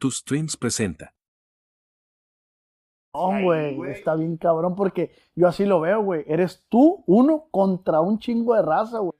Tus 0.00 0.16
Streams 0.20 0.56
presenta. 0.56 1.14
No, 3.14 3.42
güey, 3.42 3.78
está 3.90 4.14
bien 4.14 4.38
cabrón 4.38 4.74
porque 4.74 5.10
yo 5.36 5.46
así 5.46 5.66
lo 5.66 5.78
veo, 5.78 6.02
güey. 6.02 6.24
Eres 6.26 6.64
tú 6.70 7.04
uno 7.06 7.48
contra 7.50 8.00
un 8.00 8.18
chingo 8.18 8.54
de 8.54 8.62
raza, 8.62 9.00
güey. 9.00 9.12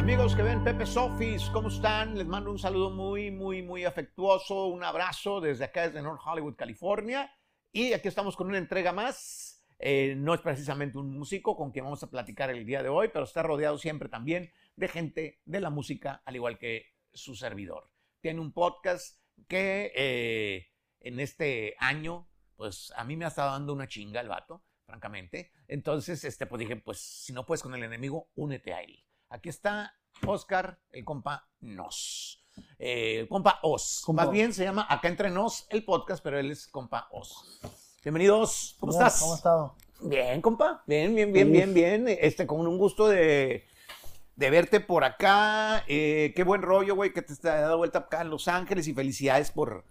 Amigos 0.00 0.36
que 0.36 0.42
ven 0.42 0.62
Pepe 0.62 0.84
Sofis, 0.84 1.48
¿cómo 1.48 1.68
están? 1.68 2.18
Les 2.18 2.26
mando 2.26 2.50
un 2.50 2.58
saludo 2.58 2.90
muy, 2.90 3.30
muy, 3.30 3.62
muy 3.62 3.86
afectuoso, 3.86 4.66
un 4.66 4.84
abrazo 4.84 5.40
desde 5.40 5.64
acá, 5.64 5.86
desde 5.86 6.02
North 6.02 6.20
Hollywood, 6.26 6.56
California. 6.56 7.32
Y 7.72 7.94
aquí 7.94 8.08
estamos 8.08 8.36
con 8.36 8.48
una 8.48 8.58
entrega 8.58 8.92
más. 8.92 9.64
Eh, 9.78 10.14
no 10.14 10.34
es 10.34 10.42
precisamente 10.42 10.98
un 10.98 11.10
músico 11.10 11.56
con 11.56 11.70
quien 11.70 11.86
vamos 11.86 12.02
a 12.02 12.10
platicar 12.10 12.50
el 12.50 12.66
día 12.66 12.82
de 12.82 12.90
hoy, 12.90 13.08
pero 13.10 13.24
está 13.24 13.42
rodeado 13.42 13.78
siempre 13.78 14.10
también 14.10 14.52
de 14.76 14.88
gente 14.88 15.40
de 15.46 15.60
la 15.60 15.70
música, 15.70 16.22
al 16.26 16.36
igual 16.36 16.58
que 16.58 16.93
su 17.14 17.34
servidor. 17.34 17.90
Tiene 18.20 18.40
un 18.40 18.52
podcast 18.52 19.18
que 19.48 19.92
eh, 19.94 20.66
en 21.00 21.20
este 21.20 21.76
año, 21.78 22.28
pues 22.56 22.92
a 22.96 23.04
mí 23.04 23.16
me 23.16 23.24
ha 23.24 23.28
estado 23.28 23.52
dando 23.52 23.72
una 23.72 23.88
chinga 23.88 24.20
el 24.20 24.28
vato, 24.28 24.64
francamente. 24.86 25.52
Entonces, 25.68 26.24
este, 26.24 26.46
pues 26.46 26.60
dije, 26.60 26.76
pues 26.76 26.98
si 26.98 27.32
no 27.32 27.46
puedes 27.46 27.62
con 27.62 27.74
el 27.74 27.82
enemigo, 27.82 28.30
únete 28.34 28.74
a 28.74 28.82
él. 28.82 29.04
Aquí 29.28 29.48
está 29.48 29.94
Oscar, 30.26 30.80
el 30.90 31.04
compa 31.04 31.48
Nos. 31.60 32.44
Eh, 32.78 33.20
el 33.20 33.28
compa 33.28 33.60
Os. 33.62 34.02
Compa 34.04 34.24
Más 34.24 34.32
bien 34.32 34.52
se 34.52 34.64
llama 34.64 34.86
Acá 34.88 35.08
Entre 35.08 35.30
Nos 35.30 35.66
el 35.70 35.84
podcast, 35.84 36.22
pero 36.22 36.38
él 36.38 36.50
es 36.50 36.66
compa 36.66 37.08
Os. 37.12 37.60
Bienvenidos. 38.02 38.76
¿Cómo 38.78 38.92
Mira, 38.92 39.06
estás? 39.06 39.20
¿Cómo 39.20 39.32
has 39.32 39.38
estado? 39.38 39.76
Bien, 40.00 40.40
compa. 40.42 40.82
Bien, 40.86 41.14
bien, 41.14 41.32
bien, 41.32 41.50
bien, 41.50 41.74
bien. 41.74 42.06
Este, 42.08 42.46
con 42.46 42.66
un 42.66 42.78
gusto 42.78 43.08
de, 43.08 43.66
de 44.36 44.50
verte 44.50 44.80
por 44.80 45.04
acá. 45.04 45.82
Eh, 45.88 46.32
qué 46.34 46.44
buen 46.44 46.62
rollo, 46.62 46.94
güey, 46.94 47.12
que 47.12 47.22
te 47.22 47.32
has 47.32 47.42
dado 47.42 47.78
vuelta 47.78 48.00
acá 48.00 48.22
en 48.22 48.30
Los 48.30 48.48
Ángeles 48.48 48.86
y 48.88 48.94
felicidades 48.94 49.50
por, 49.50 49.84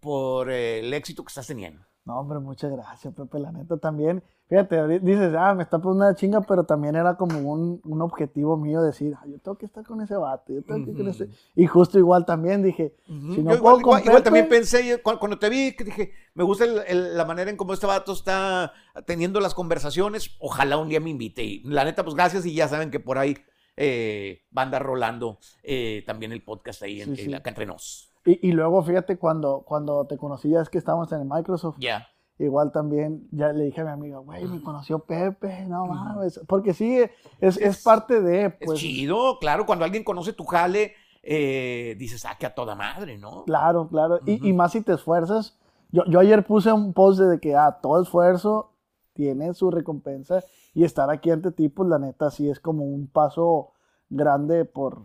por 0.00 0.50
eh, 0.50 0.80
el 0.80 0.92
éxito 0.94 1.22
que 1.24 1.28
estás 1.28 1.46
teniendo. 1.46 1.82
No, 2.04 2.18
hombre, 2.18 2.40
muchas 2.40 2.72
gracias, 2.72 3.14
Pepe. 3.14 3.38
La 3.38 3.52
neta 3.52 3.76
también. 3.76 4.24
Fíjate, 4.48 4.98
dices, 4.98 5.32
ah, 5.38 5.54
me 5.54 5.62
está 5.62 5.78
poniendo 5.78 6.04
una 6.06 6.16
chinga, 6.16 6.40
pero 6.40 6.64
también 6.64 6.96
era 6.96 7.16
como 7.16 7.38
un, 7.38 7.80
un 7.84 8.02
objetivo 8.02 8.56
mío 8.56 8.82
decir, 8.82 9.14
ah, 9.16 9.24
yo 9.24 9.38
tengo 9.38 9.56
que 9.56 9.66
estar 9.66 9.84
con 9.84 10.00
ese 10.02 10.16
vato, 10.16 10.52
yo 10.52 10.62
tengo 10.64 10.84
que 10.84 10.92
con 10.92 11.02
Ujú. 11.02 11.10
ese. 11.10 11.28
Y 11.54 11.66
justo 11.68 11.98
igual 12.00 12.26
también 12.26 12.60
dije, 12.60 12.96
si 13.06 13.12
no 13.14 13.52
Yo 13.52 13.60
puedo 13.62 13.78
igual, 13.78 13.82
con 13.82 14.00
igual- 14.04 14.22
también 14.24 14.48
pensé, 14.48 15.00
cuando 15.00 15.38
te 15.38 15.48
vi, 15.48 15.76
que 15.76 15.84
dije, 15.84 16.12
me 16.34 16.42
gusta 16.42 16.64
el- 16.64 16.82
el- 16.88 17.16
la 17.16 17.24
manera 17.24 17.50
en 17.52 17.56
cómo 17.56 17.72
este 17.72 17.86
vato 17.86 18.12
está 18.12 18.72
teniendo 19.06 19.38
las 19.38 19.54
conversaciones. 19.54 20.32
Ojalá 20.40 20.78
un 20.78 20.88
día 20.88 20.98
me 21.00 21.10
invite. 21.10 21.44
Y 21.44 21.62
la 21.64 21.84
neta, 21.84 22.02
pues 22.02 22.16
gracias. 22.16 22.44
Y 22.44 22.52
ya 22.52 22.66
saben 22.66 22.90
que 22.90 22.98
por 22.98 23.18
ahí 23.18 23.36
eh, 23.76 24.42
va 24.56 24.62
a 24.62 24.64
andar 24.66 24.82
rolando 24.82 25.38
eh, 25.62 26.02
también 26.06 26.32
el 26.32 26.42
podcast 26.42 26.82
ahí 26.82 27.00
en, 27.02 27.16
Sí, 27.16 27.24
sí. 27.26 27.34
acá 27.34 27.50
entre 27.50 27.66
nos. 27.66 28.10
Y, 28.24 28.48
y 28.48 28.52
luego, 28.52 28.82
fíjate, 28.82 29.18
cuando, 29.18 29.62
cuando 29.66 30.06
te 30.06 30.16
conocí, 30.16 30.50
ya 30.50 30.60
es 30.60 30.68
que 30.68 30.78
estábamos 30.78 31.10
en 31.12 31.20
el 31.22 31.28
Microsoft. 31.28 31.76
Ya. 31.80 32.06
Igual 32.38 32.72
también 32.72 33.28
ya 33.30 33.52
le 33.52 33.64
dije 33.64 33.80
a 33.82 33.84
mi 33.84 33.90
amiga, 33.90 34.18
güey, 34.18 34.44
me 34.46 34.62
conoció 34.62 35.00
Pepe, 35.00 35.64
no 35.66 35.86
mames. 35.86 36.40
Porque 36.48 36.72
sí, 36.74 36.98
es, 37.40 37.56
es 37.58 37.82
parte 37.82 38.20
de, 38.20 38.46
Es 38.46 38.54
pues. 38.64 38.78
chido, 38.80 39.38
claro. 39.38 39.66
Cuando 39.66 39.84
alguien 39.84 40.02
conoce 40.02 40.32
tu 40.32 40.44
jale, 40.44 40.94
eh, 41.22 41.94
dices, 41.98 42.24
ah, 42.24 42.36
que 42.38 42.46
a 42.46 42.54
toda 42.54 42.74
madre, 42.74 43.18
¿no? 43.18 43.44
Claro, 43.44 43.88
claro. 43.88 44.18
Y- 44.26 44.32
y, 44.46 44.50
Ujú. 44.50 44.56
más 44.56 44.72
si 44.72 44.80
te 44.82 44.92
esfuerzas. 44.94 45.58
Yo, 45.90 46.04
yo 46.06 46.18
ayer 46.20 46.44
puse 46.44 46.72
un 46.72 46.92
post 46.94 47.20
de 47.20 47.38
que, 47.38 47.54
ah, 47.54 47.78
todo 47.82 48.02
esfuerzo 48.02 48.72
tiene 49.14 49.52
su 49.54 49.70
recompensa. 49.70 50.42
Y 50.74 50.84
estar 50.84 51.10
aquí 51.10 51.30
ante 51.30 51.52
ti, 51.52 51.68
pues 51.68 51.88
la 51.88 51.98
neta, 51.98 52.30
sí 52.30 52.48
es 52.48 52.58
como 52.60 52.84
un 52.84 53.06
paso 53.06 53.72
grande 54.08 54.64
por. 54.64 55.02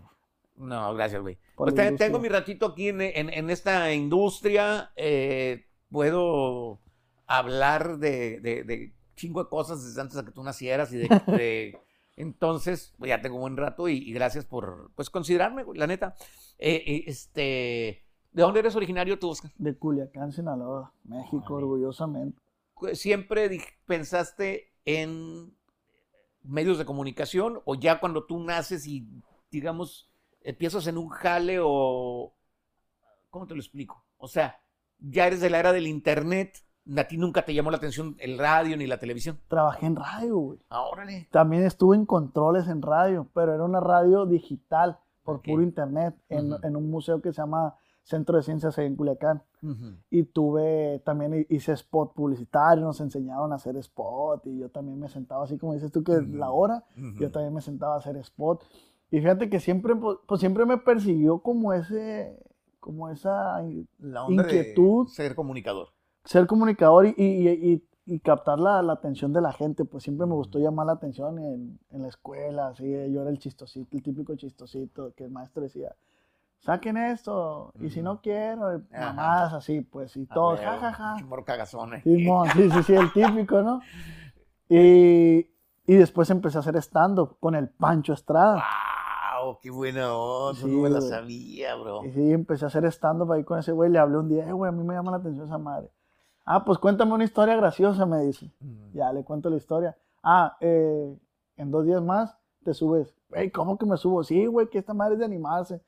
No, 0.55 0.93
gracias, 0.93 1.21
güey. 1.21 1.37
Pues 1.55 1.75
te- 1.75 1.91
tengo 1.93 2.19
mi 2.19 2.29
ratito 2.29 2.67
aquí 2.67 2.89
en, 2.89 3.01
en- 3.01 3.31
en 3.31 3.49
esta 3.49 3.93
industria. 3.93 4.91
eh, 4.95 5.65
puedo 5.89 6.79
hablar 7.27 7.97
de, 7.97 8.39
de, 8.39 8.63
de 8.63 8.93
chingo 9.15 9.43
de 9.43 9.49
cosas 9.49 9.83
desde 9.83 9.99
antes 10.01 10.15
de 10.17 10.23
que 10.25 10.31
tú 10.31 10.43
nacieras 10.43 10.91
y 10.93 10.97
de... 10.99 11.07
de- 11.27 11.79
entonces, 12.15 12.95
pues 12.97 13.09
ya 13.09 13.21
tengo 13.21 13.35
un 13.35 13.41
buen 13.41 13.57
rato 13.57 13.87
y, 13.87 13.97
y 13.97 14.11
gracias 14.11 14.43
por, 14.45 14.89
pues, 14.95 15.09
considerarme, 15.11 15.63
güey, 15.63 15.77
la 15.77 15.85
neta. 15.85 16.15
Eh, 16.57 16.83
eh, 16.87 17.03
este, 17.05 18.05
¿de 18.31 18.41
dónde 18.41 18.61
eres 18.61 18.75
originario 18.75 19.19
tú, 19.19 19.29
Oscar? 19.29 19.51
De 19.59 19.75
Culiacán, 19.75 20.31
Sinaloa, 20.31 20.91
México, 21.03 21.53
orgullosamente. 21.53 22.41
¿Siempre 22.93 23.59
pensaste 23.85 24.71
en 24.85 25.53
medios 26.47 26.77
de 26.77 26.85
comunicación 26.85 27.61
o 27.65 27.75
ya 27.75 27.99
cuando 27.99 28.25
tú 28.25 28.39
naces 28.39 28.87
y, 28.87 29.07
digamos, 29.51 30.09
empiezas 30.41 30.87
en 30.87 30.97
un 30.97 31.09
jale 31.09 31.59
o... 31.61 32.33
¿Cómo 33.29 33.45
te 33.45 33.53
lo 33.53 33.59
explico? 33.59 34.05
O 34.17 34.27
sea, 34.27 34.59
ya 34.99 35.27
eres 35.27 35.41
de 35.41 35.49
la 35.49 35.59
era 35.59 35.73
del 35.73 35.87
internet, 35.87 36.63
a 36.95 37.03
ti 37.03 37.17
nunca 37.17 37.43
te 37.43 37.53
llamó 37.53 37.71
la 37.71 37.77
atención 37.77 38.15
el 38.19 38.37
radio 38.37 38.77
ni 38.77 38.87
la 38.87 38.99
televisión. 38.99 39.39
Trabajé 39.47 39.85
en 39.85 39.95
radio, 39.95 40.37
güey. 40.37 40.59
Ah, 40.69 40.83
órale. 40.83 41.27
También 41.31 41.63
estuve 41.63 41.95
en 41.95 42.05
controles 42.05 42.67
en 42.67 42.81
radio, 42.81 43.29
pero 43.33 43.53
era 43.53 43.63
una 43.65 43.79
radio 43.79 44.25
digital 44.25 44.97
por 45.23 45.41
puro 45.41 45.61
internet 45.61 46.15
en, 46.29 46.53
en 46.63 46.75
un 46.77 46.89
museo 46.89 47.21
que 47.21 47.33
se 47.33 47.41
llama 47.41 47.75
Centro 48.07 48.37
de 48.37 48.43
Ciencias 48.43 48.77
en 48.77 48.95
Culiacán. 48.95 49.43
Ujú. 49.61 49.97
Y 50.09 50.23
tuve, 50.23 50.99
también 51.05 51.33
hi- 51.33 51.45
hice 51.49 51.73
spot 51.73 52.13
publicitario, 52.13 52.85
nos 52.85 53.01
enseñaron 53.01 53.51
a 53.51 53.55
hacer 53.55 53.75
spot 53.77 54.45
y 54.47 54.59
yo 54.59 54.69
también 54.69 54.97
me 54.99 55.09
sentaba 55.09 55.43
así 55.43 55.57
como 55.57 55.73
dices 55.73 55.91
tú 55.91 56.03
que 56.03 56.13
Ujú. 56.13 56.35
la 56.37 56.49
hora, 56.51 56.83
Ujú. 56.97 57.19
yo 57.19 57.31
también 57.31 57.53
me 57.53 57.61
sentaba 57.61 57.95
a 57.95 57.97
hacer 57.97 58.15
spot. 58.17 58.63
Y 59.11 59.19
fíjate 59.19 59.49
que 59.49 59.59
siempre, 59.59 59.95
pues, 59.95 60.17
pues, 60.27 60.39
siempre 60.39 60.65
me 60.65 60.77
persiguió 60.77 61.39
como 61.39 61.73
ese, 61.73 62.37
como 62.79 63.09
esa 63.09 63.61
La 63.99 64.23
onda 64.25 64.43
de 64.43 64.57
inquietud. 64.57 65.07
ser 65.07 65.35
comunicador. 65.35 65.89
ser 66.23 66.45
comunicador 66.47 67.05
y, 67.07 67.13
y- 67.17 67.49
y- 67.73 67.83
y 68.09 68.19
captar 68.21 68.57
la, 68.57 68.81
la 68.83 68.93
atención 68.93 69.33
de 69.33 69.41
la 69.41 69.51
gente, 69.51 69.83
pues 69.83 70.03
siempre 70.03 70.25
me 70.27 70.33
gustó 70.33 70.59
llamar 70.59 70.85
la 70.85 70.93
atención 70.93 71.39
en, 71.39 71.77
en 71.89 72.01
la 72.03 72.07
escuela, 72.07 72.67
así, 72.69 72.85
yo 73.11 73.21
era 73.21 73.29
el 73.29 73.37
chistosito, 73.37 73.97
el 73.97 74.01
típico 74.01 74.33
chistosito, 74.35 75.11
que 75.13 75.25
el 75.25 75.31
maestro 75.31 75.61
decía, 75.63 75.93
saquen 76.59 76.97
esto, 76.97 77.71
y 77.79 77.89
si 77.89 78.01
no 78.01 78.21
quiero, 78.21 78.77
y 78.77 78.81
mamadas 78.91 79.53
así, 79.53 79.81
pues, 79.81 80.15
y 80.17 80.27
huevo, 80.29 80.57
jajaja. 80.57 81.15
chimorro 81.17 81.45
cagazón, 81.45 81.95
eh. 81.95 82.01
Simón, 82.03 82.49
sí, 82.53 82.69
sí, 82.69 82.83
sí, 82.83 82.93
el 82.93 83.11
típico, 83.11 83.61
¿no? 83.61 83.81
Y, 84.69 85.49
y 85.85 85.95
después 85.95 86.29
empecé 86.29 86.57
a 86.57 86.59
hacer 86.59 86.75
stand-up 86.75 87.37
con 87.39 87.55
el 87.55 87.69
Pancho 87.69 88.11
Estrada. 88.11 88.61
¡Wow! 89.41 89.59
¡Qué 89.61 89.71
buena 89.71 90.13
onda! 90.13 90.59
Sí, 90.59 90.67
no 90.67 90.81
me 90.81 90.89
la 90.89 90.99
sabía, 90.99 91.73
bro. 91.75 92.03
Y 92.03 92.11
sí, 92.11 92.33
empecé 92.33 92.65
a 92.65 92.67
hacer 92.67 92.83
stand-up 92.87 93.31
ahí 93.31 93.45
con 93.45 93.59
ese 93.59 93.71
güey, 93.71 93.89
le 93.89 93.97
hablé 93.97 94.17
un 94.17 94.27
día, 94.27 94.45
eh, 94.45 94.51
güey, 94.51 94.67
a 94.67 94.73
mí 94.73 94.83
me 94.83 94.93
llama 94.93 95.11
la 95.11 95.17
atención 95.17 95.45
esa 95.45 95.57
madre. 95.57 95.89
Ah, 96.45 96.63
pues 96.63 96.77
cuéntame 96.79 97.13
una 97.13 97.23
historia 97.23 97.55
graciosa, 97.55 98.05
me 98.05 98.21
dice. 98.21 98.51
Mm. 98.59 98.93
Ya 98.93 99.11
le 99.13 99.23
cuento 99.23 99.49
la 99.49 99.57
historia. 99.57 99.97
Ah, 100.23 100.57
eh, 100.61 101.17
en 101.57 101.71
dos 101.71 101.85
días 101.85 102.01
más 102.01 102.37
te 102.63 102.73
subes. 102.73 103.13
Güey, 103.29 103.51
¿cómo 103.51 103.77
que 103.77 103.85
me 103.85 103.97
subo? 103.97 104.23
Sí, 104.23 104.45
güey, 104.45 104.69
que 104.69 104.77
esta 104.77 104.93
madre 104.93 105.15
es 105.15 105.19
de 105.19 105.25
animarse. 105.25 105.81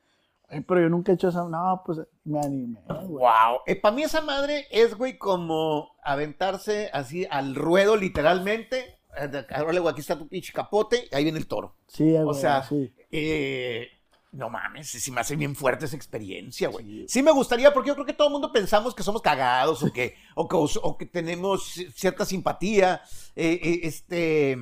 Pero 0.49 0.81
yo 0.81 0.89
nunca 0.89 1.11
he 1.11 1.15
hecho 1.15 1.29
esa. 1.29 1.43
No, 1.43 1.81
pues 1.85 1.99
me 2.23 2.39
animé. 2.39 2.79
Wow. 2.87 3.61
para 3.81 3.95
mí 3.95 4.03
esa 4.03 4.21
madre 4.21 4.67
es, 4.71 4.95
güey, 4.95 5.17
como 5.17 5.91
aventarse 6.03 6.89
así 6.93 7.27
al 7.29 7.55
ruedo, 7.55 7.95
literalmente. 7.95 8.97
Eh, 9.17 9.45
Órale, 9.61 9.79
güey, 9.79 9.91
aquí 9.91 10.01
está 10.01 10.17
tu 10.17 10.27
pinche 10.27 10.53
capote, 10.53 11.07
y 11.11 11.15
ahí 11.15 11.23
viene 11.23 11.39
el 11.39 11.47
toro. 11.47 11.75
Sí, 11.87 12.15
güey, 12.17 12.39
sea, 12.39 12.63
sí. 12.63 12.93
Eh, 13.11 13.87
no 14.31 14.49
mames, 14.49 14.87
sí 14.89 15.11
me 15.11 15.21
hace 15.21 15.35
bien 15.35 15.55
fuerte 15.55 15.85
esa 15.85 15.95
experiencia, 15.95 16.69
güey. 16.69 17.07
Sí 17.07 17.23
me 17.23 17.31
gustaría, 17.31 17.73
porque 17.73 17.89
yo 17.89 17.95
creo 17.95 18.05
que 18.05 18.13
todo 18.13 18.27
el 18.27 18.33
mundo 18.33 18.51
pensamos 18.51 18.93
que 18.93 19.03
somos 19.03 19.21
cagados 19.21 19.81
o 19.83 19.91
que, 19.91 20.15
o 20.35 20.47
que, 20.47 20.55
o 20.55 20.97
que 20.97 21.05
tenemos 21.05 21.73
cierta 21.95 22.25
simpatía, 22.25 23.01
eh, 23.35 23.59
eh, 23.61 23.79
este, 23.83 24.57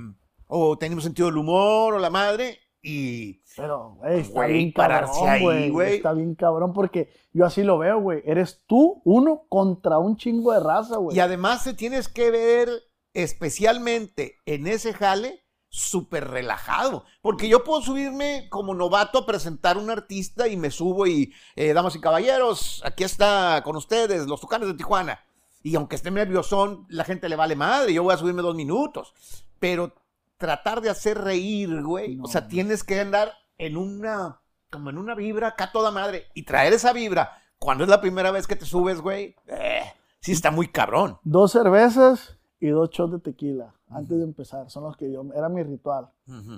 o 0.47 0.77
tenemos 0.77 1.03
sentido 1.03 1.27
del 1.27 1.37
humor 1.37 1.95
o 1.95 1.99
la 1.99 2.09
madre, 2.09 2.59
y 2.81 3.41
Pero, 3.55 3.95
güey, 3.97 4.19
está 4.21 4.33
Güey, 4.33 4.53
bien 4.53 4.73
pararse 4.73 5.13
cabrón, 5.13 5.29
ahí, 5.29 5.41
güey. 5.41 5.69
güey. 5.69 5.95
Está 5.95 6.13
bien 6.13 6.35
cabrón 6.35 6.73
porque 6.73 7.09
yo 7.33 7.45
así 7.45 7.63
lo 7.63 7.77
veo, 7.77 7.99
güey. 7.99 8.21
Eres 8.25 8.63
tú, 8.67 9.01
uno, 9.03 9.43
contra 9.49 9.97
un 9.97 10.15
chingo 10.17 10.53
de 10.53 10.59
raza, 10.59 10.97
güey. 10.97 11.17
Y 11.17 11.19
además 11.19 11.63
te 11.63 11.73
tienes 11.73 12.07
que 12.07 12.31
ver 12.31 12.69
especialmente 13.13 14.37
en 14.45 14.67
ese 14.67 14.93
jale 14.93 15.43
súper 15.69 16.29
relajado. 16.29 17.03
Porque 17.21 17.47
yo 17.49 17.63
puedo 17.63 17.81
subirme 17.81 18.47
como 18.49 18.73
novato 18.73 19.19
a 19.19 19.25
presentar 19.25 19.77
un 19.77 19.89
artista 19.89 20.47
y 20.47 20.57
me 20.57 20.71
subo 20.71 21.07
y, 21.07 21.33
eh, 21.55 21.73
damas 21.73 21.95
y 21.95 22.01
caballeros, 22.01 22.81
aquí 22.85 23.03
está 23.03 23.61
con 23.63 23.75
ustedes, 23.75 24.27
los 24.27 24.39
Tucanes 24.41 24.67
de 24.67 24.73
Tijuana. 24.75 25.19
Y 25.63 25.75
aunque 25.75 25.95
esté 25.95 26.11
nerviosón, 26.11 26.85
la 26.89 27.03
gente 27.03 27.27
le 27.27 27.35
vale 27.35 27.55
madre, 27.55 27.93
yo 27.93 28.03
voy 28.03 28.13
a 28.13 28.17
subirme 28.17 28.41
dos 28.41 28.55
minutos. 28.55 29.13
Pero 29.59 29.93
tratar 30.37 30.81
de 30.81 30.89
hacer 30.89 31.17
reír, 31.17 31.83
güey. 31.83 32.15
No. 32.15 32.23
O 32.23 32.27
sea, 32.27 32.47
tienes 32.47 32.83
que 32.83 32.99
andar 32.99 33.31
en 33.57 33.77
una, 33.77 34.41
como 34.71 34.89
en 34.89 34.97
una 34.97 35.15
vibra 35.15 35.49
acá 35.49 35.71
toda 35.71 35.91
madre. 35.91 36.25
Y 36.33 36.43
traer 36.43 36.73
esa 36.73 36.93
vibra 36.93 37.31
cuando 37.59 37.83
es 37.83 37.89
la 37.89 38.01
primera 38.01 38.31
vez 38.31 38.47
que 38.47 38.55
te 38.55 38.65
subes, 38.65 39.01
güey. 39.01 39.35
eh, 39.47 39.81
sí 40.19 40.31
está 40.31 40.51
muy 40.51 40.67
cabrón. 40.67 41.17
Dos 41.23 41.51
cervezas 41.51 42.37
y 42.59 42.67
dos 42.67 42.89
shots 42.89 43.13
de 43.13 43.19
tequila 43.19 43.73
antes 43.89 44.17
de 44.17 44.23
empezar. 44.23 44.69
Son 44.69 44.83
los 44.83 44.97
que 44.97 45.11
yo, 45.11 45.25
era 45.35 45.49
mi 45.49 45.63
ritual. 45.63 46.09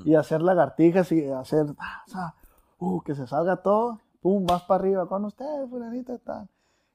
Y 0.06 0.16
hacer 0.16 0.42
lagartijas 0.42 1.12
y 1.12 1.30
hacer, 1.30 1.66
ah, 1.78 2.34
uh, 2.80 3.02
que 3.02 3.16
se 3.16 3.28
salga 3.28 3.58
todo 3.58 4.00
pum, 4.22 4.46
vas 4.46 4.64
para 4.64 4.82
arriba, 4.82 5.08
con 5.08 5.26
ustedes, 5.26 5.70
fulanita, 5.70 6.18
tal. 6.20 6.48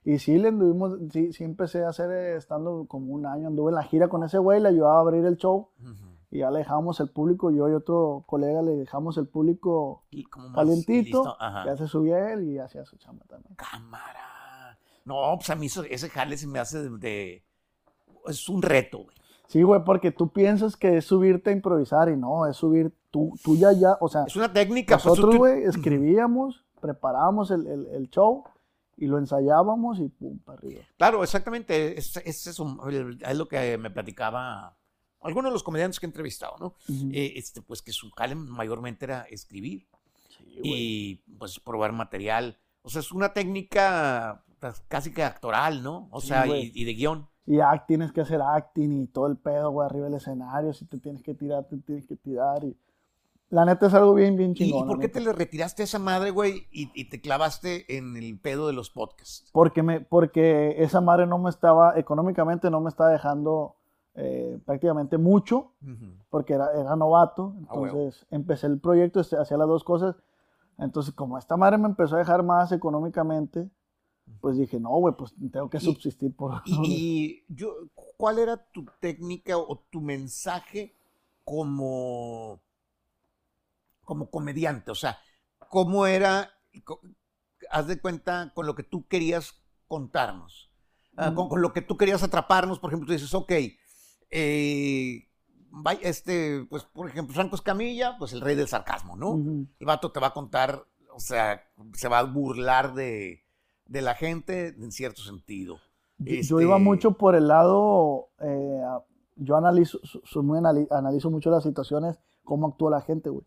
Y 0.04 0.18
sí, 0.18 0.36
le 0.36 0.48
anduvimos, 0.48 0.98
sí, 1.10 1.32
sí 1.32 1.44
empecé 1.44 1.84
a 1.84 1.88
hacer, 1.88 2.10
eh, 2.10 2.36
estando 2.36 2.84
como 2.86 3.12
un 3.14 3.26
año, 3.26 3.48
anduve 3.48 3.70
en 3.70 3.76
la 3.76 3.82
gira 3.84 4.08
con 4.08 4.22
ese 4.22 4.38
güey, 4.38 4.60
le 4.60 4.68
ayudaba 4.68 4.96
a 4.96 5.00
abrir 5.00 5.24
el 5.24 5.36
show 5.36 5.68
y 6.34 6.38
ya 6.40 6.50
le 6.50 6.58
dejamos 6.58 6.98
el 6.98 7.10
público, 7.10 7.50
yo 7.52 7.68
y 7.68 7.72
otro 7.72 8.24
colega 8.26 8.60
le 8.60 8.72
dejamos 8.72 9.16
el 9.18 9.28
público 9.28 10.02
calientito, 10.52 11.36
ya 11.64 11.76
se 11.76 11.86
subía 11.86 12.32
él 12.32 12.42
y 12.50 12.58
hacía 12.58 12.84
su 12.84 12.96
chamba 12.96 13.24
también. 13.26 13.54
Cámara. 13.54 14.76
No, 15.04 15.36
pues 15.36 15.48
a 15.50 15.54
mí 15.54 15.66
eso- 15.66 15.84
ese 15.84 16.08
jale 16.10 16.36
se 16.36 16.46
me 16.46 16.58
hace 16.58 16.82
de, 16.82 16.98
de- 16.98 17.44
Es 18.26 18.48
un 18.48 18.62
reto, 18.62 18.98
güey. 19.04 19.16
Sí, 19.46 19.62
güey, 19.62 19.84
porque 19.84 20.10
tú 20.10 20.32
piensas 20.32 20.76
que 20.76 20.96
es 20.96 21.04
subirte 21.04 21.50
a 21.50 21.52
improvisar 21.52 22.08
y 22.08 22.16
no, 22.16 22.46
es 22.46 22.56
subir, 22.56 22.92
tú, 23.10 23.34
tú 23.44 23.54
ya, 23.56 23.70
ya, 23.72 23.96
o 24.00 24.08
sea, 24.08 24.24
Es 24.26 24.34
una 24.34 24.52
técnica. 24.52 24.96
pues, 24.96 25.04
nosotros, 25.04 25.30
tú- 25.32 25.38
güey, 25.38 25.62
escribíamos, 25.64 26.64
preparábamos 26.80 27.50
el, 27.52 27.66
el- 27.66 27.86
el 27.92 28.10
show 28.10 28.42
y 28.96 29.06
lo 29.06 29.18
ensayábamos 29.18 30.00
y 30.00 30.08
pum, 30.08 30.38
para 30.40 30.58
arriba. 30.58 30.80
Claro, 30.96 31.22
exactamente. 31.22 31.98
Es, 31.98 32.16
es 32.16 32.58
lo 33.36 33.46
que 33.46 33.76
me 33.78 33.90
platicaba 33.90 34.74
algunos 35.24 35.50
de 35.50 35.54
los 35.54 35.62
comediantes 35.62 35.98
que 35.98 36.06
he 36.06 36.08
entrevistado, 36.08 36.56
¿no? 36.60 36.66
Ujú. 36.88 37.10
Eh, 37.12 37.32
este, 37.36 37.60
pues 37.62 37.82
que 37.82 37.92
su 37.92 38.10
jale 38.12 38.34
mayormente 38.36 39.04
era 39.06 39.22
escribir 39.22 39.86
Sí, 40.28 40.60
y 40.62 41.14
pues 41.38 41.58
probar 41.60 41.92
material. 41.92 42.58
O 42.82 42.88
sea, 42.90 43.00
es 43.00 43.10
una 43.12 43.32
técnica 43.32 44.44
pues, 44.60 44.82
casi 44.88 45.12
que 45.12 45.22
actoral, 45.24 45.82
¿no? 45.82 46.08
O 46.10 46.20
Sí, 46.20 46.28
sea, 46.28 46.46
y, 46.46 46.70
y 46.74 46.84
de 46.84 46.94
guion. 46.94 47.28
Y 47.46 47.60
act, 47.60 47.86
tienes 47.88 48.12
que 48.12 48.20
hacer 48.22 48.40
acting 48.40 49.02
y 49.02 49.06
todo 49.06 49.26
el 49.26 49.36
pedo, 49.36 49.70
güey, 49.70 49.86
arriba 49.86 50.06
del 50.06 50.14
escenario. 50.14 50.72
Si 50.72 50.86
te 50.86 50.98
tienes 50.98 51.22
que 51.22 51.34
tirar, 51.34 51.64
te 51.64 51.76
tienes 51.78 52.06
que 52.06 52.16
tirar. 52.16 52.64
Y... 52.64 52.76
La 53.50 53.64
neta 53.64 53.86
es 53.86 53.94
algo 53.94 54.14
bien, 54.14 54.36
bien 54.36 54.52
¿Y, 54.52 54.54
chingón. 54.54 54.84
y 54.84 54.88
por 54.88 54.98
qué 54.98 55.08
neta. 55.08 55.18
te 55.18 55.24
le 55.24 55.32
retiraste 55.32 55.82
a 55.82 55.84
esa 55.84 55.98
madre, 55.98 56.30
güey, 56.30 56.66
y, 56.72 56.90
y 56.94 57.08
te 57.10 57.20
clavaste 57.20 57.96
en 57.96 58.16
el 58.16 58.38
pedo 58.38 58.66
de 58.66 58.72
los 58.72 58.90
podcasts? 58.90 59.48
Porque, 59.52 59.82
me, 59.82 60.00
porque 60.00 60.82
esa 60.82 61.00
madre 61.00 61.26
no 61.26 61.38
me 61.38 61.50
estaba, 61.50 61.98
económicamente 61.98 62.70
no 62.70 62.80
me 62.80 62.88
estaba 62.88 63.10
dejando 63.10 63.76
eh, 64.16 64.58
prácticamente 64.64 65.18
mucho, 65.18 65.72
porque 66.30 66.54
era, 66.54 66.72
era 66.72 66.96
novato. 66.96 67.54
Ah. 67.68 67.74
Entonces 67.74 68.26
empecé 68.30 68.66
el 68.66 68.78
proyecto, 68.80 69.20
este, 69.20 69.36
hacía 69.36 69.56
las 69.56 69.68
dos 69.68 69.84
cosas. 69.84 70.16
Entonces, 70.78 71.14
como 71.14 71.38
esta 71.38 71.56
madre 71.56 71.78
me 71.78 71.86
empezó 71.86 72.16
a 72.16 72.18
dejar 72.18 72.42
más 72.42 72.72
económicamente, 72.72 73.70
pues 74.40 74.56
dije, 74.56 74.80
no, 74.80 74.90
güey, 74.90 75.14
pues 75.16 75.34
tengo 75.52 75.68
que 75.70 75.80
subsistir 75.80 76.34
por... 76.34 76.62
Y, 76.64 76.74
y 76.84 77.54
yo, 77.54 77.74
¿cuál 78.16 78.38
era 78.38 78.56
tu 78.72 78.84
técnica 79.00 79.56
o 79.56 79.78
tu 79.90 80.00
mensaje 80.00 80.96
como, 81.44 82.60
como 84.04 84.30
comediante? 84.30 84.90
O 84.90 84.94
sea, 84.94 85.18
¿cómo 85.68 86.06
era, 86.06 86.50
haz 87.70 87.86
de 87.86 88.00
cuenta, 88.00 88.52
con 88.54 88.66
lo 88.66 88.74
que 88.74 88.82
tú 88.82 89.06
querías 89.06 89.62
contarnos? 89.88 90.70
Ah, 91.16 91.30
Mm. 91.30 91.34
con, 91.36 91.48
con 91.48 91.62
lo 91.62 91.72
que 91.72 91.82
tú 91.82 91.96
querías 91.96 92.22
atraparnos, 92.24 92.80
por 92.80 92.90
ejemplo, 92.90 93.06
tú 93.06 93.12
dices, 93.12 93.32
ok, 93.34 93.52
eh, 94.34 95.28
este, 96.02 96.66
pues, 96.68 96.84
por 96.84 97.08
ejemplo, 97.08 97.34
Franco 97.34 97.56
Escamilla, 97.56 98.16
pues 98.18 98.32
el 98.32 98.40
rey 98.40 98.56
del 98.56 98.68
sarcasmo, 98.68 99.16
¿no? 99.16 99.30
Ujú. 99.30 99.66
El 99.78 99.86
vato 99.86 100.10
te 100.12 100.20
va 100.20 100.28
a 100.28 100.32
contar, 100.34 100.84
o 101.12 101.20
sea, 101.20 101.62
se 101.94 102.08
va 102.08 102.18
a 102.18 102.24
burlar 102.24 102.94
de, 102.94 103.42
de 103.86 104.02
la 104.02 104.14
gente 104.14 104.68
en 104.68 104.92
cierto 104.92 105.22
sentido. 105.22 105.76
Yo, 106.18 106.34
yo 106.42 106.60
iba 106.60 106.74
Este- 106.76 106.84
mucho 106.84 107.12
por 107.12 107.34
el 107.34 107.48
lado, 107.48 108.28
eh, 108.40 108.82
yo 109.36 109.56
analizo, 109.56 109.98
so- 110.04 110.20
soy 110.24 110.42
muy 110.44 110.58
anali- 110.58 110.88
analizo 110.90 111.30
mucho 111.30 111.50
las 111.50 111.62
situaciones, 111.64 112.18
cómo 112.44 112.68
actúa 112.68 112.90
la 112.90 113.00
gente, 113.00 113.30
güey. 113.30 113.44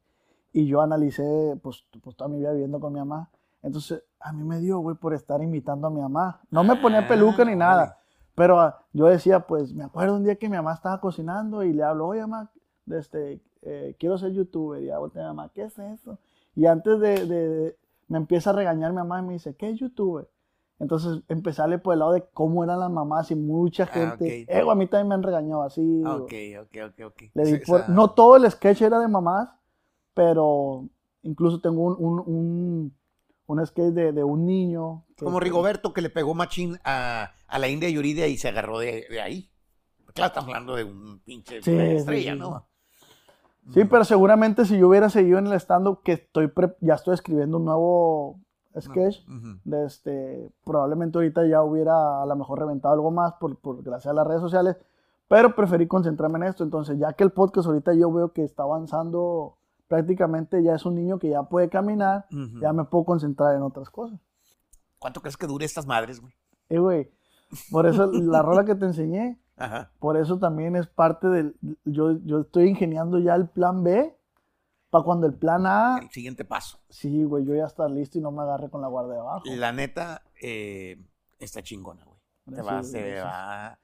Y 0.54 0.66
yo 0.66 0.82
analicé, 0.82 1.58
pues, 1.62 1.86
pues 2.02 2.16
toda 2.16 2.30
mi 2.30 2.40
vida 2.40 2.52
viviendo 2.52 2.80
con 2.80 2.94
mi 2.94 3.00
mamá. 3.00 3.30
Entonces, 3.62 4.04
a 4.20 4.32
mí 4.34 4.44
me 4.44 4.60
dio, 4.60 4.80
güey, 4.80 4.96
por 4.96 5.14
estar 5.14 5.42
imitando 5.42 5.88
a 5.88 5.90
mi 5.90 6.02
mamá. 6.02 6.42
No 6.50 6.64
me 6.64 6.76
ponía 6.78 7.00
Ah, 7.00 7.08
peluca 7.08 7.44
ni 7.46 7.56
nada. 7.56 8.00
Pero 8.38 8.60
ah, 8.60 8.86
yo 8.94 9.08
decía, 9.08 9.40
pues, 9.48 9.74
me 9.74 9.84
acuerdo 9.84 10.16
un 10.16 10.24
día 10.24 10.36
que 10.36 10.48
mi 10.48 10.56
mamá 10.58 10.76
estaba 10.76 11.02
cocinando 11.02 11.64
y 11.64 11.74
le 11.74 11.82
hablo, 11.82 12.06
oye, 12.06 12.22
mamá, 12.22 12.52
este, 12.86 13.42
eh, 13.64 13.96
quiero 13.98 14.20
ser 14.20 14.32
youtuber. 14.32 14.80
Y 14.84 14.92
mi 15.16 15.22
mamá, 15.24 15.50
¿qué 15.56 15.64
es 15.64 15.80
eso? 15.80 16.20
Y 16.56 16.68
antes 16.68 17.00
de, 17.00 17.26
de- 17.26 17.50
de- 17.50 17.78
me 18.08 18.20
empieza 18.20 18.52
a 18.52 18.54
regañar 18.54 18.92
mi 18.92 18.98
mamá 18.98 19.20
y 19.22 19.24
me 19.26 19.34
dice, 19.34 19.56
¿qué 19.56 19.72
es 19.72 19.80
youtuber? 19.80 20.30
Entonces 20.78 21.24
darle 21.58 21.80
por 21.80 21.94
el 21.94 22.00
lado 22.00 22.12
de 22.12 22.26
cómo 22.32 22.64
eran 22.64 22.80
las 22.80 22.92
mamás 22.92 23.32
y 23.32 23.36
mucha 23.36 23.86
Ah, 23.86 23.88
gente. 23.88 24.42
Eh, 24.48 24.62
güey, 24.62 24.70
a 24.72 24.76
mí 24.76 24.86
también 24.86 25.08
me 25.08 25.16
han 25.16 25.24
regañado 25.24 25.64
así. 25.64 26.04
Ah. 26.06 26.18
Ok, 26.18 26.32
ok, 26.62 26.78
ok, 26.90 27.06
ok. 27.08 27.22
Le 27.34 27.44
di 27.44 27.56
Sí, 27.56 27.62
por- 27.66 27.80
esa- 27.80 27.92
No 27.92 28.12
todo 28.12 28.36
el 28.36 28.52
sketch 28.52 28.84
era 28.84 29.00
de 29.00 29.08
mamás, 29.08 29.50
pero 30.14 30.88
incluso 31.24 31.60
tengo 31.60 31.82
un, 31.86 31.96
un, 31.98 32.20
un, 32.20 32.94
un 33.48 33.66
sketch 33.66 33.94
de, 33.94 34.12
de 34.12 34.24
un 34.24 34.46
niño. 34.46 35.04
que- 35.16 35.26
Como 35.26 35.40
Rigoberto 35.40 35.94
que 35.94 36.02
le 36.02 36.10
pegó 36.10 36.34
machín 36.36 36.78
a, 36.84 37.32
a 37.48 37.60
la 37.60 37.68
India 37.68 37.90
Yuridia 37.90 38.28
y 38.28 38.38
se 38.38 38.50
agarró 38.50 38.80
de, 38.80 39.06
de 39.10 39.22
ahí. 39.22 39.50
Claro, 40.14 40.28
estamos 40.28 40.50
hablando 40.50 40.76
de 40.76 40.84
un 40.84 41.20
pinche 41.20 41.62
Sí, 41.62 41.72
estrella, 41.72 42.34
sí, 42.34 42.40
¿no? 42.40 42.66
Sí, 43.74 43.84
pero 43.86 44.06
seguramente 44.06 44.64
si 44.66 44.78
yo 44.78 44.88
hubiera 44.88 45.10
seguido 45.10 45.40
en 45.40 45.48
el 45.48 45.54
stand-up, 45.54 46.02
que 46.04 46.14
estoy 46.14 46.48
pre- 46.48 46.76
ya 46.80 46.94
estoy 46.96 47.14
escribiendo 47.16 47.58
un 47.58 47.66
nuevo 47.66 48.40
sketch, 48.80 49.26
de 49.66 49.86
este, 49.86 50.50
probablemente 50.64 51.18
ahorita 51.18 51.46
ya 51.48 51.62
hubiera 51.64 52.22
a 52.22 52.26
lo 52.26 52.36
mejor 52.36 52.60
reventado 52.60 52.94
algo 52.94 53.12
más 53.12 53.34
por, 53.34 53.58
por 53.58 53.84
gracias 53.84 54.12
a 54.12 54.14
las 54.14 54.26
redes 54.26 54.42
sociales, 54.42 54.78
pero 55.28 55.54
preferí 55.56 55.86
concentrarme 55.88 56.38
en 56.38 56.44
esto. 56.46 56.64
Entonces, 56.64 56.98
ya 56.98 57.12
que 57.14 57.24
el 57.26 57.32
podcast 57.32 57.68
ahorita 57.68 57.94
yo 57.94 58.12
veo 58.12 58.32
que 58.32 58.44
está 58.44 58.64
avanzando, 58.64 59.57
prácticamente 59.88 60.62
ya 60.64 60.76
es 60.76 60.86
un 60.86 60.96
niño 60.96 61.20
que 61.20 61.30
ya 61.30 61.44
puede 61.44 61.70
caminar, 61.70 62.26
ya 62.62 62.74
me 62.74 62.84
puedo 62.86 63.06
concentrar 63.06 63.56
en 63.56 63.62
otras 63.62 63.90
cosas. 63.90 64.20
¿Cuánto 65.00 65.22
crees 65.22 65.38
que 65.38 65.48
dure 65.48 65.66
estas 65.66 65.86
madres, 65.86 66.20
güey? 66.20 66.34
Eh, 66.70 66.80
güey, 66.80 67.12
por 67.72 67.86
eso 67.88 68.08
la 68.14 68.42
rola 68.42 68.66
que 68.66 68.76
te 68.76 68.86
enseñé, 68.86 69.40
Ajá. 69.56 69.92
por 70.00 70.18
eso 70.18 70.38
también 70.40 70.76
es 70.76 70.88
parte 70.88 71.28
del, 71.28 71.56
yo, 71.86 72.18
yo 72.24 72.42
estoy 72.42 72.68
ingeniando 72.70 73.20
ya 73.20 73.36
el 73.36 73.48
plan 73.48 73.84
B, 73.84 74.14
para 74.90 75.04
cuando 75.04 75.28
el 75.28 75.34
plan 75.34 75.66
A, 75.66 76.00
El 76.02 76.10
siguiente 76.10 76.46
paso. 76.46 76.80
sí, 76.90 77.24
güey, 77.26 77.46
yo 77.46 77.54
ya 77.56 77.66
estar 77.66 77.90
listo 77.92 78.18
y 78.18 78.22
no 78.22 78.32
me 78.32 78.42
agarre 78.42 78.70
con 78.70 78.82
la 78.82 78.88
guardia 78.88 79.16
de 79.16 79.20
abajo. 79.20 79.44
La 79.46 79.72
neta 79.74 80.24
eh, 80.42 80.98
está 81.40 81.62
chingona, 81.62 82.04
güey. 82.06 82.18
Te 82.56 82.62
va, 82.62 82.72
Gracias, 82.76 82.92
se 82.92 83.02
gracias. 83.02 83.26
va 83.26 83.80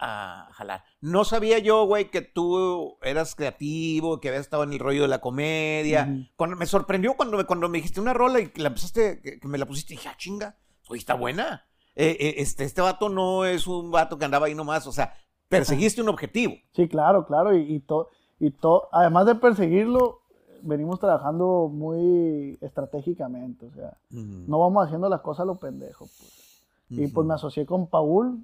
a 0.00 0.48
jalar. 0.52 0.82
No 1.00 1.24
sabía 1.24 1.58
yo, 1.58 1.84
güey, 1.84 2.10
que 2.10 2.22
tú 2.22 2.96
eras 3.02 3.34
creativo, 3.34 4.18
que 4.18 4.28
habías 4.28 4.42
estado 4.42 4.62
en 4.64 4.72
el 4.72 4.78
rollo 4.78 5.02
de 5.02 5.08
la 5.08 5.20
comedia. 5.20 6.08
Cuando, 6.36 6.56
me 6.56 6.66
sorprendió 6.66 7.14
cuando 7.14 7.36
me, 7.36 7.44
cuando 7.44 7.68
me 7.68 7.78
dijiste 7.78 8.00
una 8.00 8.14
rola 8.14 8.40
y 8.40 8.48
que 8.48 8.62
la 8.62 8.68
empezaste, 8.68 9.20
que, 9.20 9.38
que 9.38 9.48
me 9.48 9.58
la 9.58 9.66
pusiste, 9.66 9.94
dije, 9.94 10.08
ah, 10.08 10.14
chinga, 10.16 10.56
oye, 10.88 10.98
está 11.00 11.14
buena. 11.14 11.66
Eh, 11.96 12.16
eh, 12.18 12.34
este, 12.38 12.64
este 12.64 12.80
vato 12.80 13.08
no 13.08 13.44
es 13.44 13.66
un 13.66 13.90
vato 13.90 14.16
que 14.18 14.24
andaba 14.24 14.46
ahí 14.46 14.54
nomás, 14.54 14.86
o 14.86 14.92
sea, 14.92 15.12
perseguiste 15.48 16.00
un 16.00 16.08
objetivo. 16.08 16.54
Sí, 16.72 16.88
claro, 16.88 17.26
claro, 17.26 17.54
y, 17.54 17.60
y 17.74 17.80
todo, 17.80 18.08
y 18.38 18.50
to- 18.52 18.88
además 18.92 19.26
de 19.26 19.34
perseguirlo, 19.34 20.20
venimos 20.62 20.98
trabajando 21.00 21.68
muy 21.72 22.56
estratégicamente, 22.60 23.66
o 23.66 23.72
sea, 23.74 23.98
no 24.10 24.58
vamos 24.60 24.86
haciendo 24.86 25.08
las 25.08 25.20
cosas 25.20 25.42
a 25.42 25.46
lo 25.46 25.56
pendejo. 25.56 26.06
pues. 26.06 26.49
Y 26.90 27.06
pues 27.08 27.26
me 27.26 27.34
asocié 27.34 27.66
con 27.66 27.86
Paul, 27.86 28.42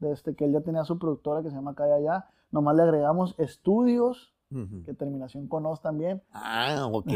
desde 0.00 0.34
que 0.34 0.44
él 0.44 0.52
ya 0.52 0.60
tenía 0.60 0.84
su 0.84 0.98
productora 0.98 1.42
que 1.42 1.50
se 1.50 1.54
llama 1.56 1.74
Calla 1.74 2.00
Ya, 2.00 2.28
nomás 2.50 2.74
le 2.76 2.82
agregamos 2.82 3.34
estudios, 3.38 4.34
que 4.84 4.94
terminación 4.94 5.48
con 5.48 5.64
también, 5.82 6.22
Ah, 6.32 6.88
ok. 6.92 7.08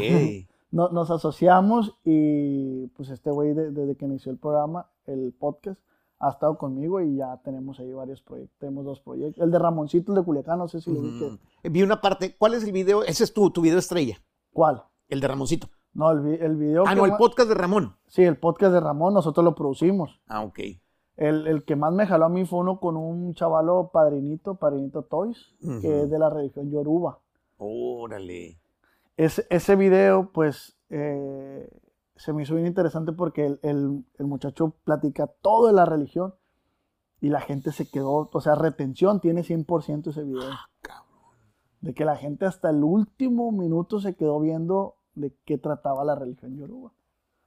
No- 0.71 0.87
nos 0.89 1.11
asociamos 1.11 1.97
y 2.05 2.87
pues 2.95 3.09
este 3.09 3.29
güey 3.31 3.53
de- 3.53 3.71
desde 3.71 3.95
que 3.97 4.05
inició 4.05 4.31
el 4.31 4.37
programa, 4.37 4.89
el 5.05 5.33
podcast, 5.37 5.81
ha 6.19 6.29
estado 6.29 6.57
conmigo 6.57 7.01
y 7.01 7.15
ya 7.17 7.35
tenemos 7.43 7.79
ahí 7.79 7.91
varios 7.91 8.21
proyectos, 8.21 8.57
tenemos 8.59 8.85
dos 8.85 9.01
proyectos, 9.01 9.43
el 9.43 9.51
de 9.51 9.59
Ramoncito, 9.59 10.11
el 10.13 10.19
de 10.19 10.23
Culiacán, 10.23 10.59
no 10.59 10.67
sé 10.69 10.79
si 10.79 10.91
lo 10.93 10.99
Ujú. 10.99 11.07
ubiques. 11.09 11.39
Vi 11.63 11.83
una 11.83 11.99
parte, 11.99 12.35
¿cuál 12.37 12.53
es 12.53 12.63
el 12.63 12.71
video? 12.71 13.03
Ese 13.03 13.23
es 13.25 13.33
tu, 13.33 13.49
tu 13.49 13.59
video 13.61 13.79
estrella, 13.79 14.17
¿Cuál? 14.53 14.83
el 15.09 15.19
de 15.19 15.27
Ramoncito. 15.27 15.67
No, 15.93 16.11
el, 16.11 16.25
el 16.41 16.55
video 16.55 16.83
Ah, 16.87 16.91
que 16.91 16.95
no, 16.95 17.05
el 17.05 17.15
podcast 17.17 17.49
de 17.49 17.55
Ramón. 17.55 17.95
Sí, 18.07 18.23
el 18.23 18.37
podcast 18.37 18.73
de 18.73 18.79
Ramón, 18.79 19.13
nosotros 19.13 19.43
lo 19.43 19.55
producimos. 19.55 20.21
Ah, 20.27 20.41
ok. 20.43 20.59
El, 21.17 21.47
el 21.47 21.65
que 21.65 21.75
más 21.75 21.93
me 21.93 22.07
jaló 22.07 22.25
a 22.25 22.29
mí 22.29 22.45
fue 22.45 22.59
uno 22.59 22.79
con 22.79 22.95
un 22.97 23.33
chavalo 23.35 23.89
padrinito, 23.93 24.55
padrinito 24.55 25.03
Toys, 25.03 25.53
que 25.81 26.03
es 26.03 26.09
de 26.09 26.17
la 26.17 26.29
religión 26.29 26.71
Yoruba. 26.71 27.19
Órale. 27.57 28.57
Ese, 29.17 29.45
ese 29.49 29.75
video, 29.75 30.31
pues, 30.31 30.77
eh, 30.89 31.69
se 32.15 32.33
me 32.33 32.43
hizo 32.43 32.55
bien 32.55 32.67
interesante 32.67 33.11
porque 33.11 33.45
el, 33.45 33.59
el- 33.61 34.03
el 34.17 34.25
muchacho 34.25 34.73
platica 34.83 35.27
todo 35.27 35.67
de 35.67 35.73
la 35.73 35.85
religión 35.85 36.33
y 37.19 37.29
la 37.29 37.41
gente 37.41 37.71
se 37.71 37.87
quedó, 37.89 38.29
o 38.31 38.41
sea, 38.41 38.55
retención 38.55 39.19
tiene 39.19 39.41
100% 39.43 40.07
ese 40.09 40.23
video. 40.23 40.49
cabrón. 40.81 41.05
De 41.81 41.93
que 41.93 42.05
la 42.05 42.15
gente 42.15 42.45
hasta 42.45 42.69
el 42.71 42.83
último 42.83 43.51
minuto 43.51 43.99
se 43.99 44.15
quedó 44.15 44.39
viendo 44.39 44.95
de 45.15 45.33
qué 45.45 45.57
trataba 45.57 46.03
la 46.03 46.15
religión 46.15 46.55
Yoruba. 46.57 46.91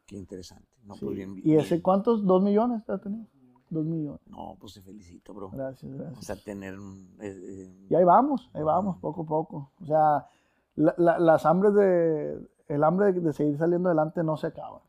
Qué 0.07 0.17
interesante. 0.17 0.69
No, 0.85 0.95
Sí. 0.95 1.05
pues 1.07 1.17
bien, 1.17 1.41
¿Y 1.43 1.55
ese 1.57 1.71
bien. 1.77 1.83
cuántos? 1.83 2.25
¿Dos 2.27 2.43
millones 2.43 2.89
ha 2.91 2.99
tenido? 2.99 3.27
Dos 3.71 3.87
millones. 3.87 4.21
No, 4.27 4.57
pues 4.61 4.75
te 4.75 4.83
felicito, 4.83 5.33
bro. 5.35 5.51
Gracias, 5.51 5.91
O 5.93 5.97
gracias. 5.97 6.25
sea, 6.27 6.37
tener 6.37 6.75
eh, 6.75 7.27
eh, 7.43 7.87
Y 7.91 7.95
ahí 7.95 8.05
vamos, 8.05 8.51
ahí 8.53 8.63
vamos, 8.63 8.99
poco 8.99 9.23
a 9.23 9.27
poco. 9.27 9.73
O 9.81 9.87
sea, 9.87 10.27
la- 10.77 10.95
la- 10.99 11.19
las 11.19 11.47
hambres 11.47 11.75
de, 11.75 12.39
el 12.69 12.85
hambre 12.85 13.13
de, 13.13 13.21
de 13.21 13.33
seguir 13.33 13.57
saliendo 13.57 13.89
adelante 13.89 14.23
no 14.23 14.37
se 14.37 14.49
acaba. 14.49 14.83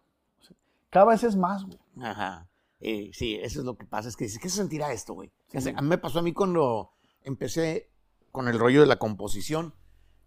cada 0.90 1.08
vez 1.08 1.24
es 1.24 1.36
más, 1.36 1.66
güey. 1.66 1.78
Ajá. 2.02 2.48
Eh, 2.80 3.10
sí, 3.14 3.36
eso 3.36 3.60
es 3.62 3.66
lo 3.66 3.76
que 3.78 3.86
pasa. 3.86 4.08
Es 4.10 4.16
que 4.16 4.26
dices, 4.26 4.40
¿qué 4.40 4.50
se 4.50 4.58
sentirá 4.58 4.92
esto, 4.94 5.14
güey? 5.14 5.32
A 5.76 5.82
mí 5.82 5.88
me 5.90 5.98
pasó 5.98 6.20
a 6.20 6.22
mí 6.22 6.34
cuando 6.34 6.92
empecé 7.24 7.90
con 8.32 8.48
el 8.48 8.58
rollo 8.60 8.82
de 8.82 8.88
la 8.88 8.98
composición. 8.98 9.74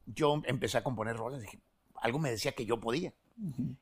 Yo 0.07 0.41
empecé 0.45 0.77
a 0.79 0.85
componer 0.85 1.17
rolas. 1.17 1.41
Dije, 1.43 1.61
algo 2.01 2.19
me 2.19 2.31
decía 2.31 2.53
que 2.53 2.67
yo 2.67 2.81
podía. 2.81 3.13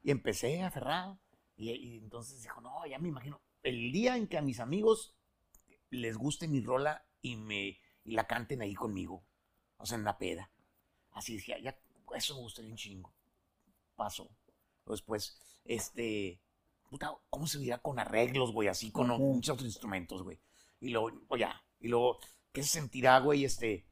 Y 0.02 0.10
empecé 0.10 0.62
a 0.62 0.68
aferrar. 0.68 1.16
Y, 1.56 1.98
entonces 1.98 2.42
dijo, 2.42 2.60
no, 2.60 2.86
ya 2.86 2.98
me 2.98 3.08
imagino. 3.08 3.40
El 3.62 3.92
día 3.92 4.16
en 4.16 4.28
que 4.28 4.38
a 4.38 4.42
mis 4.42 4.60
amigos 4.60 5.14
les 5.90 6.16
guste 6.16 6.48
mi 6.48 6.60
rola 6.60 7.04
y, 7.22 7.36
me, 7.36 7.78
y 8.04 8.12
la 8.12 8.26
canten 8.26 8.62
ahí 8.62 8.74
conmigo. 8.74 9.24
O 9.78 9.86
sea, 9.86 9.98
en 9.98 10.04
la 10.04 10.18
peda. 10.18 10.50
Así 11.12 11.36
decía, 11.36 11.58
ya, 11.58 11.78
eso 12.14 12.34
me 12.34 12.42
gustaría 12.42 12.70
un 12.70 12.76
chingo. 12.76 13.12
Pasó. 13.94 14.28
Después, 14.86 15.38
este, 15.64 16.40
puta, 16.88 17.16
¿cómo 17.30 17.46
se 17.46 17.58
dirá 17.58 17.78
con 17.78 17.98
arreglos, 17.98 18.52
güey? 18.52 18.68
Así, 18.68 18.90
con 18.90 19.08
muchos 19.08 19.54
otros 19.54 19.66
instrumentos, 19.66 20.22
güey. 20.22 20.38
Y 20.80 20.90
luego, 20.90 21.10
o 21.28 21.36
ya, 21.36 21.62
y 21.80 21.88
luego, 21.88 22.18
¿qué 22.52 22.62
se 22.62 22.78
sentirá, 22.80 23.18
güey? 23.20 23.44
Este, 23.44 23.86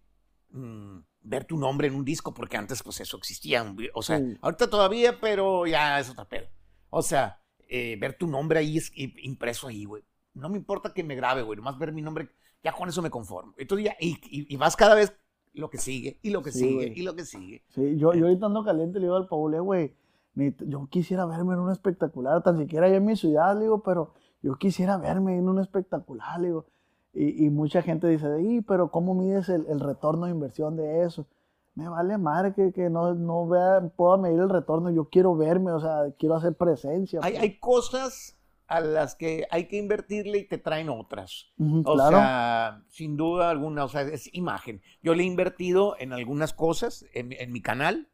mm, 0.54 0.99
ver 1.23 1.44
tu 1.44 1.58
nombre 1.58 1.88
en 1.88 1.94
un 1.94 2.04
disco, 2.04 2.32
porque 2.32 2.56
antes, 2.56 2.82
pues, 2.82 3.00
eso 3.00 3.16
existía. 3.16 3.64
O 3.94 4.02
sea, 4.02 4.20
ahorita 4.40 4.70
todavía, 4.70 5.20
pero 5.20 5.66
ya 5.66 6.00
es 6.00 6.08
otra 6.11 6.28
pedo. 6.28 6.49
O 6.90 7.02
sea, 7.02 7.40
eh, 7.68 7.96
ver 8.00 8.16
tu 8.16 8.26
nombre 8.26 8.58
ahí 8.58 8.78
impreso 8.94 9.68
ahí, 9.68 9.84
güey. 9.84 10.04
No 10.34 10.49
me 10.49 10.56
importa 10.56 10.92
que 10.92 11.04
me 11.04 11.14
grabe, 11.14 11.42
güey, 11.42 11.56
nomás 11.56 11.78
ver 11.78 11.92
mi 11.92 12.02
nombre, 12.02 12.28
ya 12.62 12.73
con 12.73 12.88
eso 12.88 13.02
me 13.02 13.11
conformo. 13.11 13.54
Entonces 13.56 13.87
ya, 13.87 13.96
y, 14.00 14.18
y, 14.30 14.56
vas 14.56 14.76
cada 14.76 14.94
vez 14.94 15.12
lo 15.52 15.70
que 15.70 15.78
sigue, 15.78 16.18
y 16.23 16.30
lo 16.30 16.42
que 16.42 16.50
sigue, 16.50 16.92
y 16.94 17.02
lo 17.02 17.14
que 17.14 17.25
sigue. 17.25 17.64
Sí, 17.68 17.96
yo, 17.96 18.14
yo 18.14 18.26
ahorita 18.26 18.46
ando 18.46 18.64
caliente, 18.64 18.99
le 18.99 19.06
digo 19.06 19.16
al 19.16 19.28
Paul, 19.28 19.54
eh, 19.54 19.61
güey, 19.61 19.94
yo 20.34 20.87
quisiera 20.88 21.26
verme 21.26 21.54
en 21.54 21.61
un 21.61 21.70
espectacular, 21.70 22.42
tan 22.42 22.58
siquiera 22.58 22.88
yo 22.88 22.96
en 22.96 23.04
mi 23.04 23.16
ciudad, 23.16 23.58
digo, 23.58 23.82
pero 23.82 24.14
yo 24.42 24.56
quisiera 24.56 24.99
verme 24.99 25.37
en 25.37 25.49
un 25.49 25.61
espectacular, 25.61 26.40
digo. 26.40 26.66
Y, 27.14 27.47
y 27.47 27.50
mucha 27.50 27.83
gente 27.83 28.09
dice, 28.09 28.26
y, 28.42 28.61
pero 28.61 28.90
¿cómo 28.90 29.14
mides 29.14 29.49
el, 29.49 29.66
el, 29.68 29.80
retorno 29.80 30.26
de 30.26 30.33
inversión 30.33 30.76
de 30.76 31.04
eso? 31.04 31.26
Me 31.75 31.88
vale 31.88 32.18
madre 32.18 32.54
que, 32.54 32.73
que 32.73 32.90
no, 32.90 33.14
no 33.14 33.47
vea, 33.47 33.80
pueda 33.97 34.16
medir 34.16 34.40
el 34.40 34.50
retorno, 34.50 34.90
yo 34.90 35.09
quiero 35.09 35.37
verme, 35.37 35.73
o 35.73 35.80
sea, 35.80 36.12
quiero 36.18 36.35
hacer 36.35 36.54
presencia. 36.54 37.21
Hay, 37.23 37.33
pues. 37.33 37.42
hay 37.42 37.59
cosas 37.59 38.38
a 38.66 38.80
las 38.80 39.14
que 39.14 39.47
hay 39.50 39.68
que 39.68 39.76
invertirle 39.76 40.38
y 40.38 40.49
te 40.49 40.59
traen 40.59 40.88
otras. 40.88 41.52
o 41.59 42.09
sea, 42.09 42.83
sin 42.88 43.16
duda 43.16 43.50
alguna, 43.50 43.85
o 43.85 43.88
sea, 43.88 44.02
es 44.02 44.33
imagen. 44.35 44.83
Yo 45.02 45.14
le 45.14 45.23
he 45.23 45.26
invertido 45.26 45.97
en 45.99 46.12
algunas 46.12 46.52
cosas 46.52 47.06
en, 47.12 47.33
en 47.33 47.52
mi 47.52 47.61
canal, 47.61 48.09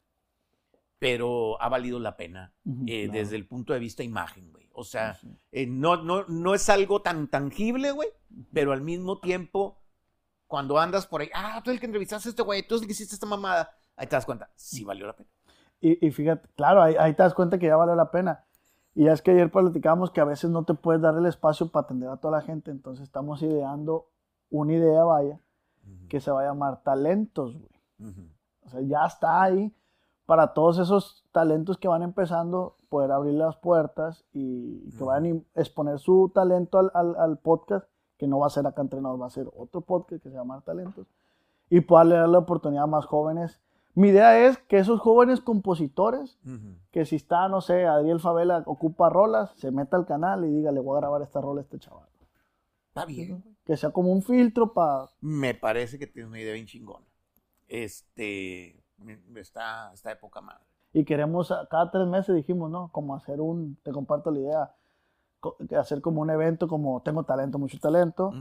pero 0.99 1.61
ha 1.63 1.69
valido 1.69 1.99
la 1.99 2.17
pena 2.17 2.53
eh, 2.87 3.09
desde 3.11 3.37
el 3.37 3.47
punto 3.47 3.73
de 3.73 3.79
vista 3.79 4.03
imagen, 4.03 4.53
güey. 4.53 4.70
O 4.81 4.85
sea, 4.85 5.19
eh, 5.53 5.67
no, 5.67 5.99
no, 5.99 6.25
no 6.27 6.55
es 6.55 6.71
algo 6.71 7.03
tan 7.03 7.29
tangible, 7.29 7.93
güey, 7.93 8.09
pero 8.51 8.73
al 8.73 8.81
mismo 8.81 9.21
tiempo, 9.21 9.79
cuando 10.47 10.79
andas 10.79 11.07
por 11.07 11.21
ahí, 11.21 11.29
ah, 11.35 11.61
tú 11.63 11.71
el 11.71 11.79
que 11.79 11.85
entrevistaste 11.85 12.29
a 12.29 12.31
este 12.31 12.43
güey, 12.43 12.67
tú 12.67 12.77
el 12.77 12.87
que 12.87 12.93
hiciste 12.93 13.15
esta 13.15 13.27
mamada, 13.27 13.71
ahí 13.95 14.07
te 14.07 14.17
das 14.17 14.25
cuenta, 14.25 14.51
sí 14.57 14.83
valió 14.83 15.07
la 15.07 15.15
pena. 15.15 15.29
Y, 15.83 16.11
fíjate, 16.11 16.49
claro, 16.57 16.83
ahí, 16.83 16.95
ahí, 16.99 17.15
te 17.15 17.23
das 17.23 17.35
cuenta 17.35 17.59
que 17.59 17.67
ya 17.67 17.77
valió 17.77 17.95
la 17.95 18.11
pena. 18.11 18.45
Y 18.95 19.09
es 19.09 19.23
que 19.23 19.31
ayer 19.31 19.51
platicábamos 19.51 20.11
que 20.11 20.21
a 20.21 20.27
veces 20.27 20.51
no 20.51 20.65
te 20.65 20.75
puedes 20.75 21.01
dar 21.01 21.15
el 21.17 21.25
espacio 21.27 21.71
para 21.71 21.85
atender 21.85 22.09
a 22.09 22.17
toda 22.17 22.39
la 22.39 22.43
gente, 22.43 22.71
entonces 22.71 23.05
estamos 23.05 23.43
ideando 23.43 24.11
una 24.51 24.73
idea, 24.73 25.05
vaya, 25.05 25.41
que 26.09 26.21
se 26.21 26.31
va 26.31 26.41
a 26.41 26.47
llamar 26.47 26.83
talentos, 26.83 27.55
güey. 27.55 27.71
O 28.63 28.69
sea, 28.71 28.81
ya 28.81 29.05
está 29.05 29.43
ahí 29.43 29.75
para 30.31 30.55
todos 30.55 30.79
esos 30.79 31.25
talentos 31.33 31.77
que 31.77 31.89
van 31.89 32.05
empezando, 32.05 32.77
poder 32.89 33.11
abrir 33.11 33.35
las 33.35 33.57
puertas 33.57 34.25
y, 34.33 34.89
que 34.97 35.03
vayan 35.03 35.45
a 35.57 35.61
exponer 35.61 35.99
su 35.99 36.31
talento 36.33 36.89
al, 36.95 37.39
podcast, 37.39 37.89
que 38.17 38.29
no 38.29 38.39
va 38.39 38.47
a 38.47 38.51
ser 38.51 38.65
acá 38.65 38.81
entrenados, 38.81 39.21
va 39.21 39.27
a 39.27 39.31
ser 39.31 39.49
otro 39.57 39.81
podcast 39.81 40.23
que 40.23 40.31
se 40.31 40.37
llama 40.37 40.61
Talentos, 40.61 41.09
y 41.69 41.81
poderle 41.81 42.15
dar 42.15 42.29
la 42.29 42.39
oportunidad 42.39 42.85
a 42.85 42.87
más 42.87 43.07
jóvenes. 43.07 43.59
Mi 43.97 44.11
idea 44.11 44.47
es 44.47 44.57
que 44.57 44.79
esos 44.79 45.01
jóvenes 45.01 45.41
compositores, 45.41 46.39
que 46.93 47.05
si 47.07 47.17
está, 47.17 47.49
no 47.49 47.61
sé, 47.61 47.85
Adriel 47.87 48.21
Favela 48.21 48.63
ocupa 48.67 49.09
rolas, 49.09 49.51
se 49.57 49.73
meta 49.73 49.97
al 49.97 50.07
canal 50.07 50.45
y 50.45 50.53
diga, 50.53 50.71
le 50.71 50.79
voy 50.79 50.97
a 50.97 51.01
grabar 51.01 51.23
esta 51.23 51.41
rola 51.41 51.61
a 51.61 51.65
este 51.65 51.81
chaval. 51.81 52.07
Está 52.87 53.05
bien. 53.05 53.43
Que 53.65 53.77
sea 53.77 53.91
como 53.91 54.13
un 54.13 54.23
filtro 54.23 54.73
para... 54.75 55.09
Me 55.21 55.55
parece 55.55 55.99
que 55.99 56.07
tiene 56.07 56.29
una 56.29 56.39
idea 56.39 56.55
bien 56.55 56.67
chingona. 56.67 57.05
Este, 57.67 58.80
está, 59.37 59.93
esta 59.93 60.13
época 60.13 60.41
madre. 60.41 60.65
Y 60.93 61.05
queremos, 61.05 61.55
cada 61.71 61.91
tres 61.91 62.07
meses 62.07 62.35
dijimos, 62.35 62.71
¿no? 62.71 62.89
Como 62.93 63.15
hacer 63.15 63.41
un, 63.41 63.77
te 63.83 63.93
comparto 63.93 64.31
la 64.31 64.41
idea, 64.41 64.75
hacer 65.79 66.01
como 66.01 66.21
un 66.21 66.31
evento 66.31 66.69
como 66.69 67.01
tengo 67.03 67.25
talento, 67.25 67.59
mucho 67.59 67.79
talento, 67.79 68.33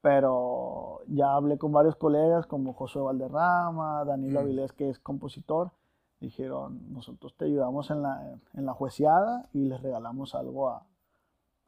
pero 0.00 1.00
ya 1.08 1.34
hablé 1.34 1.58
con 1.58 1.72
varios 1.72 1.96
colegas 1.96 2.46
como 2.46 2.74
José 2.74 3.00
Valderrama, 3.00 4.04
Danilo 4.04 4.40
Avilés, 4.40 4.72
que 4.72 4.88
es 4.88 4.98
compositor, 5.00 5.72
dijeron, 6.20 6.92
nosotros 6.92 7.34
te 7.36 7.46
ayudamos 7.46 7.90
en 7.90 8.02
la, 8.02 8.38
en 8.54 8.66
la 8.66 8.72
juiciada 8.72 9.48
y 9.52 9.64
les 9.64 9.82
regalamos 9.82 10.34
algo 10.34 10.70
a, 10.70 10.86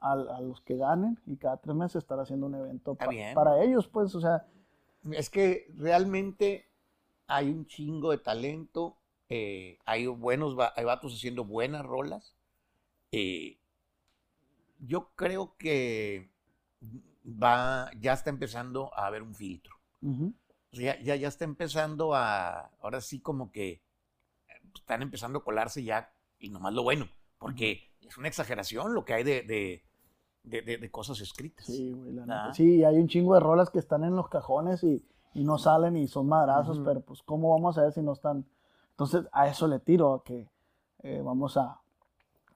a, 0.01 0.41
los 0.41 0.61
que 0.61 0.77
ganen 0.77 1.19
y 1.27 1.37
cada 1.37 1.57
tres 1.57 1.75
meses 1.75 1.97
estar 1.97 2.19
haciendo 2.21 2.47
un 2.47 2.55
evento 2.55 2.95
para 2.95 3.63
ellos, 3.63 3.89
pues, 3.89 4.15
o 4.15 4.21
sea. 4.21 4.47
Es 5.13 5.31
que 5.31 5.67
realmente 5.77 6.68
hay 7.29 7.51
un 7.51 7.67
chingo 7.67 8.11
de 8.11 8.19
talento, 8.19 8.97
eh, 9.29 9.79
hay 9.85 10.07
buenos, 10.07 10.57
hay 10.75 10.85
vatos 10.85 11.15
haciendo 11.15 11.45
buenas 11.45 11.85
rolas. 11.85 12.35
Eh, 13.13 13.59
yo 14.81 15.11
creo 15.15 15.57
que 15.59 16.31
va, 17.25 17.91
ya 18.01 18.15
está 18.15 18.31
empezando 18.31 18.93
a 18.95 19.07
haber 19.07 19.23
un 19.23 19.35
filtro. 19.35 19.77
ya, 20.73 20.99
ya, 21.01 21.17
ya, 21.17 21.29
está 21.29 21.45
empezando 21.45 22.15
a, 22.15 22.71
ahora 22.81 23.01
sí 23.01 23.21
como 23.21 23.53
que 23.53 23.83
están 24.75 25.03
empezando 25.03 25.41
a 25.41 25.45
colarse 25.45 25.85
ya, 25.85 26.11
y 26.39 26.49
nomás 26.49 26.73
lo 26.73 26.83
bueno, 26.83 27.09
porque 27.39 27.91
es 28.01 28.17
una 28.17 28.29
exageración 28.29 28.95
lo 28.95 29.05
que 29.05 29.13
hay 29.13 29.25
de, 29.25 29.83
de, 30.45 30.91
cosas 30.91 31.21
escritas. 31.21 31.67
Sí, 31.67 31.93
güey, 31.93 32.15
Sí, 32.55 32.85
hay 32.85 32.97
un 32.97 33.09
chingo 33.09 33.35
de 33.35 33.41
rolas 33.41 33.69
que 33.69 33.79
están 33.79 34.05
en 34.05 34.17
los 34.17 34.29
cajones 34.29 34.83
y 34.83 35.05
y 35.35 35.45
no 35.45 35.59
salen 35.59 35.97
y 35.97 36.09
son 36.09 36.29
madrazos, 36.29 36.81
pero 36.85 37.01
pues 37.01 37.23
¿cómo 37.23 37.51
vamos 37.51 37.79
a 37.79 37.83
ver 37.83 37.93
si 37.93 38.03
no 38.03 38.13
están? 38.13 38.45
Entonces 38.91 39.27
a 39.33 39.49
eso 39.49 39.67
le 39.69 39.79
tiro, 39.79 40.15
a 40.15 40.25
que 40.25 40.49
eh, 41.03 41.23
vamos 41.25 41.57
a, 41.57 41.81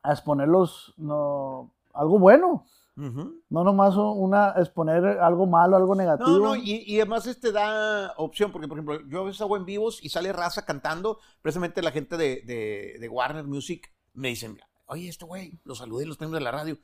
a 0.03 0.13
exponerlos, 0.13 0.95
no, 0.97 1.71
algo 1.93 2.19
bueno. 2.19 2.65
No 2.95 3.65
nomás 3.65 3.97
una, 3.97 4.51
exponer 4.59 5.05
algo 5.05 5.47
malo, 5.47 5.77
algo 5.77 5.95
negativo. 5.95 6.29
No, 6.29 6.39
no, 6.39 6.57
y, 6.57 6.85
y, 6.87 7.01
además 7.01 7.27
este 7.27 7.51
da 7.51 8.13
opción, 8.19 8.53
porque 8.53 8.69
por 8.69 8.77
ejemplo, 8.77 9.01
yo 9.09 9.23
a 9.23 9.25
veces 9.25 9.41
hago 9.41 9.57
en 9.57 9.65
vivos 9.65 10.05
y 10.05 10.11
sale 10.11 10.31
raza 10.31 10.67
cantando, 10.67 11.19
precisamente 11.41 11.81
la 11.81 11.91
gente 11.91 12.19
de, 12.19 12.43
de, 12.43 12.99
de 13.01 13.09
Warner 13.09 13.45
Music 13.45 13.91
me 14.13 14.29
dicen, 14.29 14.59
oye, 14.87 15.09
este 15.09 15.25
güey, 15.25 15.59
lo 15.65 15.75
saludé 15.75 16.05
los 16.05 16.19
premios 16.19 16.39
de 16.39 16.45
la 16.45 16.51
radio. 16.51 16.79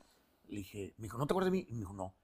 Le 0.48 0.58
dije, 0.58 0.94
me 0.96 1.04
dijo, 1.04 1.18
¿no 1.18 1.26
te 1.26 1.34
acuerdas 1.34 1.52
de 1.52 1.58
mí? 1.58 1.66
Y 1.68 1.74
me 1.74 1.80
dijo, 1.80 1.92
no 1.92 2.14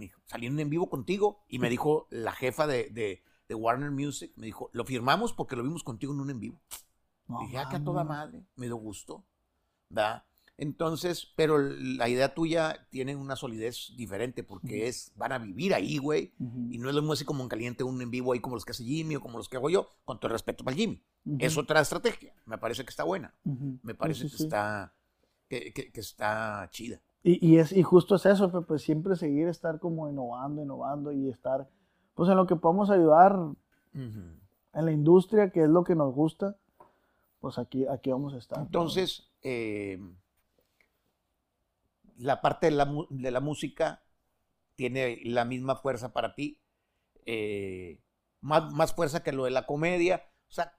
me 0.00 0.06
dijo, 0.06 0.20
saliendo 0.26 0.62
en 0.62 0.70
vivo 0.70 0.88
contigo. 0.88 1.44
Y 1.48 1.58
me 1.58 1.70
dijo 1.70 2.08
la 2.10 2.32
jefa 2.32 2.66
de, 2.66 3.22
Warner 3.48 3.90
Music, 3.90 4.32
me 4.36 4.46
dijo, 4.46 4.70
lo 4.72 4.84
firmamos 4.84 5.32
porque 5.32 5.56
lo 5.56 5.62
vimos 5.62 5.82
contigo 5.82 6.12
en 6.12 6.20
un 6.20 6.30
en 6.30 6.40
vivo. 6.40 6.60
dije, 7.42 7.58
ah, 7.58 7.68
que 7.68 7.76
a 7.76 7.84
toda 7.84 8.04
madre, 8.04 8.44
me 8.56 8.66
dio 8.66 8.76
gusto. 8.76 9.24
¿verdad? 9.88 10.24
Entonces, 10.56 11.26
pero 11.36 11.58
la 11.58 12.08
idea 12.08 12.34
tuya 12.34 12.86
tiene 12.90 13.16
una 13.16 13.34
solidez 13.34 13.94
diferente 13.96 14.44
porque 14.44 14.88
es, 14.88 15.10
van 15.16 15.32
a 15.32 15.38
vivir 15.38 15.72
ahí, 15.72 15.96
güey. 15.96 16.34
Y 16.70 16.76
no 16.76 16.90
es 16.90 16.94
lo 16.94 17.00
mismo 17.00 17.14
así 17.14 17.24
como 17.24 17.42
en 17.42 17.48
caliente 17.48 17.82
un 17.82 18.00
en 18.02 18.10
vivo 18.10 18.34
ahí 18.34 18.40
como 18.40 18.56
los 18.56 18.66
que 18.66 18.72
hace 18.72 18.84
Jimmy 18.84 19.16
o 19.16 19.22
como 19.22 19.38
los 19.38 19.48
que 19.48 19.56
hago 19.56 19.70
yo, 19.70 19.88
con 20.04 20.20
todo 20.20 20.28
el 20.28 20.32
respeto 20.32 20.62
para 20.62 20.74
el 20.74 20.80
Jimmy. 20.80 21.02
Es 21.38 21.56
otra 21.56 21.80
estrategia. 21.80 22.34
Me 22.44 22.58
parece 22.58 22.84
que 22.84 22.90
está 22.90 23.04
buena. 23.04 23.34
Me 23.82 23.94
parece 23.94 24.28
que, 24.28 24.36
Está, 24.36 24.94
que 25.48 25.90
está 25.94 26.68
chida. 26.70 27.00
Y, 27.22 27.58
es, 27.58 27.72
y 27.72 27.82
justo 27.82 28.14
es 28.14 28.24
eso, 28.24 28.50
pues 28.66 28.82
siempre 28.82 29.14
seguir, 29.14 29.46
estar 29.48 29.78
como 29.78 30.08
innovando, 30.08 30.62
innovando 30.62 31.12
y 31.12 31.28
estar, 31.28 31.68
pues 32.14 32.30
en 32.30 32.36
lo 32.36 32.46
que 32.46 32.56
podamos 32.56 32.88
ayudar 32.88 33.38
en 33.92 34.40
la 34.72 34.90
industria, 34.90 35.50
que 35.50 35.64
es 35.64 35.68
lo 35.68 35.84
que 35.84 35.94
nos 35.94 36.14
gusta, 36.14 36.56
pues 37.40 37.58
aquí, 37.58 37.86
aquí 37.86 38.10
vamos 38.10 38.32
a 38.32 38.38
estar. 38.38 38.58
Entonces, 38.58 39.30
eh, 39.42 40.00
la 42.16 42.40
parte 42.40 42.66
de 42.66 42.72
la, 42.72 42.90
de 43.10 43.30
la, 43.30 43.40
música 43.40 44.02
tiene 44.74 45.20
la 45.24 45.44
misma 45.44 45.76
fuerza 45.76 46.14
para 46.14 46.34
ti, 46.34 46.58
eh, 47.26 48.00
más, 48.40 48.72
más 48.72 48.94
fuerza 48.94 49.22
que 49.22 49.32
lo 49.32 49.44
de 49.44 49.50
la 49.50 49.66
comedia. 49.66 50.24
O 50.48 50.52
sea, 50.52 50.72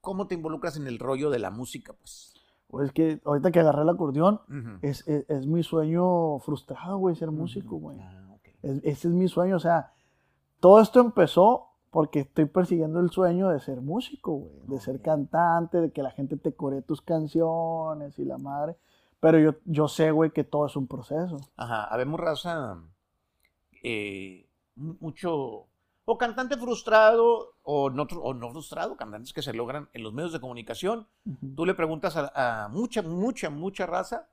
¿cómo 0.00 0.26
te 0.26 0.34
involucras 0.34 0.76
en 0.76 0.88
el 0.88 0.98
rollo 0.98 1.30
de 1.30 1.38
la 1.38 1.50
música? 1.50 1.92
Pues 1.92 2.34
pues 2.70 2.92
que 2.92 3.20
ahorita 3.24 3.50
que 3.50 3.60
agarré 3.60 3.82
el 3.82 3.88
acordeón, 3.88 4.40
es, 4.82 5.06
es, 5.08 5.46
mi 5.46 5.62
sueño 5.62 6.38
frustrado, 6.40 6.98
güey, 6.98 7.16
ser 7.16 7.30
músico, 7.30 7.76
güey. 7.76 7.98
Ah, 8.00 8.36
ese 8.62 9.08
es 9.08 9.14
mi 9.14 9.26
sueño, 9.28 9.56
o 9.56 9.60
sea, 9.60 9.92
todo 10.60 10.80
esto 10.80 11.00
empezó 11.00 11.66
porque 11.90 12.20
estoy 12.20 12.44
persiguiendo 12.44 13.00
el 13.00 13.10
sueño 13.10 13.48
de 13.48 13.58
ser 13.60 13.80
músico, 13.80 14.32
güey, 14.32 14.52
de 14.68 14.80
ser 14.80 15.00
cantante, 15.00 15.80
de 15.80 15.90
que 15.90 16.02
la 16.02 16.10
gente 16.12 16.36
te 16.36 16.52
coree 16.54 16.82
tus 16.82 17.00
canciones 17.02 18.18
y 18.18 18.24
la 18.24 18.38
madre. 18.38 18.76
Pero 19.18 19.38
yo, 19.38 19.54
yo 19.64 19.88
sé, 19.88 20.12
güey, 20.12 20.30
que 20.30 20.44
todo 20.44 20.66
es 20.66 20.76
un 20.76 20.86
proceso. 20.86 21.36
Ajá, 21.56 21.84
habemos 21.84 22.20
raza, 22.20 22.78
eh, 23.82 24.46
mu- 24.76 24.96
mucho, 25.00 25.66
o 26.04 26.18
cantante 26.18 26.56
frustrado, 26.56 27.56
o 27.62 27.90
no, 27.90 28.02
o 28.04 28.34
no 28.34 28.50
frustrado, 28.50 28.96
cantantes 28.96 29.32
que 29.32 29.42
se 29.42 29.52
logran 29.52 29.88
en 29.92 30.02
los 30.02 30.12
medios 30.12 30.32
de 30.32 30.40
comunicación. 30.40 31.08
Ujú. 31.24 31.54
Tú 31.54 31.66
le 31.66 31.74
preguntas 31.74 32.16
a, 32.16 32.64
a 32.64 32.68
mucha, 32.68 33.02
mucha, 33.02 33.50
mucha 33.50 33.86
raza, 33.86 34.28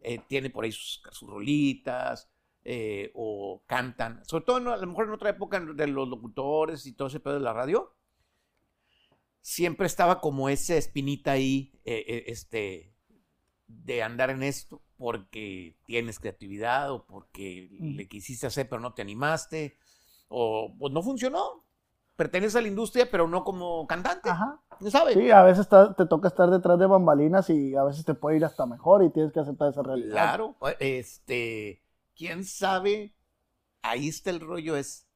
eh, 0.00 0.20
tiene 0.28 0.50
por 0.50 0.64
ahí 0.64 0.72
sus, 0.72 1.02
sus 1.12 1.28
rolitas, 1.28 2.28
eh, 2.64 3.10
o 3.14 3.62
cantan, 3.66 4.24
sobre 4.24 4.44
todo 4.44 4.58
en- 4.58 4.68
a 4.68 4.76
lo 4.76 4.86
mejor 4.86 5.06
en 5.06 5.12
otra 5.12 5.30
época 5.30 5.58
de 5.60 5.86
los 5.88 6.08
locutores 6.08 6.86
y 6.86 6.92
todo 6.94 7.08
ese 7.08 7.20
pedo 7.20 7.34
de 7.34 7.40
la 7.40 7.52
radio, 7.52 7.94
siempre 9.40 9.86
estaba 9.86 10.20
como 10.20 10.48
esa 10.48 10.76
espinita 10.76 11.32
ahí, 11.32 11.72
eh, 11.84 12.04
eh, 12.06 12.24
este, 12.28 12.94
de 13.66 14.02
andar 14.02 14.30
en 14.30 14.42
esto, 14.42 14.82
porque 14.96 15.76
tienes 15.84 16.20
creatividad, 16.20 16.92
o 16.92 17.04
porque 17.06 17.68
le 17.80 18.06
quisiste 18.08 18.46
hacer 18.46 18.68
pero 18.68 18.80
no 18.80 18.94
te 18.94 19.02
animaste, 19.02 19.76
o 20.32 20.72
pues 20.78 20.92
no 20.92 21.02
funcionó. 21.02 21.62
Perteneces 22.16 22.56
a 22.56 22.60
la 22.60 22.68
industria, 22.68 23.08
pero 23.10 23.26
no 23.26 23.42
como 23.42 23.86
cantante, 23.86 24.28
Ajá. 24.28 24.60
¿sabes? 24.90 25.14
Sí, 25.14 25.30
a 25.30 25.42
veces 25.42 25.66
te 25.68 26.06
toca 26.06 26.28
estar 26.28 26.50
detrás 26.50 26.78
de 26.78 26.86
bambalinas 26.86 27.48
y 27.50 27.74
a 27.74 27.84
veces 27.84 28.04
te 28.04 28.14
puede 28.14 28.36
ir 28.36 28.44
hasta 28.44 28.66
mejor 28.66 29.02
y 29.02 29.10
tienes 29.10 29.32
que 29.32 29.40
aceptar 29.40 29.70
esa 29.70 29.82
realidad. 29.82 30.12
Claro, 30.12 30.56
este, 30.78 31.82
quién 32.14 32.44
sabe, 32.44 33.14
ahí 33.80 34.08
está 34.08 34.30
el 34.30 34.40
rollo, 34.40 34.76
es, 34.76 35.06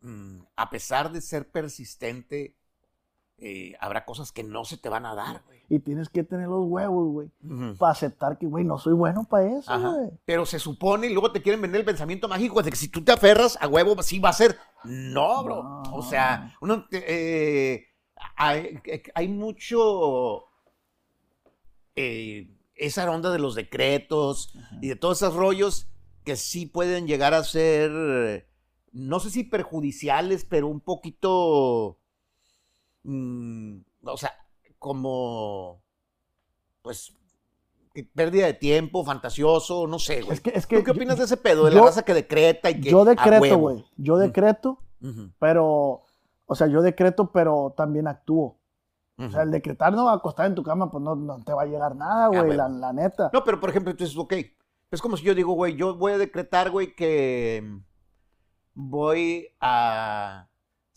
mm, 0.00 0.40
a 0.56 0.70
pesar 0.70 1.10
de 1.10 1.20
ser 1.20 1.50
persistente, 1.50 2.54
eh, 3.38 3.74
habrá 3.80 4.04
cosas 4.04 4.32
que 4.32 4.42
no 4.42 4.64
se 4.64 4.76
te 4.76 4.88
van 4.88 5.06
a 5.06 5.14
dar, 5.14 5.42
güey. 5.46 5.58
Y 5.70 5.78
tienes 5.80 6.08
que 6.08 6.24
tener 6.24 6.48
los 6.48 6.64
huevos, 6.66 7.08
güey, 7.12 7.28
para 7.76 7.92
aceptar 7.92 8.38
que, 8.38 8.46
güey, 8.46 8.64
no 8.64 8.78
soy 8.78 8.94
bueno 8.94 9.26
para 9.28 9.58
eso, 9.58 9.70
Ajá. 9.70 9.90
güey. 9.90 10.10
Pero 10.24 10.46
se 10.46 10.58
supone 10.58 11.06
y 11.06 11.12
luego 11.12 11.30
te 11.30 11.42
quieren 11.42 11.60
vender 11.60 11.80
el 11.80 11.86
pensamiento 11.86 12.26
mágico 12.28 12.62
de 12.62 12.70
que 12.70 12.76
si 12.76 12.88
tú 12.88 13.04
te 13.04 13.12
aferras 13.12 13.58
a 13.60 13.68
huevo, 13.68 14.02
sí 14.02 14.18
va 14.18 14.30
a 14.30 14.32
ser. 14.32 14.58
No, 14.84 15.44
bro. 15.44 15.62
No. 15.62 15.82
O 15.94 16.02
sea, 16.02 16.56
uno, 16.60 16.86
eh, 16.90 17.84
hay, 18.36 18.80
hay 19.14 19.28
mucho 19.28 20.44
eh, 21.96 22.56
esa 22.74 23.10
onda 23.10 23.30
de 23.30 23.38
los 23.38 23.54
decretos 23.54 24.54
y 24.80 24.88
de 24.88 24.96
todos 24.96 25.18
esos 25.20 25.34
rollos 25.34 25.88
que 26.24 26.36
sí 26.36 26.66
pueden 26.66 27.06
llegar 27.06 27.34
a 27.34 27.42
ser, 27.44 28.46
no 28.92 29.20
sé 29.20 29.30
si 29.30 29.44
perjudiciales, 29.44 30.44
pero 30.44 30.68
un 30.68 30.80
poquito, 30.80 31.98
mm, 33.08 33.78
o 34.04 34.16
sea, 34.16 34.32
como, 34.78 35.80
pues, 36.82 37.12
pérdida 38.14 38.46
de 38.46 38.54
tiempo, 38.54 39.04
fantasioso, 39.04 39.86
no 39.86 39.98
sé, 39.98 40.20
güey. 40.22 40.34
Es 40.34 40.40
que, 40.40 40.50
es 40.54 40.66
que 40.66 40.76
¿Tú 40.78 40.84
qué 40.84 40.90
yo- 40.92 40.96
opinas 40.96 41.18
de 41.18 41.24
ese 41.24 41.36
pedo? 41.36 41.64
De 41.64 41.72
yo- 41.72 41.78
la 41.80 41.86
raza 41.86 42.02
que 42.04 42.14
decreta 42.14 42.70
y 42.70 42.80
que. 42.80 42.90
yo 42.90 43.04
decreto, 43.04 43.58
güey. 43.58 43.84
Yo 43.96 44.16
decreto, 44.18 44.78
pero, 45.38 46.02
o 46.46 46.54
sea, 46.54 46.66
yo 46.68 46.82
decreto, 46.82 47.32
pero 47.32 47.74
también 47.76 48.06
actúo. 48.06 48.56
O 49.20 49.28
sea, 49.30 49.42
el 49.42 49.50
decretar 49.50 49.92
no 49.92 50.04
va 50.04 50.12
a 50.12 50.16
acostar 50.16 50.46
en 50.46 50.54
tu 50.54 50.62
cama, 50.62 50.92
pues 50.92 51.02
no, 51.02 51.16
no 51.16 51.42
te 51.42 51.52
va 51.52 51.62
a 51.62 51.66
llegar 51.66 51.96
nada, 51.96 52.28
güey, 52.28 52.56
la, 52.56 52.68
la 52.68 52.92
neta. 52.92 53.30
No, 53.32 53.42
pero 53.42 53.58
por 53.58 53.70
ejemplo, 53.70 53.90
entonces, 53.90 54.16
ok. 54.16 54.32
Es 54.92 55.02
como 55.02 55.16
si 55.16 55.24
yo 55.24 55.34
digo, 55.34 55.54
güey, 55.54 55.74
yo 55.74 55.96
voy 55.96 56.12
a 56.12 56.18
decretar, 56.18 56.70
güey, 56.70 56.94
que 56.94 57.78
voy 58.74 59.48
a 59.60 60.47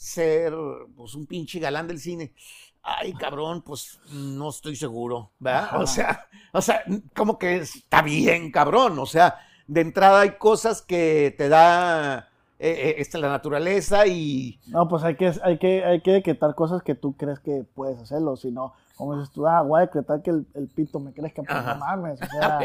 ser, 0.01 0.51
pues, 0.95 1.13
un 1.13 1.27
pinche 1.27 1.59
galán 1.59 1.87
del 1.87 1.99
cine. 1.99 2.33
Ay, 2.81 3.13
cabrón, 3.13 3.61
pues 3.61 3.99
no 4.11 4.49
estoy 4.49 4.75
seguro, 4.75 5.31
¿verdad? 5.37 5.65
Ajá. 5.65 5.79
O 5.79 5.85
sea, 5.85 6.27
o 6.53 6.61
sea, 6.61 6.83
como 7.15 7.37
que 7.37 7.57
está 7.57 8.01
bien, 8.01 8.51
cabrón. 8.51 8.97
O 8.97 9.05
sea, 9.05 9.37
de 9.67 9.81
entrada 9.81 10.21
hay 10.21 10.31
cosas 10.37 10.81
que 10.81 11.35
te 11.37 11.49
da 11.49 12.29
eh, 12.57 12.71
eh, 12.71 12.95
esta 12.97 13.19
la 13.19 13.29
naturaleza 13.29 14.07
y 14.07 14.59
No, 14.65 14.87
pues 14.87 15.03
hay 15.03 15.15
que, 15.15 15.31
hay 15.43 15.59
que, 15.59 15.85
hay 15.85 16.01
que 16.01 16.11
decretar 16.11 16.55
cosas 16.55 16.81
que 16.81 16.95
tú 16.95 17.15
crees 17.15 17.39
que 17.39 17.63
puedes 17.75 17.99
hacerlo, 17.99 18.35
si 18.37 18.51
no, 18.51 18.73
como 19.01 19.15
dices 19.15 19.33
tú, 19.33 19.47
ah, 19.47 19.63
voy 19.63 19.79
a 19.79 19.85
decretar 19.87 20.21
que 20.21 20.29
el, 20.29 20.45
el 20.53 20.67
pito 20.67 20.99
me 20.99 21.11
crezca, 21.11 21.41
pues 21.41 21.57
Ajá. 21.57 21.73
no 21.73 21.79
mames, 21.79 22.21
o 22.21 22.27
sea, 22.29 22.59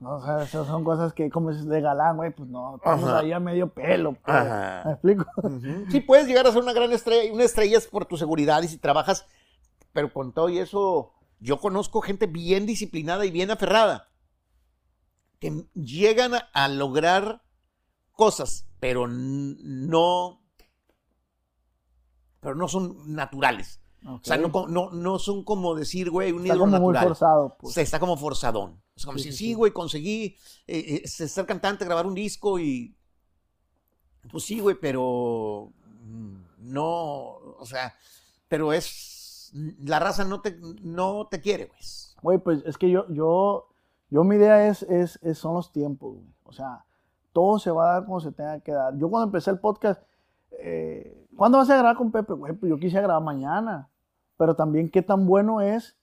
no, 0.00 0.16
o 0.16 0.24
sea, 0.24 0.42
esas 0.42 0.66
son 0.66 0.82
cosas 0.84 1.12
que, 1.12 1.28
como 1.28 1.50
dices, 1.50 1.66
de 1.66 1.82
galán, 1.82 2.16
güey, 2.16 2.30
pues 2.30 2.48
no, 2.48 2.76
estamos 2.76 3.04
Ajá. 3.04 3.18
ahí 3.18 3.30
a 3.30 3.40
medio 3.40 3.68
pelo, 3.68 4.14
pues. 4.14 4.42
¿me 4.86 4.92
explico? 4.92 5.26
Ujú. 5.42 5.84
Sí, 5.90 6.00
puedes 6.00 6.26
llegar 6.28 6.46
a 6.46 6.52
ser 6.52 6.62
una 6.62 6.72
gran 6.72 6.94
estrella, 6.94 7.30
una 7.30 7.44
estrella 7.44 7.76
es 7.76 7.86
por 7.88 8.06
tu 8.06 8.16
seguridad 8.16 8.62
y 8.62 8.68
si 8.68 8.78
trabajas, 8.78 9.26
pero 9.92 10.10
con 10.10 10.32
todo 10.32 10.48
y 10.48 10.60
eso, 10.60 11.12
yo 11.40 11.60
conozco 11.60 12.00
gente 12.00 12.26
bien 12.26 12.64
disciplinada 12.64 13.26
y 13.26 13.30
bien 13.30 13.50
aferrada, 13.50 14.08
que 15.40 15.66
llegan 15.74 16.32
a, 16.36 16.48
a 16.54 16.68
lograr 16.68 17.42
cosas, 18.12 18.66
pero 18.80 19.08
no, 19.08 20.40
pero 22.40 22.54
no 22.54 22.66
son 22.66 23.14
naturales. 23.14 23.82
O 24.08 24.20
sea, 24.22 24.36
no, 24.36 24.50
no, 24.68 24.90
no 24.90 25.18
son 25.18 25.42
como 25.44 25.74
decir, 25.74 26.10
güey, 26.10 26.30
un 26.32 26.42
Está 26.42 26.54
ídolo 26.56 26.72
como 26.72 26.90
muy 26.90 26.96
forzado, 26.98 27.44
O 27.46 27.56
pues. 27.58 27.74
sea, 27.74 27.82
está 27.82 27.98
como 27.98 28.16
forzadón. 28.16 28.80
Es 28.94 29.04
como 29.04 29.18
Sí, 29.18 29.32
si, 29.32 29.32
sí, 29.32 29.54
güey, 29.54 29.72
conseguí 29.72 30.36
eh, 30.66 31.02
eh, 31.04 31.08
ser 31.08 31.44
cantante, 31.46 31.84
grabar 31.84 32.06
un 32.06 32.14
disco 32.14 32.58
y. 32.58 32.94
Pues 34.30 34.44
sí, 34.44 34.60
güey, 34.60 34.76
pero. 34.80 35.70
mm, 36.04 36.36
No. 36.72 36.84
O 37.58 37.64
sea, 37.66 37.94
pero 38.48 38.72
es. 38.72 39.50
La 39.84 39.98
raza 39.98 40.24
no 40.24 40.40
te, 40.40 40.58
no 40.82 41.28
te 41.30 41.40
quiere, 41.40 41.66
güey. 41.66 41.78
Güey, 42.22 42.38
pues 42.38 42.62
es 42.66 42.76
que 42.78 42.90
yo, 42.90 43.06
yo, 43.08 43.68
yo 44.10 44.24
mi 44.24 44.36
idea 44.36 44.66
es, 44.68 44.82
es, 44.84 45.18
es- 45.22 45.38
son 45.38 45.54
los 45.54 45.70
tiempos, 45.72 46.14
güey. 46.14 46.26
O 46.44 46.52
sea, 46.52 46.84
todo 47.32 47.58
se 47.58 47.70
va 47.70 47.90
a 47.90 47.92
dar 47.94 48.04
como 48.04 48.20
se 48.20 48.32
tenga 48.32 48.60
que 48.60 48.72
dar. 48.72 48.96
Yo 48.98 49.08
cuando 49.08 49.26
empecé 49.26 49.50
el 49.50 49.58
podcast, 49.58 50.02
eh, 50.58 51.26
¿cuándo 51.36 51.58
vas 51.58 51.70
a 51.70 51.76
grabar 51.76 51.96
con 51.96 52.10
Pepe? 52.10 52.32
Güey, 52.32 52.52
pues 52.54 52.70
yo 52.70 52.78
quisiera 52.78 53.02
grabar 53.02 53.22
mañana. 53.22 53.88
Pero 54.36 54.54
también 54.54 54.90
qué 54.90 55.02
tan 55.02 55.26
bueno 55.26 55.60
es 55.60 55.96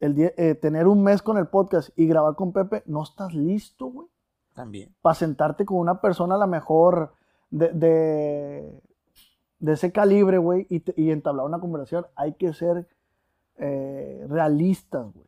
el 0.00 0.14
eh, 0.18 0.54
tener 0.54 0.86
un 0.86 1.02
mes 1.02 1.22
con 1.22 1.38
el 1.38 1.46
podcast 1.46 1.90
y 1.96 2.06
grabar 2.06 2.34
con 2.34 2.52
Pepe. 2.52 2.82
No 2.86 3.02
estás 3.02 3.34
listo, 3.34 3.86
güey. 3.86 4.08
También. 4.54 4.94
Para 5.02 5.14
sentarte 5.14 5.64
con 5.64 5.78
una 5.78 6.00
persona 6.00 6.36
a 6.36 6.38
la 6.38 6.46
mejor 6.46 7.14
de, 7.50 7.68
de, 7.72 8.82
de 9.58 9.72
ese 9.72 9.90
calibre, 9.90 10.38
güey, 10.38 10.66
y, 10.70 10.82
y 11.00 11.10
entablar 11.10 11.46
una 11.46 11.58
conversación. 11.58 12.06
Hay 12.14 12.34
que 12.34 12.52
ser 12.52 12.86
eh, 13.56 14.24
realistas, 14.28 15.12
güey. 15.12 15.26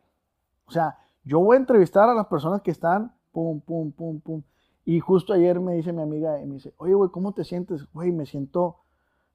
O 0.66 0.70
sea, 0.70 0.98
yo 1.24 1.40
voy 1.40 1.56
a 1.56 1.60
entrevistar 1.60 2.08
a 2.08 2.14
las 2.14 2.26
personas 2.26 2.62
que 2.62 2.70
están, 2.70 3.12
pum, 3.32 3.60
pum, 3.60 3.90
pum, 3.92 4.20
pum. 4.20 4.42
Y 4.84 5.00
justo 5.00 5.32
ayer 5.32 5.58
me 5.58 5.74
dice 5.74 5.92
mi 5.92 6.02
amiga, 6.02 6.40
y 6.40 6.46
me 6.46 6.54
dice, 6.54 6.72
oye, 6.76 6.94
güey, 6.94 7.10
¿cómo 7.10 7.32
te 7.32 7.42
sientes? 7.42 7.90
Güey, 7.92 8.12
me 8.12 8.26
siento 8.26 8.76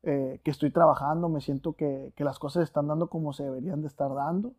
eh, 0.03 0.39
que 0.43 0.51
estoy 0.51 0.71
trabajando, 0.71 1.29
me 1.29 1.41
siento 1.41 1.73
que, 1.73 2.13
que 2.15 2.23
las 2.23 2.39
cosas 2.39 2.63
están 2.63 2.87
dando 2.87 3.07
como 3.09 3.33
se 3.33 3.43
deberían 3.43 3.81
de 3.81 3.87
estar 3.87 4.13
dando. 4.13 4.53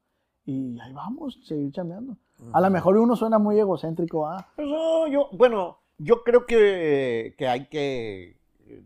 Y 0.44 0.78
ahí 0.80 0.92
vamos, 0.92 1.38
seguir 1.44 1.70
chambeando. 1.72 2.16
A 2.52 2.60
lo 2.60 2.70
mejor 2.70 2.96
uno 2.96 3.14
suena 3.14 3.38
muy 3.38 3.58
egocéntrico, 3.60 4.26
¿ah? 4.26 4.48
Pues 4.56 4.66
no, 4.68 5.06
yo, 5.06 5.28
bueno, 5.32 5.78
yo 5.98 6.24
creo 6.24 6.44
que, 6.46 7.34
que 7.38 7.46
hay 7.46 7.66
que 7.68 8.38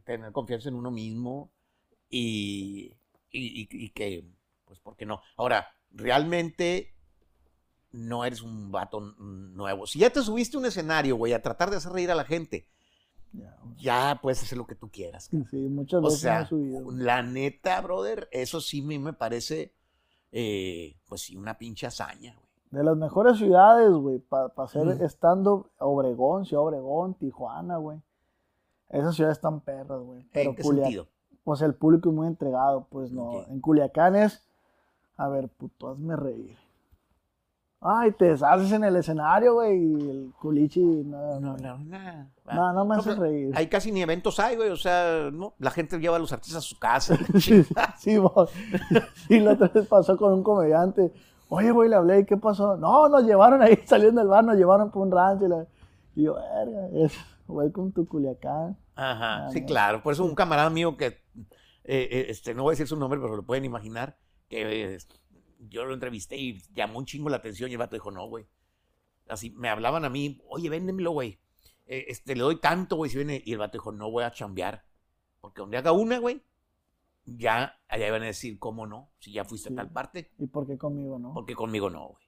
tener 0.05 0.33
confianza 0.33 0.69
en 0.69 0.75
uno 0.75 0.91
mismo 0.91 1.51
y, 2.11 2.93
y- 3.31 3.63
y- 3.63 3.69
y 3.71 3.89
que, 3.91 4.25
pues, 4.67 4.79
¿por 4.81 4.97
qué 4.97 5.07
no? 5.07 5.21
Ahora, 5.39 5.67
realmente 5.91 6.93
no 7.93 8.25
eres 8.27 8.43
un 8.43 8.71
vato 8.71 9.01
nuevo. 9.01 9.87
Si 9.87 9.99
ya 10.01 10.11
te 10.11 10.21
subiste 10.21 10.57
a 10.57 10.61
un 10.61 10.67
escenario, 10.67 11.17
güey, 11.17 11.33
a 11.33 11.41
tratar 11.43 11.71
de 11.71 11.77
hacer 11.77 11.93
reír 11.93 12.11
a 12.11 12.15
la 12.15 12.25
gente, 12.25 12.67
Ya, 13.37 13.57
ya 13.77 14.19
puedes 14.23 14.43
hacer 14.43 14.57
lo 14.59 14.67
que 14.67 14.75
tú 14.75 14.91
quieras. 14.91 15.29
Sí, 15.51 15.57
muchas 15.69 16.01
O 16.01 16.05
veces 16.05 16.19
me 16.25 16.31
sea, 16.31 16.47
subido. 16.47 16.91
la 16.93 17.23
neta, 17.23 17.81
brother, 17.81 18.29
eso 18.33 18.61
sí 18.61 18.83
me, 18.83 18.99
me 18.99 19.13
parece, 19.13 19.73
eh, 20.33 20.97
pues 21.09 21.23
sí, 21.23 21.37
una 21.37 21.59
pinche 21.59 21.87
hazaña, 21.87 22.35
güey. 22.35 22.47
De 22.71 22.83
las 22.83 22.97
mejores 22.97 23.39
ciudades, 23.39 23.91
güey, 23.93 24.19
para 24.19 24.53
hacer 24.57 24.87
Ujú. 24.89 25.05
estando 25.05 25.71
Obregón, 25.79 26.45
Ciudad 26.47 26.65
Obregón, 26.65 27.15
Tijuana, 27.15 27.77
güey. 27.77 28.01
Esas 28.89 29.15
ciudades 29.15 29.39
están 29.39 29.61
perras, 29.61 30.01
güey. 30.01 30.25
Pero 30.33 30.51
¿En 30.51 30.57
qué 30.57 30.63
sentido? 30.63 31.09
Pues 31.45 31.61
el 31.63 31.75
público 31.75 32.09
es 32.11 32.15
muy 32.15 32.27
entregado, 32.27 32.87
pues 32.91 33.13
no. 33.13 33.45
En 33.49 33.61
Culiacán 33.61 34.17
es, 34.17 34.45
a 35.17 35.29
ver, 35.29 35.49
puto, 35.49 35.89
hazme 35.91 36.17
reír. 36.17 36.57
Ay, 37.81 38.11
te 38.13 38.25
deshaces 38.27 38.73
en 38.73 38.85
el 38.85 38.97
escenario, 38.97 39.55
güey, 39.55 39.77
y 39.79 39.95
el 40.11 40.33
culichi, 40.41 40.81
no, 40.81 41.39
No, 41.41 41.57
no, 41.57 41.79
no, 41.79 42.31
no, 42.53 42.73
no 42.73 42.85
me 42.85 42.97
pero 43.03 43.21
reír. 43.21 43.53
Ahí 43.55 43.69
casi 43.69 43.93
ni 43.93 44.03
eventos 44.03 44.41
hay, 44.41 44.57
güey. 44.57 44.71
O 44.71 44.77
sea, 44.77 45.31
no, 45.33 45.55
la 45.59 45.71
gente 45.71 45.99
lleva 45.99 46.17
a 46.17 46.19
los 46.19 46.33
artistas 46.33 46.65
a 46.65 46.67
su 46.67 46.79
casa. 46.79 47.17
Sí, 47.39 47.63
sí, 47.99 48.19
vos. 48.19 48.51
Y 49.29 49.41
la 49.41 49.53
otra 49.53 49.69
vez 49.69 49.87
pasó 49.87 50.17
con 50.17 50.33
un 50.33 50.43
comediante. 50.43 51.13
Oye, 51.49 51.71
güey, 51.71 51.89
le 51.89 51.97
hablé, 51.97 52.21
¿y 52.21 52.25
qué 52.25 52.37
pasó? 52.37 52.77
No, 52.77 53.09
nos 53.09 53.25
llevaron 53.25 53.63
ahí 53.63 53.79
saliendo 53.87 54.21
del 54.21 54.29
bar, 54.29 54.43
nos 54.43 54.57
llevaron 54.57 54.91
por 54.91 55.03
un 55.07 55.13
rancho. 55.13 55.45
Y, 55.45 55.49
la- 55.49 55.67
y 56.17 56.23
yo, 56.25 56.35
verga, 56.35 56.89
es 56.95 57.13
welcome 57.47 57.93
to 57.93 58.07
Culiacán. 58.07 58.77
Ajá, 58.97 59.47
Ah, 59.47 59.51
sí, 59.53 59.61
no. 59.61 59.67
claro. 59.67 60.03
Por 60.03 60.13
eso 60.15 60.25
un 60.25 60.35
camarada 60.35 60.71
mío 60.71 60.97
que, 60.97 61.07
eh, 61.07 61.19
eh, 61.85 62.27
este, 62.31 62.55
no 62.55 62.63
voy 62.65 62.71
a 62.71 62.73
decir 62.73 62.89
su 62.89 62.97
nombre, 62.97 63.21
pero 63.21 63.37
lo 63.37 63.45
pueden 63.45 63.65
imaginar, 63.67 64.17
que 64.49 64.95
eh, 64.95 64.99
yo 65.69 65.85
lo 65.85 65.95
entrevisté 65.95 66.37
y 66.37 66.59
llamó 66.75 66.99
un 66.99 67.07
chingo 67.07 67.29
la 67.29 67.37
atención 67.37 67.71
y 67.71 67.75
el 67.75 67.79
vato 67.79 67.97
dijo, 67.97 68.11
no, 68.11 68.27
güey. 68.27 68.47
Así, 69.29 69.51
me 69.51 69.69
hablaban 69.69 70.05
a 70.05 70.09
mí, 70.11 70.41
oye, 70.49 70.69
véndemelo, 70.71 71.11
güey. 71.13 71.39
Eh, 71.87 72.07
este, 72.09 72.35
le 72.37 72.43
doy 72.43 72.61
tanto, 72.61 72.97
güey, 72.97 73.11
si 73.11 73.17
viene. 73.17 73.43
Y 73.45 73.53
el 73.53 73.59
vato 73.59 73.73
dijo, 73.79 73.93
no 73.93 74.11
voy 74.11 74.25
a 74.25 74.31
chambear. 74.33 74.85
Porque 75.41 75.61
donde 75.61 75.77
haga 75.79 75.93
una, 75.93 76.19
güey, 76.19 76.43
ya 77.25 77.79
allá 77.89 78.07
iban 78.09 78.23
a 78.23 78.27
decir, 78.27 78.59
¿cómo 78.59 78.87
no? 78.87 79.11
Si 79.19 79.33
ya 79.33 79.45
fuiste 79.45 79.69
Sí. 79.69 79.75
a 79.75 79.77
tal 79.79 79.91
parte, 79.91 80.31
¿Y 80.39 80.47
por 80.47 80.67
qué 80.67 80.79
conmigo, 80.79 81.19
no? 81.19 81.33
porque 81.35 81.55
conmigo 81.55 81.91
no, 81.91 82.09
güey. 82.09 82.25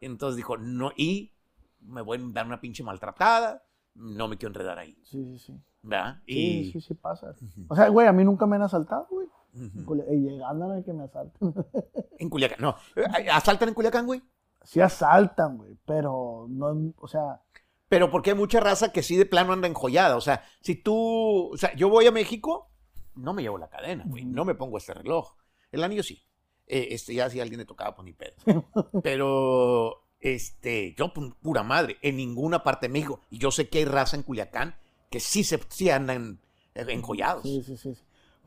Entonces 0.00 0.36
dijo, 0.36 0.56
no, 0.56 0.92
y 0.96 1.32
me 1.80 2.00
voy 2.02 2.18
a 2.18 2.20
dar 2.32 2.46
una 2.46 2.60
pinche 2.60 2.82
maltratada, 2.82 3.62
no 3.94 4.28
me 4.28 4.36
quiero 4.38 4.50
enredar 4.50 4.78
ahí, 4.78 4.96
Sí, 5.04 5.22
sí, 5.24 5.38
sí. 5.38 5.60
¿verdad? 5.82 6.22
Sí, 6.26 6.32
Y, 6.66 6.72
sí, 6.72 6.80
sí 6.80 6.94
pasa. 6.94 7.34
O 7.68 7.76
sea, 7.76 7.88
güey, 7.88 8.06
a 8.06 8.12
mí 8.12 8.24
nunca 8.24 8.46
me 8.46 8.56
han 8.56 8.62
asaltado, 8.62 9.06
güey. 9.10 9.26
Ujú. 9.54 10.04
Y 10.12 10.16
llegando 10.30 10.72
a 10.72 10.82
que 10.82 10.92
me 10.92 11.04
asaltan. 11.04 11.54
En 12.18 12.28
Culiacán, 12.30 12.58
no. 12.60 12.76
eh, 12.96 13.28
¿Asaltan 13.30 13.68
en 13.68 13.74
Culiacán, 13.74 14.06
güey? 14.06 14.22
sí 14.64 14.80
asaltan, 14.80 15.56
güey, 15.56 15.76
pero 15.86 16.46
no, 16.50 16.92
o 16.98 17.06
sea, 17.08 17.40
Pero 17.88 18.10
porque 18.10 18.30
hay 18.30 18.36
mucha 18.36 18.60
raza 18.60 18.92
que 18.92 19.02
sí 19.02 19.16
de 19.16 19.24
plano 19.24 19.52
anda 19.52 19.68
enjollada. 19.68 20.16
O 20.16 20.20
sea, 20.20 20.42
si 20.60 20.74
tú. 20.74 21.50
O 21.52 21.56
sea, 21.56 21.74
yo 21.74 21.88
voy 21.88 22.06
a 22.06 22.10
México, 22.12 22.70
no 23.14 23.32
me 23.32 23.42
llevo 23.42 23.56
la 23.56 23.68
cadena, 23.70 24.04
güey. 24.06 24.24
No 24.24 24.44
me 24.44 24.54
pongo 24.54 24.76
este 24.78 24.94
reloj. 24.94 25.34
El 25.72 25.84
anillo 25.84 26.02
sí. 26.02 26.22
Eh, 26.66 26.88
este, 26.90 27.14
ya 27.14 27.30
si 27.30 27.40
alguien 27.40 27.58
le 27.60 27.64
tocaba, 27.64 27.94
pues 27.94 28.04
ni 28.04 28.12
pedo. 28.12 28.34
Pero, 29.02 30.02
este, 30.20 30.94
yo, 30.98 31.14
pu- 31.14 31.34
pura 31.40 31.62
madre, 31.62 31.96
en 32.02 32.16
ninguna 32.16 32.62
parte 32.62 32.88
de 32.88 32.92
México. 32.92 33.20
Y 33.30 33.38
yo 33.38 33.50
sé 33.50 33.68
que 33.70 33.78
hay 33.78 33.84
raza 33.86 34.16
en 34.16 34.22
Culiacán 34.22 34.74
que 35.10 35.20
sí 35.20 35.44
se 35.44 35.58
sí 35.70 35.88
andan 35.88 36.40
eh, 36.74 36.84
enjollados. 36.88 37.42
sí, 37.44 37.62
sí, 37.62 37.76
sí. 37.76 37.94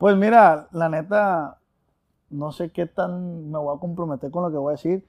Pues 0.02 0.16
mira, 0.16 0.66
la 0.72 0.88
neta, 0.88 1.60
no 2.30 2.50
sé 2.50 2.72
qué 2.72 2.86
tan 2.86 3.50
me 3.52 3.58
voy 3.58 3.76
a 3.76 3.78
comprometer 3.78 4.32
con 4.32 4.42
lo 4.42 4.50
que 4.50 4.56
voy 4.56 4.70
a 4.72 4.76
decir, 4.76 5.06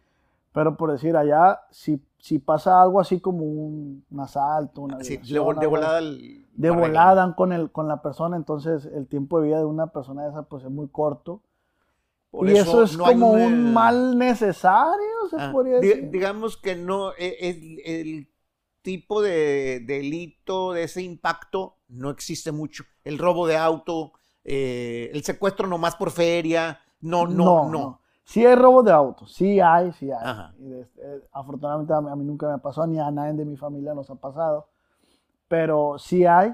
pero 0.52 0.78
por 0.78 0.92
decir, 0.92 1.18
allá, 1.18 1.62
si, 1.72 2.00
si 2.20 2.38
pasa 2.38 2.80
algo 2.80 3.00
así 3.00 3.20
como 3.20 3.44
un, 3.44 4.06
un 4.12 4.20
asalto, 4.20 4.82
una 4.82 4.98
violación, 5.00 5.56
de, 5.56 5.62
de 5.62 5.68
volada. 5.68 5.98
el- 5.98 6.46
de 6.56 6.70
volada 6.70 7.36
con, 7.36 7.54
el, 7.54 7.72
con 7.72 7.88
la 7.88 8.04
persona, 8.04 8.38
entonces 8.38 8.86
el 8.86 9.08
tiempo 9.08 9.40
de 9.42 9.48
vida 9.48 9.58
de 9.58 9.66
una 9.66 9.88
persona 9.88 10.28
esa 10.28 10.44
pues 10.44 10.64
es 10.64 10.70
muy 10.70 10.88
corto. 10.90 11.42
Por 12.30 12.48
y 12.48 12.52
eso, 12.52 12.84
es 12.84 12.96
no 12.96 13.06
como 13.06 13.32
una- 13.32 13.46
un 13.48 13.74
mal 13.74 14.18
necesario, 14.20 15.28
se 15.32 15.38
Ah, 15.40 15.50
podría 15.52 15.80
decir. 15.80 16.12
digamos 16.12 16.56
que 16.58 16.76
no, 16.76 17.14
e- 17.18 17.38
el, 17.50 17.82
el 17.84 18.28
tipo 18.84 19.24
de 19.24 19.80
delito 19.88 20.74
de 20.74 20.84
ese 20.84 21.02
impacto 21.02 21.78
no 21.88 22.12
existe 22.12 22.52
mucho. 22.52 22.84
El 23.04 23.18
robo 23.18 23.48
de 23.48 23.58
auto, 23.58 24.14
eh, 24.44 25.10
el 25.14 25.24
secuestro 25.24 25.68
nomás 25.68 25.96
por 25.96 26.12
feria, 26.12 26.80
no, 27.02 27.28
no, 27.28 27.70
no. 27.70 28.00
Sí 28.26 28.46
hay 28.46 28.56
robos 28.56 28.86
de 28.86 28.92
autos, 28.92 29.34
sí 29.34 29.60
hay, 29.60 29.92
sí 29.94 30.10
hay. 30.12 30.18
Ajá. 30.24 30.54
De- 30.58 30.82
eh, 30.98 31.22
afortunadamente 31.34 31.94
a 31.94 32.00
mí, 32.02 32.10
a 32.10 32.16
mí 32.16 32.24
nunca 32.24 32.48
me 32.50 32.58
pasó, 32.58 32.88
ni 32.88 33.00
a 33.00 33.12
nadie 33.12 33.34
de 33.34 33.46
mi 33.46 33.58
familia 33.58 33.94
nos 33.94 34.10
ha 34.10 34.16
pasado. 34.16 34.68
Pero 35.50 35.98
sí 36.00 36.26
hay, 36.26 36.54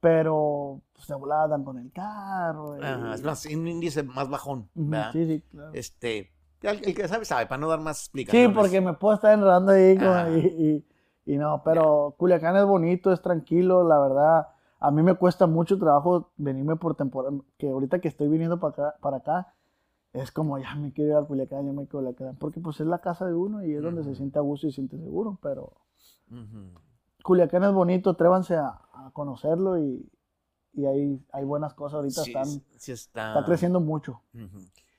pero 0.00 0.80
pues, 0.94 1.08
de 1.08 1.14
volada 1.14 1.48
dan 1.48 1.64
con 1.64 1.78
el 1.78 1.90
carro. 1.92 2.78
y- 2.78 2.84
Ajá, 2.84 3.14
es 3.14 3.22
más, 3.22 3.44
un 3.46 3.66
índice 3.66 4.02
más 4.02 4.28
bajón, 4.28 4.68
¿verdad? 4.74 5.12
Sí, 5.12 5.26
sí, 5.26 5.42
claro. 5.50 5.70
Este, 5.74 6.30
el, 6.62 6.80
que 6.94 7.08
sabe, 7.08 7.24
sabe, 7.24 7.46
para 7.46 7.60
no 7.60 7.68
dar 7.68 7.80
más 7.80 7.98
Sí, 7.98 8.04
explicaciones. 8.06 8.56
porque 8.56 8.80
me 8.80 8.92
puedo 8.94 9.14
estar 9.14 9.32
enredando 9.34 9.72
ahí 9.72 9.96
con- 9.98 10.38
y, 10.38 10.46
y- 10.46 10.86
y 11.34 11.36
no, 11.38 11.62
pero 11.64 12.14
Culiacán 12.16 12.56
es 12.56 12.64
bonito, 12.64 13.12
es 13.12 13.20
tranquilo, 13.20 13.82
la 13.86 13.98
verdad. 13.98 14.48
A 14.78 14.90
mí 14.90 15.02
me 15.02 15.14
cuesta 15.14 15.46
mucho 15.46 15.78
trabajo 15.78 16.32
venirme 16.36 16.76
por 16.76 16.94
temporada, 16.96 17.36
que 17.58 17.70
ahorita 17.70 18.00
que 18.00 18.08
estoy 18.08 18.28
viniendo 18.28 18.60
para 18.60 18.88
acá, 18.88 18.98
para 19.00 19.16
acá, 19.18 19.54
es 20.12 20.30
como 20.32 20.58
ya 20.58 20.74
me 20.76 20.92
quiero 20.92 21.10
ir 21.12 21.16
a 21.16 21.26
Culiacán, 21.26 21.66
ya 21.66 21.72
me 21.72 21.86
quiero 21.86 22.02
ir 22.02 22.08
a 22.08 22.12
Culiacán, 22.14 22.36
porque 22.38 22.60
pues 22.60 22.80
es 22.80 22.86
la 22.86 23.00
casa 23.00 23.26
de 23.26 23.34
uno 23.34 23.64
y 23.64 23.74
es 23.74 23.82
donde 23.82 24.04
se 24.04 24.14
siente 24.14 24.38
a 24.38 24.42
gusto 24.42 24.66
y 24.66 24.70
se 24.70 24.76
siente 24.76 24.98
seguro, 24.98 25.38
pero. 25.42 25.72
Culiacán 27.22 27.64
es 27.64 27.72
bonito, 27.72 28.10
atrévanse 28.10 28.54
a, 28.56 28.66
a 28.68 29.10
conocerlo 29.12 29.78
y, 29.78 30.08
y 30.74 30.86
hay, 30.86 31.20
hay 31.32 31.44
buenas 31.44 31.74
cosas 31.74 31.96
ahorita, 31.96 32.22
Sí, 32.22 32.30
están, 32.30 32.46
sí 32.78 32.92
está. 32.92 33.28
está 33.30 33.44
creciendo 33.44 33.80
mucho. 33.80 34.22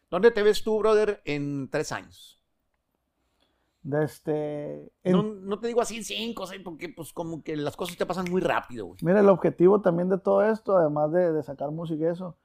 ¿Dónde 0.10 0.32
te 0.32 0.44
ves 0.44 0.64
tú, 0.64 0.78
brother, 0.80 1.22
en 1.26 1.70
tres 1.70 1.92
años? 1.92 2.37
De 3.88 4.04
este, 4.04 4.92
en- 5.06 5.12
No, 5.14 5.24
no 5.24 5.60
te 5.60 5.68
digo 5.68 5.80
así 5.82 5.96
en 5.96 6.04
cinco, 6.04 6.46
seis, 6.46 6.62
porque 6.62 6.90
pues 6.90 7.14
como 7.14 7.42
que 7.42 7.56
las 7.56 7.78
cosas 7.78 7.96
te 7.96 8.06
pasan 8.06 8.26
muy 8.30 8.42
rápido, 8.42 8.86
güey. 8.88 8.98
Mira, 9.02 9.22
el 9.22 9.30
objetivo 9.30 9.80
también 9.80 10.10
de 10.10 10.18
todo 10.18 10.44
esto, 10.44 10.76
además 10.76 11.12
de, 11.14 11.32
de 11.32 11.42
sacar 11.42 11.72
música 11.72 12.04
y 12.04 12.08
eso, 12.08 12.36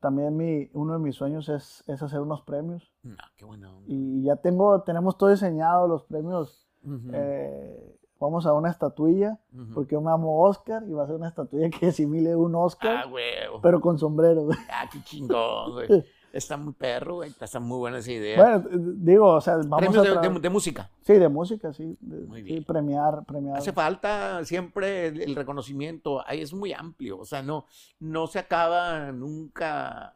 también 0.00 0.36
mi, 0.36 0.68
uno 0.72 0.94
de 0.94 0.98
mis 0.98 1.14
sueños 1.14 1.48
es, 1.48 1.84
es 1.86 2.02
hacer 2.02 2.18
unos 2.20 2.42
premios. 2.42 2.92
No, 3.04 3.14
qué 3.36 3.44
buena 3.44 3.70
onda. 3.72 3.84
Y 3.86 4.24
ya 4.24 4.34
tengo, 4.34 4.82
tenemos 4.82 5.16
todo 5.16 5.30
diseñado, 5.30 5.86
los 5.86 6.02
premios. 6.02 6.66
Ujú, 6.82 7.10
eh, 7.12 7.96
vamos 8.18 8.44
a 8.46 8.52
una 8.52 8.68
estatuilla, 8.70 9.38
ujú. 9.52 9.74
porque 9.74 9.94
yo 9.94 10.00
me 10.00 10.10
llamo 10.10 10.42
Oscar 10.42 10.82
y 10.88 10.92
va 10.92 11.04
a 11.04 11.06
ser 11.06 11.14
una 11.14 11.28
estatuilla 11.28 11.70
que 11.70 11.86
asimile 11.90 12.34
un 12.34 12.56
Oscar, 12.56 13.04
Ah, 13.06 13.60
pero 13.62 13.80
con 13.80 13.98
sombrero. 14.00 14.46
güey. 14.46 14.58
Ah, 14.68 14.88
qué 14.92 14.98
chingón, 15.04 15.74
güey. 15.74 16.04
Está 16.32 16.56
muy 16.56 16.72
perro, 16.72 17.16
güey. 17.16 17.30
Está 17.38 17.60
muy 17.60 17.76
buena 17.78 17.98
esa 17.98 18.10
idea. 18.10 18.42
Bueno, 18.42 18.64
digo, 18.96 19.26
o 19.34 19.40
sea, 19.42 19.56
vamos 19.58 19.78
Premios 19.78 20.06
a... 20.06 20.20
de, 20.22 20.28
de- 20.30 20.40
de 20.40 20.48
música. 20.48 20.90
Sí, 21.02 21.12
de 21.12 21.28
música, 21.28 21.72
sí. 21.74 21.96
de- 22.00 22.26
Muy 22.26 22.38
sí, 22.40 22.44
bien. 22.44 22.64
premiar, 22.64 23.24
premiar. 23.26 23.58
Hace 23.58 23.72
falta 23.72 24.42
siempre 24.44 25.08
el, 25.08 25.20
el 25.20 25.36
reconocimiento. 25.36 26.26
Ahí 26.26 26.40
es 26.40 26.54
muy 26.54 26.72
amplio. 26.72 27.18
O 27.18 27.24
sea, 27.26 27.42
no, 27.42 27.66
no 28.00 28.26
se 28.26 28.38
acaba 28.38 29.12
nunca. 29.12 30.14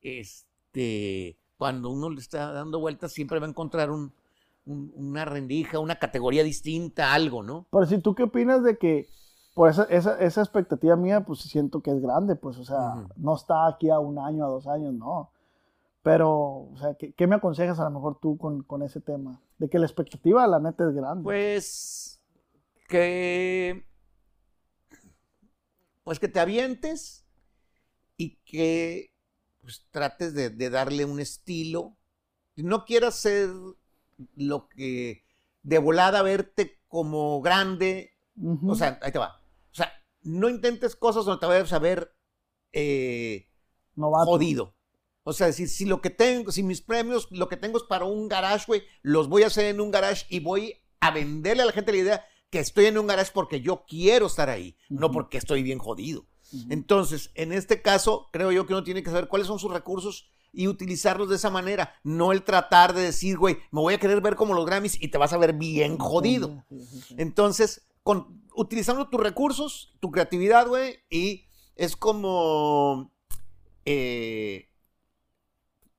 Este. 0.00 1.38
Cuando 1.56 1.90
uno 1.90 2.10
le 2.10 2.20
está 2.20 2.52
dando 2.52 2.80
vueltas, 2.80 3.12
siempre 3.12 3.38
va 3.38 3.46
a 3.46 3.50
encontrar 3.50 3.90
un, 3.90 4.12
un- 4.66 4.92
una 4.96 5.24
rendija, 5.24 5.78
una 5.78 5.96
categoría 5.98 6.42
distinta, 6.42 7.12
algo, 7.14 7.42
¿no? 7.42 7.66
Pero 7.70 7.86
si 7.86 7.98
tú 7.98 8.14
qué 8.14 8.24
opinas 8.24 8.64
de 8.64 8.76
que 8.76 9.06
por 9.54 9.70
esa, 9.70 9.84
esa, 9.84 10.18
esa 10.18 10.40
expectativa 10.40 10.96
mía, 10.96 11.20
pues 11.24 11.40
siento 11.40 11.80
que 11.80 11.92
es 11.92 12.00
grande, 12.00 12.34
pues, 12.34 12.58
o 12.58 12.64
sea, 12.64 13.06
no 13.16 13.36
está 13.36 13.68
aquí 13.68 13.88
a 13.88 14.00
un 14.00 14.18
año, 14.18 14.44
a 14.44 14.48
dos 14.48 14.66
años, 14.66 14.92
no. 14.94 15.30
Pero, 16.04 16.30
o 16.30 16.76
sea, 16.78 16.94
¿qué, 16.94 17.14
qué 17.14 17.26
me 17.26 17.36
aconsejas 17.36 17.80
a 17.80 17.84
lo 17.84 17.90
mejor 17.90 18.20
tú 18.20 18.36
con, 18.36 18.62
con 18.62 18.82
ese 18.82 19.00
tema? 19.00 19.40
De 19.56 19.70
que 19.70 19.78
la 19.78 19.86
expectativa, 19.86 20.46
la 20.46 20.60
neta, 20.60 20.86
es 20.86 20.94
grande. 20.94 21.24
Pues 21.24 22.20
que 22.88 23.86
pues 26.04 26.20
que 26.20 26.28
te 26.28 26.40
avientes 26.40 27.24
y 28.18 28.36
que 28.44 29.14
pues, 29.62 29.86
trates 29.90 30.34
de, 30.34 30.50
de 30.50 30.68
darle 30.68 31.06
un 31.06 31.20
estilo. 31.20 31.96
No 32.56 32.84
quieras 32.84 33.14
ser 33.14 33.48
lo 34.36 34.68
que 34.68 35.24
de 35.62 35.78
volada 35.78 36.20
verte 36.20 36.82
como 36.86 37.40
grande. 37.40 38.12
O 38.66 38.74
sea, 38.74 38.98
ahí 39.00 39.10
te 39.10 39.18
va. 39.18 39.40
O 39.72 39.74
sea, 39.74 39.90
no 40.20 40.50
intentes 40.50 40.94
cosas 40.96 41.24
donde 41.24 41.40
te 41.40 41.46
vayas 41.46 41.72
a 41.72 41.78
ver 41.78 42.14
eh, 42.74 43.48
jodido. 43.96 44.73
O 45.24 45.32
sea, 45.32 45.52
si, 45.52 45.66
si 45.66 45.86
lo 45.86 46.00
que 46.00 46.10
tengo, 46.10 46.52
si 46.52 46.62
mis 46.62 46.82
premios, 46.82 47.28
lo 47.30 47.48
que 47.48 47.56
tengo 47.56 47.78
es 47.78 47.84
para 47.84 48.04
un 48.04 48.28
garage, 48.28 48.64
güey, 48.66 48.82
los 49.02 49.28
voy 49.28 49.42
a 49.42 49.48
hacer 49.48 49.64
en 49.66 49.80
un 49.80 49.90
garage 49.90 50.26
y 50.28 50.40
voy 50.40 50.74
a 51.00 51.10
venderle 51.10 51.62
a 51.62 51.66
la 51.66 51.72
gente 51.72 51.92
la 51.92 51.98
idea 51.98 52.24
que 52.50 52.60
estoy 52.60 52.86
en 52.86 52.98
un 52.98 53.06
garage 53.06 53.32
porque 53.34 53.60
yo 53.60 53.84
quiero 53.88 54.26
estar 54.26 54.48
ahí, 54.48 54.76
no 54.88 55.10
porque 55.10 55.38
estoy 55.38 55.62
bien 55.62 55.78
jodido. 55.78 56.26
Entonces, 56.70 57.32
en 57.34 57.52
este 57.52 57.82
caso, 57.82 58.28
creo 58.32 58.52
yo 58.52 58.64
que 58.66 58.74
uno 58.74 58.84
tiene 58.84 59.02
que 59.02 59.10
saber 59.10 59.26
cuáles 59.26 59.48
son 59.48 59.58
sus 59.58 59.72
recursos 59.72 60.30
y 60.52 60.68
utilizarlos 60.68 61.28
de 61.28 61.36
esa 61.36 61.50
manera, 61.50 61.94
no 62.04 62.30
el 62.30 62.44
tratar 62.44 62.94
de 62.94 63.02
decir, 63.02 63.38
güey, 63.38 63.56
me 63.72 63.80
voy 63.80 63.94
a 63.94 63.98
querer 63.98 64.20
ver 64.20 64.36
como 64.36 64.54
los 64.54 64.64
Grammys 64.64 65.02
y 65.02 65.08
te 65.08 65.18
vas 65.18 65.32
a 65.32 65.38
ver 65.38 65.54
bien 65.54 65.98
jodido. 65.98 66.64
Entonces, 67.16 67.88
con, 68.02 68.44
utilizando 68.54 69.08
tus 69.08 69.20
recursos, 69.20 69.96
tu 70.00 70.10
creatividad, 70.10 70.68
güey, 70.68 71.00
y 71.10 71.46
es 71.74 71.96
como, 71.96 73.12
eh, 73.84 74.70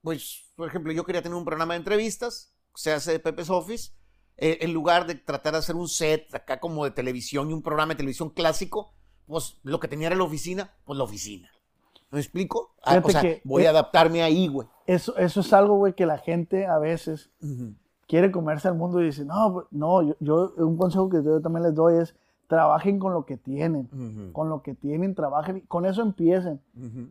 pues, 0.06 0.46
por 0.56 0.68
ejemplo, 0.70 0.94
yo 0.94 1.04
quería 1.04 1.22
tener 1.24 1.36
un 1.36 1.44
programa 1.46 1.74
de 1.74 1.80
entrevistas, 1.80 2.54
se 2.76 2.94
hace 2.94 3.12
de 3.13 3.20
Pepe's 3.20 3.50
Office, 3.50 3.91
eh, 4.38 4.60
en 4.62 4.72
lugar 4.72 5.08
de 5.08 5.15
tratar 5.15 5.54
de 5.54 5.60
hacer 5.60 5.76
un 5.76 5.88
set 5.88 6.34
acá 6.36 6.60
como 6.60 6.86
de 6.86 6.91
televisión 6.91 7.50
y 7.50 7.54
un 7.54 7.63
programa 7.63 7.94
de 7.94 7.98
televisión 7.98 8.30
clásico, 8.30 8.94
pues 9.26 9.58
lo 9.63 9.80
que 9.80 9.88
tenía 9.88 10.08
era 10.08 10.15
la 10.15 10.24
oficina, 10.24 10.74
pues 10.86 10.96
la 10.98 11.04
oficina. 11.06 11.50
¿Me 12.12 12.20
explico? 12.20 12.76
Ah, 12.84 13.02
o 13.04 13.10
sea, 13.10 13.22
que- 13.22 13.41
voy 13.44 13.63
eh, 13.63 13.68
a 13.68 13.72
adaptarme 13.72 14.22
ahí, 14.22 14.48
güey. 14.48 14.68
Eso, 14.86 15.18
eso 15.18 15.39
es 15.39 15.52
algo, 15.54 15.76
güey, 15.78 15.94
que 15.94 16.06
la 16.06 16.20
gente 16.20 16.68
a 16.68 16.78
veces 16.78 17.32
quiere 18.08 18.32
comerse 18.32 18.68
al 18.68 18.76
mundo 18.76 19.02
y 19.02 19.06
dice, 19.06 19.26
no, 19.26 19.68
no, 19.72 20.04
yo, 20.04 20.15
yo- 20.20 20.54
un 20.58 20.78
consejo 20.78 21.10
que 21.10 21.24
yo 21.24 21.41
también 21.41 21.63
les 21.63 21.74
doy 21.74 21.98
es 22.04 22.15
trabajen 22.47 22.99
con 22.99 23.13
lo 23.13 23.25
que 23.25 23.38
tienen. 23.38 23.89
Con 24.34 24.49
lo 24.49 24.62
que 24.62 24.73
tienen, 24.75 25.15
trabajen, 25.15 25.62
con 25.67 25.86
eso 25.86 26.01
empiecen. 26.01 26.62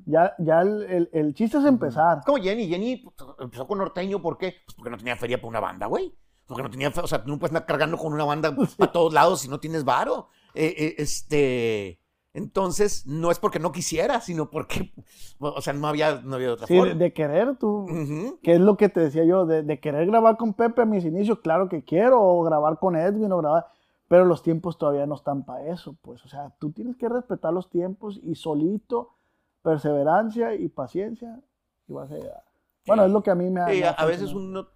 Ya, 0.06 0.34
ya 0.38 0.60
el, 0.62 0.82
el- 0.84 1.10
el 1.12 1.34
chiste 1.34 1.58
es 1.58 1.64
empezar. 1.64 2.20
Como 2.24 2.38
Jenny, 2.38 2.68
Jenny 2.68 2.96
pues, 2.98 3.14
empezó 3.40 3.66
con 3.66 3.78
norteño, 3.78 4.20
¿por 4.22 4.38
qué? 4.38 4.54
Pues 4.64 4.74
porque 4.76 4.90
no 4.90 4.96
tenía 4.98 5.16
feria 5.16 5.38
para 5.38 5.48
una 5.48 5.60
banda, 5.60 5.86
güey. 5.86 6.14
Porque 6.46 6.62
no 6.62 6.70
tenía, 6.70 6.88
o 6.90 7.06
sea, 7.06 7.24
tú 7.24 7.30
no 7.30 7.38
puedes 7.38 7.52
andar 7.52 7.66
cargando 7.66 7.96
con 7.96 8.12
una 8.12 8.24
banda 8.24 8.54
a 8.78 8.86
todos 8.92 9.12
lados 9.14 9.40
si 9.40 9.48
no 9.48 9.58
tienes 9.60 9.84
varo. 9.84 10.28
Eh, 10.54 10.74
eh, 10.76 10.94
este, 10.98 11.98
Entonces, 12.34 13.06
no 13.06 13.30
es 13.30 13.38
porque 13.38 13.58
no 13.58 13.72
quisiera, 13.72 14.20
sino 14.20 14.50
porque, 14.50 14.92
o 15.38 15.60
sea, 15.62 15.72
no 15.72 15.86
había, 15.88 16.20
no 16.22 16.34
había 16.36 16.52
otra 16.52 16.66
Sí, 16.66 16.76
forma. 16.76 16.94
de, 16.94 17.12
querer 17.12 17.56
tú. 17.56 17.86
Ujú. 17.90 18.38
Que 18.42 18.54
es 18.54 18.60
lo 18.60 18.76
que 18.76 18.88
te 18.88 19.00
decía 19.00 19.24
yo, 19.24 19.46
de, 19.46 19.62
de 19.62 19.80
querer 19.80 20.06
grabar 20.06 20.36
con 20.36 20.52
Pepe 20.52 20.82
a 20.82 20.84
mis 20.84 21.04
inicios, 21.04 21.38
claro 21.40 21.68
que 21.68 21.82
quiero, 21.84 22.20
o 22.22 22.42
grabar 22.42 22.78
con 22.78 22.94
Edwin, 22.96 23.32
o 23.32 23.38
grabar, 23.38 23.66
pero 24.08 24.24
los 24.24 24.42
tiempos 24.42 24.78
todavía 24.78 25.06
no 25.06 25.14
están 25.14 25.44
para 25.44 25.66
eso, 25.68 25.96
pues, 26.02 26.24
o 26.24 26.28
sea, 26.28 26.54
tú 26.58 26.72
tienes 26.72 26.96
que 26.96 27.08
respetar 27.08 27.52
los 27.52 27.70
tiempos 27.70 28.20
y 28.22 28.34
solito, 28.34 29.14
perseverancia 29.62 30.54
y 30.54 30.68
paciencia, 30.68 31.40
y 31.88 31.92
vas 31.92 32.10
a 32.10 32.16
llegar. 32.16 32.44
Bueno, 32.86 33.02
Sí. 33.04 33.06
es 33.08 33.12
lo 33.12 33.22
que 33.22 33.30
a 33.30 33.34
mí 33.34 33.50
me 33.50 33.60
ha... 33.60 33.68
Sí, 33.68 33.80
me 33.80 33.86
a, 33.86 33.90
ha 33.90 33.92
a 33.94 34.04
veces 34.04 34.32
uno 34.34 34.68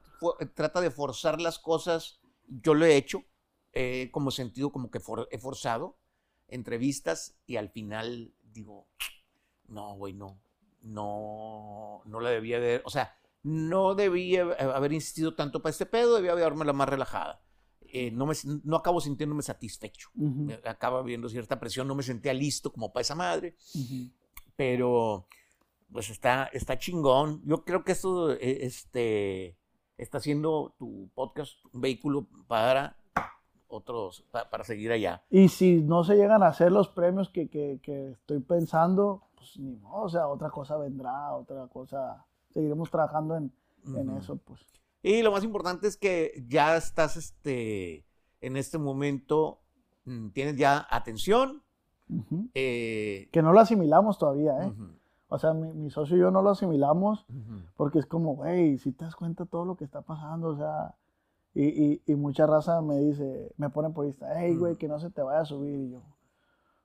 trata 0.54 0.80
de 0.80 0.90
forzar 0.90 1.40
las 1.40 1.58
cosas. 1.58 2.20
Yo 2.46 2.74
lo 2.74 2.86
he 2.86 2.96
hecho, 2.96 3.22
eh, 3.72 4.08
como 4.12 4.30
sentido 4.30 4.72
como 4.72 4.90
que 4.90 4.98
for- 5.00 5.28
he 5.30 5.38
forzado 5.38 5.98
entrevistas 6.48 7.36
y 7.46 7.56
al 7.56 7.68
final 7.68 8.32
digo, 8.42 8.86
no, 9.68 9.94
güey, 9.94 10.14
no, 10.14 10.40
no, 10.82 12.00
no 12.06 12.20
la 12.20 12.30
debía 12.30 12.56
haber, 12.56 12.82
o 12.86 12.90
sea, 12.90 13.14
no 13.42 13.94
debía 13.94 14.42
haber 14.74 14.92
insistido 14.94 15.34
tanto 15.34 15.60
para 15.60 15.70
este 15.70 15.86
pedo, 15.86 16.16
debía 16.16 16.32
haberme 16.32 16.64
la 16.64 16.72
más 16.72 16.88
relajada. 16.88 17.42
Eh, 17.92 18.10
no, 18.10 18.26
me, 18.26 18.34
no 18.64 18.76
acabo 18.76 19.00
sintiéndome 19.00 19.42
satisfecho. 19.42 20.10
Ujú, 20.16 20.42
Me 20.44 20.54
acaba 20.64 21.02
viendo 21.02 21.28
cierta 21.28 21.58
presión, 21.58 21.88
no 21.88 21.94
me 21.94 22.02
sentía 22.02 22.34
listo 22.34 22.70
como 22.72 22.92
para 22.92 23.00
esa 23.02 23.14
madre 23.14 23.56
ujú. 23.74 24.10
pero 24.56 25.26
pues 25.92 26.10
está, 26.10 26.44
está 26.52 26.78
chingón. 26.78 27.40
Yo 27.46 27.64
creo 27.64 27.82
que 27.84 27.92
esto 27.92 28.32
eh, 28.32 28.58
este, 28.66 29.56
está 29.96 30.18
haciendo 30.18 30.74
tu 30.78 31.08
podcast 31.14 31.54
un 31.72 31.80
vehículo 31.80 32.26
para 32.46 32.96
otros, 33.68 34.24
pa- 34.30 34.48
para 34.50 34.64
seguir 34.64 34.92
allá. 34.92 35.22
Y 35.30 35.48
si 35.48 35.80
no 35.82 36.04
se 36.04 36.16
llegan 36.16 36.42
a 36.42 36.48
hacer 36.48 36.72
los 36.72 36.88
premios 36.88 37.30
que, 37.30 37.48
que- 37.48 37.80
que 37.82 38.10
estoy 38.12 38.40
pensando, 38.40 39.22
pues 39.36 39.58
ni 39.58 39.76
modo, 39.76 40.02
o 40.04 40.08
sea, 40.08 40.26
otra 40.28 40.50
cosa 40.50 40.76
vendrá, 40.76 41.34
otra 41.34 41.66
cosa, 41.68 42.24
seguiremos 42.52 42.90
trabajando 42.90 43.36
en, 43.36 43.52
en 43.94 44.08
Ujú. 44.10 44.18
eso, 44.18 44.36
pues. 44.36 44.60
Y 45.02 45.22
lo 45.22 45.32
más 45.32 45.44
importante 45.44 45.86
es 45.86 45.96
que 45.96 46.44
ya 46.48 46.76
estás 46.76 47.16
este, 47.16 48.04
en 48.40 48.56
este 48.56 48.78
momento, 48.78 49.60
mm, 50.04 50.30
tienes 50.30 50.56
ya 50.56 50.86
atención. 50.90 51.62
Eh, 52.54 53.28
Que 53.32 53.42
no 53.42 53.52
lo 53.52 53.60
asimilamos 53.60 54.18
todavía, 54.18 54.52
¿eh? 54.66 54.72
O 55.28 55.38
sea, 55.38 55.52
mi, 55.52 55.72
mi 55.74 55.90
socio 55.90 56.16
y 56.16 56.20
yo 56.20 56.30
no 56.30 56.40
lo 56.40 56.50
asimilamos 56.50 57.26
porque 57.76 57.98
es 57.98 58.06
como, 58.06 58.34
güey, 58.34 58.78
si 58.78 58.92
te 58.92 59.04
das 59.04 59.14
cuenta 59.14 59.44
todo 59.44 59.66
lo 59.66 59.76
que 59.76 59.84
está 59.84 60.00
pasando, 60.00 60.48
o 60.48 60.56
sea, 60.56 60.94
y, 61.54 61.64
y, 61.66 62.02
y 62.06 62.14
mucha 62.14 62.46
raza 62.46 62.80
me 62.80 62.96
dice, 62.98 63.52
me 63.58 63.68
pone 63.68 63.90
por 63.90 64.06
Insta, 64.06 64.26
hey, 64.40 64.56
güey, 64.56 64.76
que 64.76 64.88
no 64.88 64.98
se 64.98 65.10
te 65.10 65.20
vaya 65.20 65.40
a 65.40 65.44
subir. 65.44 65.78
Y 65.80 65.90
yo, 65.90 66.02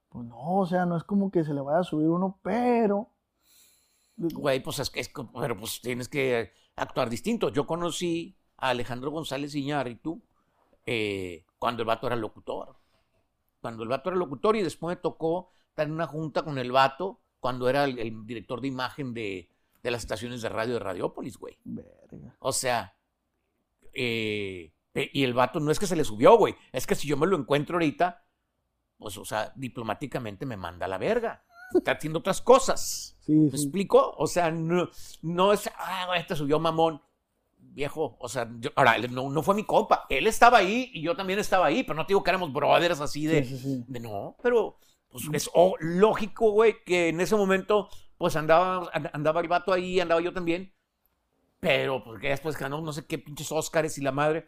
pues 0.09 0.25
no, 0.27 0.59
o 0.59 0.65
sea, 0.65 0.85
no 0.85 0.97
es 0.97 1.03
como 1.03 1.31
que 1.31 1.45
se 1.45 1.53
le 1.53 1.61
vaya 1.61 1.79
a 1.79 1.83
subir 1.83 2.09
uno, 2.09 2.37
pero... 2.43 3.07
Güey, 4.17 4.61
pues 4.61 4.77
es 4.79 4.89
que 4.89 4.99
es, 4.99 5.09
pero 5.33 5.57
pues 5.57 5.79
tienes 5.81 6.09
que 6.09 6.51
actuar 6.75 7.09
distinto. 7.09 7.49
Yo 7.49 7.65
conocí 7.65 8.35
a 8.57 8.69
Alejandro 8.69 9.11
González 9.11 9.55
Iñárritu 9.55 10.21
eh, 10.85 11.45
cuando 11.59 11.83
el 11.83 11.87
vato 11.87 12.07
era 12.07 12.15
locutor. 12.15 12.75
Cuando 13.61 13.83
el 13.83 13.89
vato 13.89 14.09
era 14.09 14.17
locutor 14.17 14.55
y 14.55 14.61
después 14.61 14.95
me 14.95 15.01
tocó 15.01 15.51
estar 15.69 15.87
en 15.87 15.93
una 15.93 16.07
junta 16.07 16.43
con 16.43 16.57
el 16.57 16.71
vato 16.71 17.19
cuando 17.39 17.69
era 17.69 17.85
el, 17.85 17.99
el 17.99 18.25
director 18.25 18.61
de 18.61 18.67
imagen 18.67 19.13
de, 19.13 19.49
de 19.81 19.91
las 19.91 20.01
estaciones 20.01 20.41
de 20.41 20.49
radio 20.49 20.75
de 20.75 20.79
Radiópolis, 20.79 21.37
güey. 21.37 21.57
Verga. 21.63 22.35
O 22.39 22.53
sea, 22.53 22.95
eh, 23.93 24.73
y 24.95 25.23
el 25.23 25.33
vato 25.33 25.59
no 25.59 25.71
es 25.71 25.79
que 25.79 25.87
se 25.87 25.95
le 25.95 26.03
subió, 26.03 26.37
güey. 26.37 26.55
Es 26.71 26.87
que 26.87 26.95
si 26.95 27.07
yo 27.07 27.17
me 27.17 27.27
lo 27.27 27.37
encuentro 27.37 27.75
ahorita, 27.75 28.25
pues, 28.97 29.17
o 29.17 29.25
sea, 29.25 29.51
diplomáticamente 29.55 30.45
me 30.45 30.57
manda 30.57 30.85
a 30.85 30.89
la 30.89 30.97
verga. 30.97 31.43
Está 31.75 31.91
haciendo 31.93 32.19
otras 32.19 32.41
cosas. 32.41 33.15
Sí, 33.21 33.31
¿Me 33.33 33.49
sí. 33.51 33.55
explico? 33.63 34.13
O 34.17 34.27
sea, 34.27 34.51
no, 34.51 34.89
no 35.21 35.53
es, 35.53 35.69
ah, 35.77 36.05
güey, 36.07 36.19
este 36.21 36.35
subió 36.35 36.59
mamón. 36.59 37.01
Viejo, 37.57 38.17
o 38.19 38.29
sea, 38.29 38.47
yo- 38.59 38.69
ahora, 38.75 38.97
no, 39.09 39.29
no 39.31 39.41
fue 39.41 39.55
mi 39.55 39.63
compa. 39.63 40.05
Él 40.09 40.27
estaba 40.27 40.59
ahí 40.59 40.91
y 40.93 41.01
yo 41.01 41.15
también 41.15 41.39
estaba 41.39 41.65
ahí, 41.65 41.83
pero 41.83 41.95
no 41.95 42.05
te 42.05 42.11
digo 42.11 42.23
que 42.23 42.29
éramos 42.29 42.53
brothers 42.53 42.99
así 42.99 43.25
de, 43.25 43.43
Sí, 43.43 43.57
sí, 43.57 43.63
sí. 43.63 43.85
de 43.87 43.99
no, 43.99 44.35
pero 44.43 44.77
pues 45.09 45.23
es 45.33 45.49
oh, 45.55 45.75
lógico, 45.79 46.51
güey, 46.51 46.83
que 46.85 47.09
en 47.09 47.19
ese 47.21 47.35
momento, 47.35 47.89
pues 48.17 48.35
andaba, 48.35 48.89
and- 48.93 49.09
andaba 49.13 49.41
el 49.41 49.47
vato 49.47 49.73
ahí, 49.73 49.99
andaba 49.99 50.21
yo 50.21 50.33
también. 50.33 50.71
Pero, 51.59 52.03
porque 52.03 52.29
después 52.29 52.57
ganó 52.57 52.81
no 52.81 52.91
sé 52.93 53.05
qué 53.07 53.17
pinches 53.17 53.51
Óscares 53.51 53.97
y 53.97 54.01
la 54.01 54.11
madre, 54.11 54.47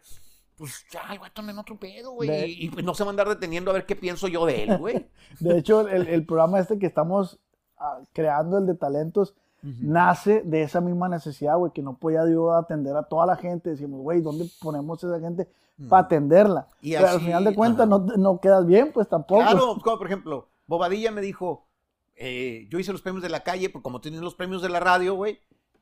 pues 0.56 0.84
ya, 0.90 1.02
el 1.12 1.18
vato 1.18 1.42
en 1.42 1.58
otro 1.58 1.78
pedo, 1.78 2.12
güey. 2.12 2.28
De- 2.28 2.48
Y, 2.48 2.66
y, 2.66 2.70
pues 2.70 2.84
no 2.84 2.94
se 2.94 3.04
va 3.04 3.10
a 3.10 3.12
andar 3.12 3.28
deteniendo 3.28 3.70
a 3.70 3.74
ver 3.74 3.86
qué 3.86 3.96
pienso 3.96 4.28
yo 4.28 4.46
de 4.46 4.64
él, 4.64 4.76
güey. 4.78 5.06
De 5.40 5.58
hecho, 5.58 5.86
el, 5.88 6.08
el 6.08 6.24
programa 6.24 6.58
este 6.58 6.78
que 6.78 6.86
estamos 6.86 7.38
ah, 7.78 8.00
creando, 8.12 8.58
el 8.58 8.66
de 8.66 8.74
talentos, 8.74 9.34
nace 9.62 10.42
de 10.44 10.62
esa 10.62 10.80
misma 10.80 11.08
necesidad, 11.08 11.56
güey, 11.56 11.72
que 11.72 11.82
no 11.82 11.96
podía 11.96 12.20
yo 12.30 12.52
atender 12.52 12.96
a 12.96 13.02
toda 13.02 13.26
la 13.26 13.36
gente. 13.36 13.70
Decimos, 13.70 14.00
güey, 14.00 14.20
¿dónde 14.20 14.48
ponemos 14.60 15.02
a 15.02 15.08
esa 15.08 15.20
gente 15.20 15.48
para 15.88 16.04
atenderla? 16.04 16.68
Y 16.80 16.92
Pero 16.92 17.08
al 17.08 17.20
final 17.20 17.44
de 17.44 17.54
cuentas 17.54 17.88
no, 17.88 17.98
no 17.98 18.40
quedas 18.40 18.64
bien, 18.64 18.92
pues 18.92 19.08
tampoco. 19.08 19.40
Claro, 19.40 19.76
como 19.82 19.98
por 19.98 20.06
ejemplo, 20.06 20.48
Bobadilla 20.68 21.10
me 21.10 21.20
dijo, 21.20 21.66
eh, 22.14 22.66
yo 22.70 22.78
hice 22.78 22.92
los 22.92 23.02
premios 23.02 23.22
de 23.22 23.28
la 23.28 23.40
calle, 23.40 23.68
pues 23.68 23.82
como 23.82 24.00
tienen 24.00 24.20
los 24.20 24.34
premios 24.34 24.62
de 24.62 24.68
la 24.68 24.78
radio, 24.78 25.14
güey, 25.14 25.40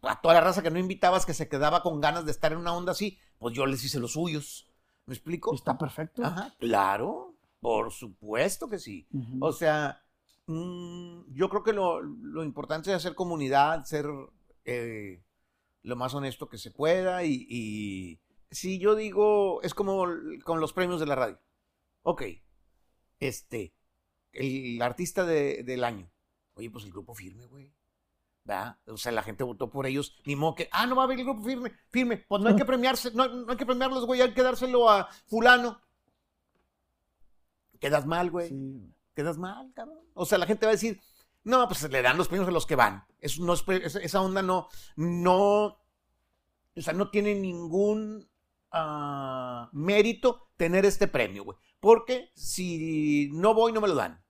a 0.08 0.20
toda 0.20 0.34
la 0.34 0.40
raza 0.40 0.62
que 0.62 0.70
no 0.70 0.78
invitabas, 0.78 1.26
que 1.26 1.34
se 1.34 1.48
quedaba 1.48 1.82
con 1.82 2.00
ganas 2.00 2.24
de 2.24 2.30
estar 2.30 2.52
en 2.52 2.58
una 2.58 2.74
onda 2.74 2.92
así, 2.92 3.18
pues 3.38 3.54
yo 3.54 3.66
les 3.66 3.84
hice 3.84 3.98
los 4.00 4.12
suyos. 4.12 4.66
¿Me 5.06 5.14
explico? 5.14 5.54
Está 5.54 5.76
perfecto. 5.76 6.24
Ajá, 6.24 6.54
claro, 6.58 7.34
por 7.60 7.92
supuesto 7.92 8.68
que 8.68 8.78
sí. 8.78 9.06
O 9.40 9.52
sea, 9.52 10.02
mm, 10.46 11.32
yo 11.34 11.48
creo 11.48 11.62
que 11.62 11.72
lo, 11.72 12.00
lo 12.00 12.42
importante 12.44 12.90
es 12.90 12.96
hacer 12.96 13.14
comunidad, 13.14 13.84
ser 13.84 14.06
eh, 14.64 15.22
lo 15.82 15.96
más 15.96 16.14
honesto 16.14 16.48
que 16.48 16.56
se 16.58 16.70
pueda 16.70 17.24
y, 17.24 17.46
y 17.48 18.20
si 18.50 18.78
yo 18.78 18.94
digo, 18.94 19.60
es 19.62 19.74
como 19.74 20.06
con 20.44 20.60
los 20.60 20.72
premios 20.72 21.00
de 21.00 21.06
la 21.06 21.14
radio. 21.16 21.38
Ok, 22.02 22.22
este, 23.18 23.74
el 24.32 24.80
artista 24.82 25.24
de- 25.24 25.62
del 25.64 25.84
año. 25.84 26.10
Oye, 26.54 26.70
pues 26.70 26.84
el 26.84 26.90
grupo 26.92 27.14
firme, 27.14 27.46
güey. 27.46 27.72
¿Verdad? 28.44 28.78
O 28.86 28.96
sea, 28.96 29.10
la 29.12 29.22
gente 29.22 29.42
votó 29.44 29.70
por 29.70 29.86
ellos. 29.86 30.16
Ni 30.26 30.36
modo 30.36 30.54
que, 30.54 30.68
ah, 30.72 30.86
no 30.86 30.94
va 30.96 31.02
a 31.02 31.04
haber 31.06 31.18
el 31.18 31.24
grupo 31.24 31.42
firme, 31.42 31.72
firme. 31.90 32.18
Pues 32.28 32.42
no 32.42 32.48
hay 32.50 32.56
que 32.56 32.64
premiarse, 32.66 33.10
no, 33.12 33.26
no 33.28 33.50
hay 33.50 33.56
que 33.56 33.66
premiarlos, 33.66 34.04
güey, 34.06 34.20
hay 34.20 34.32
que 34.34 34.42
dárselo 34.42 34.88
a 34.90 35.08
fulano. 35.26 35.80
Quedas 37.80 38.06
mal, 38.06 38.30
güey 38.30 38.48
Sí. 38.48 38.94
quedas 39.14 39.38
mal, 39.38 39.72
cabrón. 39.74 39.98
O 40.14 40.24
sea, 40.26 40.38
la 40.38 40.46
gente 40.46 40.66
va 40.66 40.70
a 40.70 40.74
decir, 40.74 41.00
no, 41.44 41.66
pues 41.68 41.82
le 41.90 42.02
dan 42.02 42.16
los 42.16 42.28
premios 42.28 42.48
a 42.48 42.52
los 42.52 42.66
que 42.66 42.76
van. 42.76 43.04
Eso 43.20 43.44
no 43.44 43.52
es, 43.52 43.62
pre- 43.62 43.84
esa, 43.86 44.00
esa 44.00 44.20
onda 44.22 44.42
no, 44.42 44.68
no, 44.96 45.64
o 45.66 46.80
sea, 46.80 46.92
no 46.94 47.10
tiene 47.10 47.34
ningún 47.34 48.28
ah, 48.72 49.68
mérito 49.72 50.48
tener 50.56 50.84
este 50.86 51.08
premio, 51.08 51.44
güey. 51.44 51.58
Porque 51.80 52.30
si 52.34 53.30
no 53.34 53.52
voy, 53.54 53.72
no 53.72 53.80
me 53.82 53.88
lo 53.88 53.94
dan. 53.94 54.23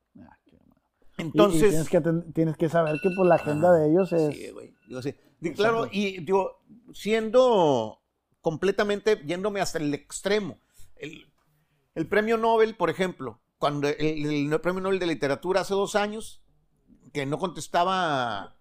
Mal. 1.25 1.33
Y- 1.33 1.39
y 1.39 1.41
Entonces, 1.43 1.71
tienes, 1.71 1.89
que, 1.89 2.33
tienes 2.33 2.57
que 2.57 2.69
saber 2.69 2.97
que 3.03 3.11
pues, 3.17 3.29
la 3.29 3.35
agenda 3.37 3.71
Ah, 3.71 3.73
de 3.73 3.91
ellos 3.91 4.13
es... 4.13 4.35
sí, 4.35 4.51
güey. 4.51 4.75
Digo, 4.89 5.03
sí. 5.03 5.15
Claro, 5.55 5.89
y 5.93 6.21
digo, 6.25 6.63
siendo 6.93 8.01
completamente, 8.41 9.21
yéndome 9.27 9.61
hasta 9.61 9.79
el 9.79 9.93
extremo, 9.95 10.59
el, 10.97 11.27
el 11.95 12.07
premio 12.07 12.37
Nobel, 12.39 12.77
por 12.77 12.91
ejemplo, 12.91 13.41
cuando 13.59 13.89
el, 13.89 14.53
el 14.53 14.61
premio 14.61 14.81
Nobel 14.81 14.99
de 14.99 15.07
literatura 15.07 15.61
hace 15.63 15.75
dos 15.75 15.97
años, 15.97 16.43
que 17.13 17.27
no 17.27 17.39
contestaba 17.39 18.57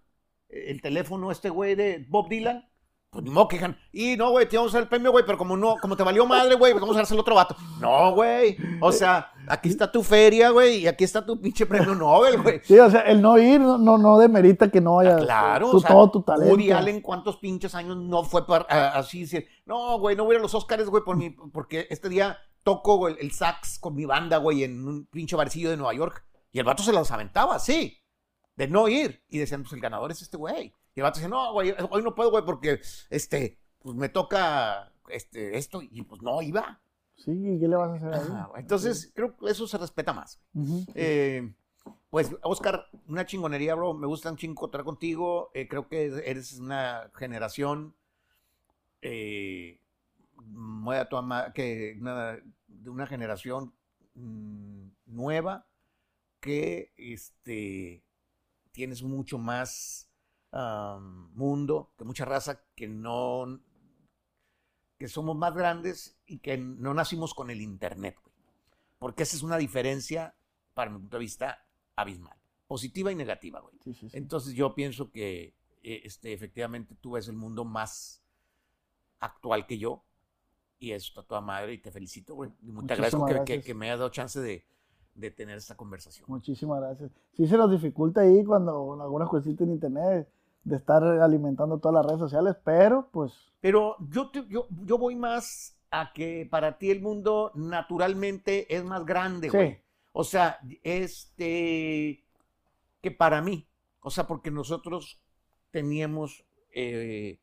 el 0.48 0.80
teléfono 0.82 1.30
este 1.30 1.50
güey 1.50 1.74
de 1.74 2.04
Bob 2.08 2.28
Dylan, 2.28 2.68
pues 3.10 3.24
ni 3.24 3.30
modo 3.30 3.48
que 3.48 3.56
digan, 3.56 3.78
y 3.92 4.16
no, 4.16 4.30
güey, 4.30 4.48
te 4.48 4.56
vamos 4.56 4.72
a 4.72 4.78
dar 4.78 4.82
el 4.84 4.88
premio, 4.88 5.10
güey, 5.10 5.24
pero 5.24 5.38
como 5.38 5.56
no, 5.56 5.76
como 5.80 5.96
te 5.96 6.02
valió 6.02 6.26
madre, 6.26 6.54
güey, 6.54 6.72
pues 6.72 6.80
vamos 6.80 6.96
a 6.96 7.00
dárselo 7.00 7.20
a 7.20 7.22
otro 7.22 7.34
vato. 7.34 7.56
No, 7.80 8.12
güey. 8.12 8.56
O 8.80 8.90
sea, 8.92 9.30
aquí 9.48 9.68
está 9.68 9.90
tu 9.90 10.02
feria, 10.02 10.50
güey, 10.50 10.78
y 10.78 10.86
aquí 10.86 11.04
está 11.04 11.24
tu 11.24 11.40
pinche 11.40 11.66
premio 11.66 11.94
Nobel, 11.94 12.40
güey. 12.42 12.60
Sí, 12.64 12.78
o 12.78 12.90
sea, 12.90 13.00
el 13.02 13.20
no 13.22 13.38
ir 13.38 13.60
no, 13.60 13.78
no, 13.78 13.98
no 13.98 14.18
demerita 14.18 14.70
que 14.70 14.80
no 14.80 14.96
vayas. 14.96 15.20
Ah, 15.22 15.24
Claro, 15.24 15.70
o 15.70 15.80
sea, 15.80 15.90
todo 15.90 16.10
tu 16.10 16.22
talento. 16.22 16.50
Woody 16.52 16.70
Allen, 16.72 17.00
¿cuántos 17.00 17.36
pinches 17.36 17.74
años 17.74 17.96
no 17.96 18.22
fue 18.24 18.46
para, 18.46 18.66
a- 18.68 18.98
así 18.98 19.20
decir? 19.22 19.46
No, 19.66 19.98
güey, 19.98 20.16
no 20.16 20.24
voy 20.24 20.36
a 20.36 20.38
los 20.38 20.54
Oscars, 20.54 20.88
güey, 20.88 21.02
por 21.04 21.16
mi, 21.16 21.30
porque 21.30 21.86
este 21.90 22.08
día 22.08 22.38
toco 22.62 22.96
güey, 22.96 23.16
el 23.20 23.30
sax 23.32 23.78
con 23.78 23.94
mi 23.94 24.04
banda, 24.06 24.38
güey, 24.38 24.64
en 24.64 24.86
un 24.88 25.06
pinche 25.06 25.36
barcillo 25.36 25.70
de 25.70 25.76
Nueva 25.76 25.94
York. 25.94 26.24
Y 26.52 26.58
el 26.58 26.64
vato 26.64 26.82
se 26.82 26.92
los 26.92 27.10
aventaba, 27.10 27.58
sí, 27.58 27.98
de 28.56 28.68
no 28.68 28.88
ir. 28.88 29.22
Y 29.28 29.38
decían, 29.38 29.62
pues 29.62 29.72
el 29.74 29.80
ganador 29.80 30.10
es 30.12 30.22
este 30.22 30.36
güey. 30.36 30.72
Y 30.94 31.00
el 31.00 31.02
vato 31.02 31.16
decía, 31.18 31.28
no, 31.28 31.52
güey, 31.52 31.74
hoy 31.90 32.02
no 32.02 32.14
puedo, 32.14 32.30
güey, 32.30 32.44
porque, 32.44 32.80
este, 33.10 33.58
pues 33.80 33.96
me 33.96 34.08
toca, 34.08 34.92
este, 35.08 35.58
esto, 35.58 35.82
y 35.82 36.02
pues 36.02 36.22
no 36.22 36.40
iba. 36.40 36.80
Sí, 37.16 37.30
¿y 37.32 37.58
qué 37.60 37.68
le 37.68 37.76
vas 37.76 37.90
a 37.90 37.94
hacer 37.94 38.14
ahí? 38.14 38.60
Entonces, 38.60 39.10
creo 39.14 39.36
que 39.36 39.50
eso 39.50 39.66
se 39.66 39.78
respeta 39.78 40.12
más. 40.12 40.40
Eh, 40.94 41.52
pues, 42.10 42.34
Oscar, 42.42 42.86
una 43.08 43.24
chingonería, 43.26 43.74
bro. 43.74 43.94
Me 43.94 44.06
gusta 44.06 44.30
un 44.30 44.36
chingo 44.36 44.66
estar 44.66 44.84
contigo. 44.84 45.50
Eh, 45.54 45.68
creo 45.68 45.88
que 45.88 46.06
eres 46.24 46.58
una 46.58 47.10
generación 47.14 47.94
eh, 49.02 49.80
muy 50.46 50.96
a 50.96 51.08
tu 51.08 51.16
ama- 51.16 51.52
que 51.52 51.96
una- 52.00 52.38
de 52.66 52.90
una 52.90 53.06
generación 53.06 53.74
mm, 54.14 54.88
nueva 55.06 55.66
que 56.40 56.92
este, 56.96 58.04
tienes 58.72 59.02
mucho 59.02 59.38
más 59.38 60.08
mundo, 61.34 61.92
que 61.98 62.04
mucha 62.04 62.24
raza 62.24 62.62
que 62.76 62.86
no, 62.88 63.60
que 65.04 65.08
somos 65.08 65.36
más 65.36 65.54
grandes 65.54 66.16
y 66.26 66.38
que 66.38 66.56
no 66.56 66.94
nacimos 66.94 67.34
con 67.34 67.50
el 67.50 67.60
internet, 67.60 68.16
güey. 68.24 68.34
Porque 68.98 69.24
esa 69.24 69.36
es 69.36 69.42
una 69.42 69.58
diferencia, 69.58 70.34
para 70.72 70.90
mi 70.90 70.98
punto 70.98 71.18
de 71.18 71.20
vista, 71.20 71.58
abismal. 71.94 72.38
Positiva 72.66 73.12
y 73.12 73.14
negativa, 73.14 73.60
güey. 73.60 73.74
Sí, 73.84 73.92
sí, 73.92 74.08
sí. 74.08 74.16
Entonces 74.16 74.54
yo 74.54 74.74
pienso 74.74 75.10
que 75.10 75.52
eh, 75.82 76.00
este, 76.04 76.32
efectivamente 76.32 76.94
tú 77.02 77.10
ves 77.12 77.28
el 77.28 77.36
mundo 77.36 77.66
más 77.66 78.22
actual 79.20 79.66
que 79.66 79.76
yo 79.76 80.02
y 80.78 80.92
eso 80.92 81.08
está 81.08 81.22
toda 81.22 81.42
madre 81.42 81.74
y 81.74 81.78
te 81.82 81.90
felicito, 81.90 82.34
güey. 82.34 82.50
Y 82.62 82.72
te 82.86 82.94
agradezco 82.94 83.26
que, 83.26 83.44
que- 83.44 83.60
que 83.60 83.74
me 83.74 83.84
hayas 83.90 83.98
dado 83.98 84.10
chance 84.10 84.40
de, 84.40 84.64
de 85.14 85.30
tener 85.30 85.58
esta 85.58 85.76
conversación. 85.76 86.24
Muchísimas 86.30 86.80
gracias. 86.80 87.10
Sí 87.36 87.46
se 87.46 87.58
nos 87.58 87.70
dificulta 87.70 88.22
ahí 88.22 88.42
cuando 88.42 88.98
algunas 89.02 89.28
cositas 89.28 89.66
en 89.66 89.74
internet 89.74 90.26
de 90.64 90.76
estar 90.76 91.02
alimentando 91.04 91.78
todas 91.78 91.94
las 91.96 92.06
redes 92.06 92.20
sociales, 92.20 92.56
pero 92.64 93.08
pues 93.12 93.32
Pero 93.60 93.96
yo, 94.10 94.30
te- 94.30 94.46
yo, 94.48 94.66
yo 94.84 94.98
voy 94.98 95.14
más 95.16 95.76
a 95.90 96.12
que 96.12 96.46
para 96.50 96.76
ti 96.78 96.90
el 96.90 97.00
mundo 97.00 97.52
naturalmente 97.54 98.74
es 98.74 98.84
más 98.84 99.04
grande, 99.04 99.48
Sí. 99.50 99.56
güey. 99.56 99.78
O 100.12 100.24
sea, 100.24 100.58
este, 100.82 102.24
que 103.00 103.10
para 103.10 103.40
mí, 103.42 103.66
o 104.00 104.10
sea, 104.10 104.26
porque 104.26 104.50
nosotros 104.50 105.20
teníamos, 105.70 106.44
eh, 106.72 107.40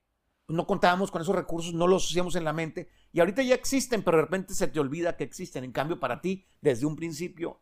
no 0.48 0.66
contábamos 0.68 1.12
con 1.12 1.22
esos 1.22 1.36
recursos, 1.36 1.74
no 1.74 1.88
los 1.88 2.06
hacíamos 2.10 2.36
en 2.36 2.44
la 2.44 2.54
mente, 2.54 2.90
y 3.14 3.20
ahorita 3.20 3.42
ya 3.44 3.56
existen, 3.56 4.04
pero 4.04 4.18
de 4.18 4.24
repente 4.24 4.54
se 4.54 4.68
te 4.68 4.80
olvida 4.80 5.18
que 5.18 5.24
existen. 5.24 5.64
En 5.64 5.72
cambio, 5.72 6.00
para 6.00 6.22
ti, 6.22 6.46
desde 6.62 6.86
un 6.86 6.96
principio, 6.96 7.60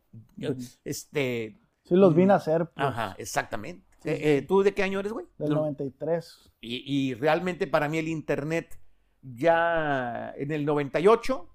este, 0.84 1.60
sí 1.84 1.96
los 1.96 2.12
Mm. 2.12 2.16
vine 2.16 2.32
a 2.32 2.36
hacer 2.36 2.66
pues, 2.66 2.86
ajá, 2.86 3.14
exactamente. 3.18 3.86
Sí, 4.02 4.08
Eh, 4.08 4.36
eh. 4.38 4.42
¿Tú 4.42 4.62
de 4.62 4.72
qué 4.74 4.82
año 4.82 5.00
eres, 5.00 5.12
güey? 5.12 5.26
del 5.38 5.50
No. 5.50 5.56
93. 5.56 6.52
Y, 6.60 6.82
y 7.10 7.14
realmente 7.14 7.66
para 7.66 7.88
mí 7.88 7.98
el 7.98 8.08
Internet 8.08 8.78
ya 9.22 10.32
en 10.36 10.50
el 10.52 10.64
98 10.64 11.48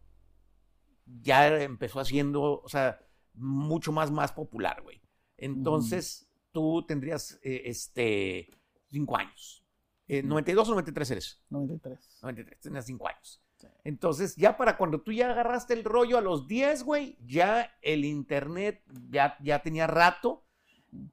ya 1.21 1.61
empezó 1.61 1.99
haciendo, 1.99 2.61
o 2.61 2.69
sea, 2.69 2.99
mucho 3.33 3.91
más, 3.91 4.11
más 4.11 4.31
popular, 4.31 4.81
güey. 4.81 5.01
Entonces 5.37 6.29
tú 6.51 6.85
tendrías, 6.87 7.39
eh, 7.43 7.63
este, 7.65 8.49
cinco 8.89 9.17
años. 9.17 9.63
Eh, 10.07 10.19
Ujú. 10.19 10.29
92 10.29 10.67
o 10.69 10.71
93 10.71 11.11
eres. 11.11 11.43
93. 11.49 12.19
93, 12.21 12.59
tenías 12.61 12.85
cinco 12.85 13.07
años. 13.07 13.41
Sí. 13.57 13.67
Entonces, 13.83 14.35
ya 14.35 14.57
para 14.57 14.77
cuando 14.77 15.01
tú 15.01 15.11
ya 15.11 15.31
agarraste 15.31 15.73
el 15.73 15.83
rollo 15.83 16.17
a 16.17 16.21
los 16.21 16.47
10, 16.47 16.83
güey, 16.83 17.17
ya 17.25 17.71
el 17.81 18.05
internet 18.05 18.83
ya, 19.09 19.37
ya 19.41 19.61
tenía 19.63 19.87
rato 19.87 20.43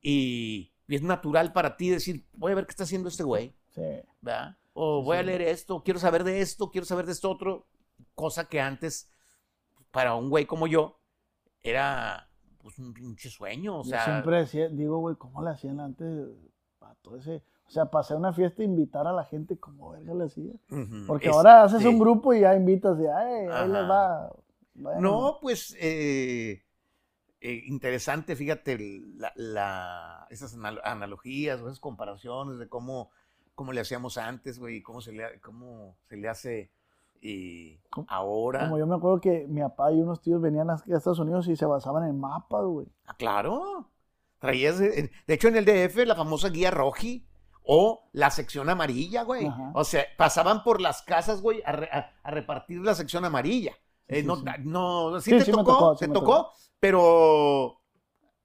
y, 0.01 0.72
y 0.89 0.95
es 0.97 1.03
natural 1.03 1.53
para 1.53 1.77
ti 1.77 1.91
decir, 1.91 2.27
voy 2.35 2.53
a 2.53 2.55
ver 2.57 2.67
qué 2.67 2.71
está 2.73 2.85
haciendo 2.85 3.09
este 3.09 3.23
güey, 3.25 3.55
Sí. 3.71 3.83
¿verdad? 4.21 4.57
O 4.75 5.01
Sí, 5.01 5.05
voy 5.07 5.17
a 5.17 5.21
sí. 5.21 5.27
leer 5.27 5.43
esto, 5.43 5.83
quiero 5.83 6.01
saber 6.01 6.25
de 6.25 6.41
esto, 6.41 6.71
quiero 6.71 6.85
saber 6.87 7.07
de 7.07 7.13
esto 7.13 7.31
otro, 7.31 7.67
cosa 8.15 8.47
que 8.49 8.61
antes, 8.61 9.11
para 9.91 10.15
un 10.15 10.29
güey 10.31 10.47
como 10.47 10.67
yo, 10.67 10.99
era 11.63 12.29
pues 12.59 12.79
un 12.79 12.93
pinche 12.95 13.29
sueño, 13.29 13.81
o 13.81 13.83
Yo 13.85 13.91
sea, 13.91 14.05
siempre 14.05 14.39
decía, 14.39 14.69
digo, 14.69 14.99
güey, 14.99 15.17
¿cómo 15.17 15.43
le 15.43 15.51
hacían 15.51 15.81
antes 15.81 16.29
para 16.79 16.95
todo 16.97 17.17
ese? 17.17 17.43
O 17.67 17.71
sea, 17.71 17.85
hacer 17.85 18.17
una 18.17 18.33
fiesta 18.33 18.63
e 18.63 18.67
invitar 18.67 19.07
a 19.07 19.13
la 19.13 19.25
gente, 19.25 19.59
¿cómo 19.59 19.91
verga 19.91 20.15
le 20.15 20.25
hacía? 20.25 20.53
ujú, 20.71 21.07
Porque 21.07 21.29
es- 21.29 21.35
ahora 21.35 21.63
haces 21.65 21.83
sí. 21.83 21.89
un 21.89 21.99
grupo 21.99 22.35
y 22.35 22.41
ya 22.41 22.55
invitas 22.55 22.99
y, 23.01 23.07
ay, 23.07 23.47
ahí 23.51 23.69
les 23.69 23.83
va. 23.91 24.31
vayan". 24.75 25.03
No, 25.03 25.39
pues 25.41 25.75
eh, 25.81 26.63
eh, 27.43 27.63
interesante, 27.67 28.37
fíjate, 28.37 28.79
la, 29.17 29.33
la- 29.37 30.27
esas 30.31 30.55
anal- 30.55 30.81
analogías 30.85 31.61
o 31.61 31.67
esas 31.67 31.81
comparaciones 31.81 32.59
de 32.59 32.69
cómo, 32.69 33.11
cómo 33.55 33.73
le 33.73 33.81
hacíamos 33.81 34.17
antes, 34.19 34.59
güey, 34.59 34.77
y 34.77 34.83
cómo 34.83 35.01
se 35.01 35.13
le, 35.13 35.41
cómo 35.41 35.97
se 36.09 36.17
le 36.17 36.29
hace 36.29 36.71
eh, 37.21 37.81
Como- 37.91 38.07
ahora. 38.09 38.61
Como 38.65 38.79
yo 38.79 38.87
me 38.87 38.95
acuerdo 38.97 39.21
que 39.21 39.47
mi 39.49 39.61
papá 39.61 39.93
y 39.93 40.01
unos 40.01 40.21
tíos 40.23 40.41
venían 40.41 40.71
a 40.71 40.75
Estados 40.75 41.19
Unidos 41.21 41.47
y 41.49 41.57
se 41.57 41.67
basaban 41.67 42.09
en 42.09 42.19
mapas, 42.19 42.65
güey. 42.65 42.87
Ah, 43.07 43.15
claro. 43.17 43.89
Traías, 44.41 44.81
eh, 44.81 45.11
de 45.27 45.35
hecho, 45.35 45.49
en 45.49 45.57
el 45.57 45.65
DF, 45.65 46.05
la 46.05 46.17
famosa 46.17 46.49
guía 46.49 46.71
roji 46.73 47.27
o 47.65 48.09
la 48.13 48.31
sección 48.31 48.69
amarilla, 48.71 49.23
güey. 49.23 49.47
Ajá. 49.47 49.71
O 49.75 49.85
sea, 49.85 50.05
pasaban 50.19 50.65
por 50.65 50.81
las 50.81 51.03
casas, 51.03 51.43
güey, 51.43 51.63
a, 51.65 51.71
re- 51.73 51.89
a- 51.93 52.13
a 52.25 52.31
repartir 52.33 52.81
la 52.81 52.95
sección 52.97 53.25
amarilla. 53.25 53.73
Eh, 54.13 54.23
no, 54.23 54.37
sí. 54.37 54.43
no, 54.65 55.21
sí, 55.21 55.31
Sí, 55.41 55.45
te 55.47 55.51
tocó, 55.53 55.65
tocó, 55.65 55.97
te 55.97 56.09
tocó, 56.09 56.21
tocó. 56.21 56.53
pero 56.81 57.79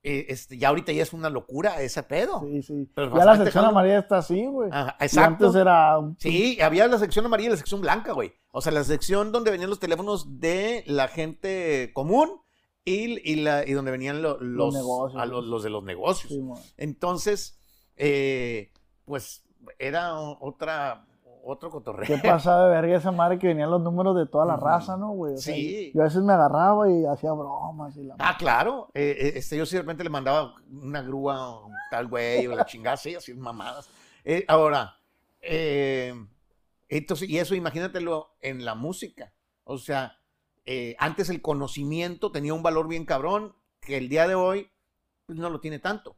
eh, 0.04 0.26
este, 0.30 0.58
ya 0.58 0.70
ahorita 0.70 0.92
ya 0.94 1.04
es 1.04 1.12
una 1.14 1.30
locura 1.30 1.82
ese 1.82 2.02
pedo. 2.04 2.42
Sí, 2.42 2.62
sí. 2.64 2.90
Pero 2.96 3.16
ya 3.18 3.26
la 3.26 3.38
sección 3.38 3.66
amarilla 3.66 4.00
está 4.00 4.20
así, 4.20 4.46
güey. 4.46 4.70
Ajá, 4.72 4.96
Y 5.00 5.04
exacto. 5.04 5.46
antes 5.48 5.60
era 5.62 6.00
Sí, 6.18 6.62
había 6.62 6.88
la 6.88 6.98
sección 7.00 7.26
amarilla 7.26 7.48
y 7.48 7.52
la 7.52 7.58
sección 7.58 7.82
blanca, 7.82 8.14
güey. 8.14 8.32
O 8.52 8.62
sea, 8.62 8.72
la 8.72 8.84
sección 8.84 9.32
donde 9.32 9.52
venían 9.52 9.70
los 9.70 9.80
teléfonos 9.80 10.40
de 10.40 10.84
la 10.88 11.08
gente 11.10 11.92
común 11.94 12.42
y, 12.86 13.20
y 13.30 13.36
la, 13.38 13.68
y 13.68 13.74
donde 13.74 13.92
venían 13.92 14.22
lo- 14.22 14.40
los, 14.40 14.74
negocios, 14.74 15.22
a 15.22 15.26
los, 15.26 15.44
los 15.46 15.62
de 15.64 15.70
los 15.70 15.84
negocios. 15.84 16.32
Sí. 16.32 16.42
Entonces, 16.78 17.60
eh, 17.98 18.72
pues 19.04 19.44
era 19.80 20.18
otra, 20.20 21.06
otro 21.48 21.70
cotorreo. 21.70 22.06
¿Qué 22.06 22.18
pasaba 22.18 22.66
de 22.66 22.70
verga 22.70 22.98
esa 22.98 23.12
madre 23.12 23.40
que 23.40 23.48
venían 23.48 23.72
los 23.72 23.82
números 23.82 24.16
de 24.18 24.26
toda 24.26 24.46
la 24.46 24.58
raza, 24.58 24.98
no, 24.98 25.12
güey? 25.12 25.36
O 25.36 25.38
sea, 25.38 25.56
Sí. 25.56 25.92
Yo 25.96 26.02
a 26.02 26.06
veces 26.06 26.22
me 26.22 26.34
agarraba 26.34 26.90
y 26.90 27.06
hacía 27.06 27.32
bromas 27.32 27.96
y 27.96 28.04
la 28.04 28.16
Ah, 28.20 28.36
claro. 28.38 28.90
Eh, 28.94 29.16
eh, 29.18 29.32
este, 29.36 29.58
yo 29.58 29.66
sí 29.66 29.76
de 29.76 29.82
repente 29.82 30.04
le 30.04 30.10
mandaba 30.10 30.56
una 30.70 31.02
grúa 31.02 31.38
a 31.38 31.66
un 31.66 31.74
tal 31.90 32.08
güey 32.08 32.46
o 32.48 32.56
la 32.56 32.66
chingada, 32.66 32.98
sí, 32.98 33.16
así 33.16 33.34
mamadas. 33.34 33.90
Eh, 34.26 34.44
ahora, 34.48 34.98
eh, 35.42 36.14
entonces, 36.90 37.30
y 37.30 37.40
eso 37.40 37.56
imagínatelo 37.56 38.36
en 38.42 38.66
la 38.66 38.76
música. 38.76 39.34
O 39.64 39.78
sea, 39.78 40.20
antes 41.00 41.30
el 41.30 41.42
conocimiento 41.42 42.32
tenía 42.32 42.54
un 42.54 42.64
valor 42.64 42.90
bien 42.90 43.06
cabrón 43.06 43.56
que 43.80 43.98
el 43.98 44.10
día 44.10 44.28
de 44.28 44.36
hoy 44.36 44.70
pues, 45.26 45.40
no 45.40 45.50
lo 45.50 45.62
tiene 45.62 45.80
tanto. 45.80 46.18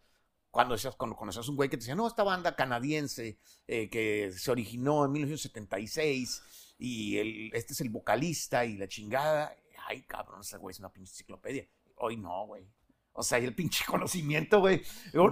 Cuando, 0.52 0.74
decías, 0.76 0.96
cuando 0.96 1.16
conocías 1.16 1.48
un 1.48 1.56
güey 1.56 1.70
que 1.70 1.78
te 1.78 1.82
decía, 1.82 1.96
no, 1.96 2.08
esta 2.08 2.24
banda 2.24 2.56
canadiense 2.56 3.38
eh, 3.68 3.90
que 3.90 4.32
se 4.36 4.50
originó 4.52 5.06
en 5.06 5.12
1976 5.12 6.76
y 6.80 7.18
el, 7.18 7.52
este 7.54 7.74
es 7.74 7.82
el 7.82 7.90
vocalista 7.90 8.66
y 8.66 8.78
la 8.78 8.88
chingada. 8.88 9.56
Ay, 9.88 10.04
cabrón, 10.04 10.42
ese 10.42 10.58
güey 10.58 10.72
es 10.74 10.80
una 10.80 10.92
pinche 10.92 11.12
enciclopedia. 11.12 11.68
Hoy 11.98 12.18
no, 12.18 12.46
güey. 12.48 12.66
O 13.14 13.24
sea, 13.24 13.40
y 13.40 13.46
el 13.46 13.54
pinche 13.56 13.84
conocimiento, 13.88 14.60
güey. 14.60 14.82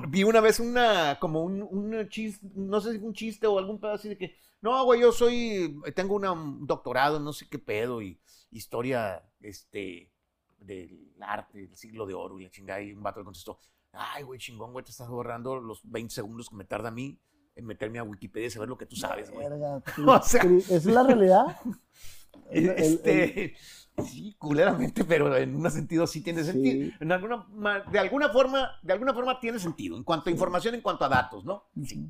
Vi 0.09 0.23
una 0.23 0.41
vez 0.41 0.59
una, 0.59 1.17
como 1.19 1.43
un, 1.43 1.61
un 1.63 2.09
chiste, 2.09 2.45
no 2.55 2.81
sé 2.81 2.93
si 2.93 2.97
un 2.99 3.13
chiste 3.13 3.47
o 3.47 3.57
algún 3.57 3.79
pedo 3.79 3.93
así 3.93 4.09
de 4.09 4.17
que, 4.17 4.35
no, 4.61 4.83
güey, 4.85 5.01
yo 5.01 5.11
soy, 5.11 5.79
tengo 5.95 6.15
una- 6.15 6.31
un 6.31 6.65
doctorado, 6.67 7.19
no 7.19 7.31
sé 7.33 7.47
qué 7.47 7.59
pedo, 7.59 8.01
y 8.01 8.19
historia, 8.51 9.23
este, 9.39 10.11
del 10.59 11.13
arte, 11.21 11.59
del 11.67 11.75
siglo 11.77 12.05
de 12.05 12.13
oro 12.15 12.39
y 12.39 12.43
la 12.43 12.49
chingada, 12.51 12.81
y 12.81 12.91
un 12.91 13.03
vato 13.03 13.19
le 13.19 13.25
contestó, 13.25 13.59
ay, 13.97 14.23
güey, 14.23 14.39
chingón, 14.39 14.71
güey, 14.73 14.83
te 14.85 14.91
estás 14.91 15.07
borrando 15.09 15.57
los 15.59 15.81
20 15.89 16.13
segundos 16.13 16.49
que 16.49 16.55
me 16.55 16.63
tarda 16.65 16.89
a 16.89 16.91
mí 16.91 17.19
en 17.55 17.65
meterme 17.65 17.99
a 17.99 18.03
Wikipedia 18.03 18.47
y 18.47 18.51
saber 18.51 18.69
lo 18.69 18.77
que 18.77 18.85
tú 18.85 18.95
sabes, 18.95 19.31
güey. 19.31 19.47
O 20.07 20.21
sea- 20.21 20.41
tri- 20.41 20.59
¿Esa 20.59 20.75
es 20.75 20.85
la 20.85 21.03
realidad? 21.03 21.57
El- 22.51 22.69
el- 22.69 22.69
el- 22.69 22.83
Este, 22.93 23.55
sí, 24.05 24.35
culeramente, 24.37 25.03
pero 25.03 25.35
en 25.35 25.55
un 25.55 25.69
sentido 25.71 26.05
sí 26.07 26.21
tiene 26.21 26.43
Sí. 26.43 26.51
sentido. 26.51 26.91
En 26.99 27.11
alguna, 27.11 27.45
de 27.91 27.99
alguna 27.99 28.29
forma, 28.29 28.69
de 28.83 28.93
alguna 28.93 29.13
forma 29.13 29.39
tiene 29.39 29.59
sentido, 29.59 29.97
en 29.97 30.03
cuanto 30.03 30.29
a 30.29 30.31
información, 30.31 30.75
en 30.75 30.81
cuanto 30.81 31.03
a 31.05 31.09
datos, 31.09 31.43
¿no? 31.43 31.63
Sí. 31.83 32.09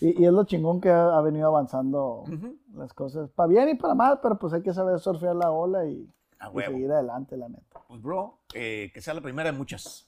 y, 0.00 0.22
y 0.22 0.26
es 0.26 0.32
lo 0.32 0.44
chingón 0.44 0.80
que 0.80 0.90
ha, 0.90 1.16
ha 1.16 1.20
venido 1.22 1.48
avanzando 1.48 2.24
Ujú. 2.28 2.56
las 2.74 2.92
cosas, 2.92 3.30
para 3.30 3.48
bien 3.48 3.68
y 3.70 3.74
para 3.74 3.94
mal, 3.94 4.20
pero 4.22 4.38
pues 4.38 4.52
hay 4.52 4.62
que 4.62 4.74
saber 4.74 4.98
surfear 5.00 5.34
la 5.34 5.50
ola 5.50 5.86
y, 5.86 6.08
y 6.54 6.60
seguir 6.62 6.92
adelante, 6.92 7.36
la 7.36 7.48
neta. 7.48 7.80
Pues, 7.88 8.02
bro, 8.02 8.40
eh, 8.52 8.90
que 8.92 9.00
sea 9.00 9.14
la 9.14 9.22
primera 9.22 9.50
de 9.50 9.56
muchas. 9.56 10.06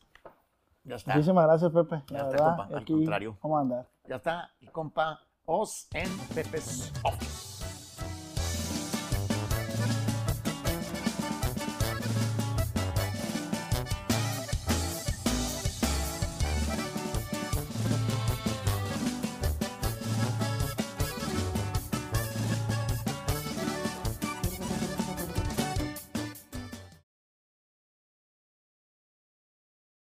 Ya 0.86 0.96
está. 0.96 1.12
Muchísimas 1.14 1.46
gracias, 1.46 1.72
Pepe. 1.72 2.02
Ya 2.10 2.18
está, 2.18 2.36
compa, 2.36 2.64
al 2.66 2.76
aquí 2.78 2.92
contrario. 2.92 3.36
vamos 3.42 3.58
a 3.58 3.60
andar. 3.60 3.86
Ya 4.08 4.16
está. 4.16 4.50
Y 4.60 4.66
compa, 4.68 5.20
Os 5.44 5.88
en 5.92 6.08
Pepe's 6.34 6.92
Office. 7.04 7.45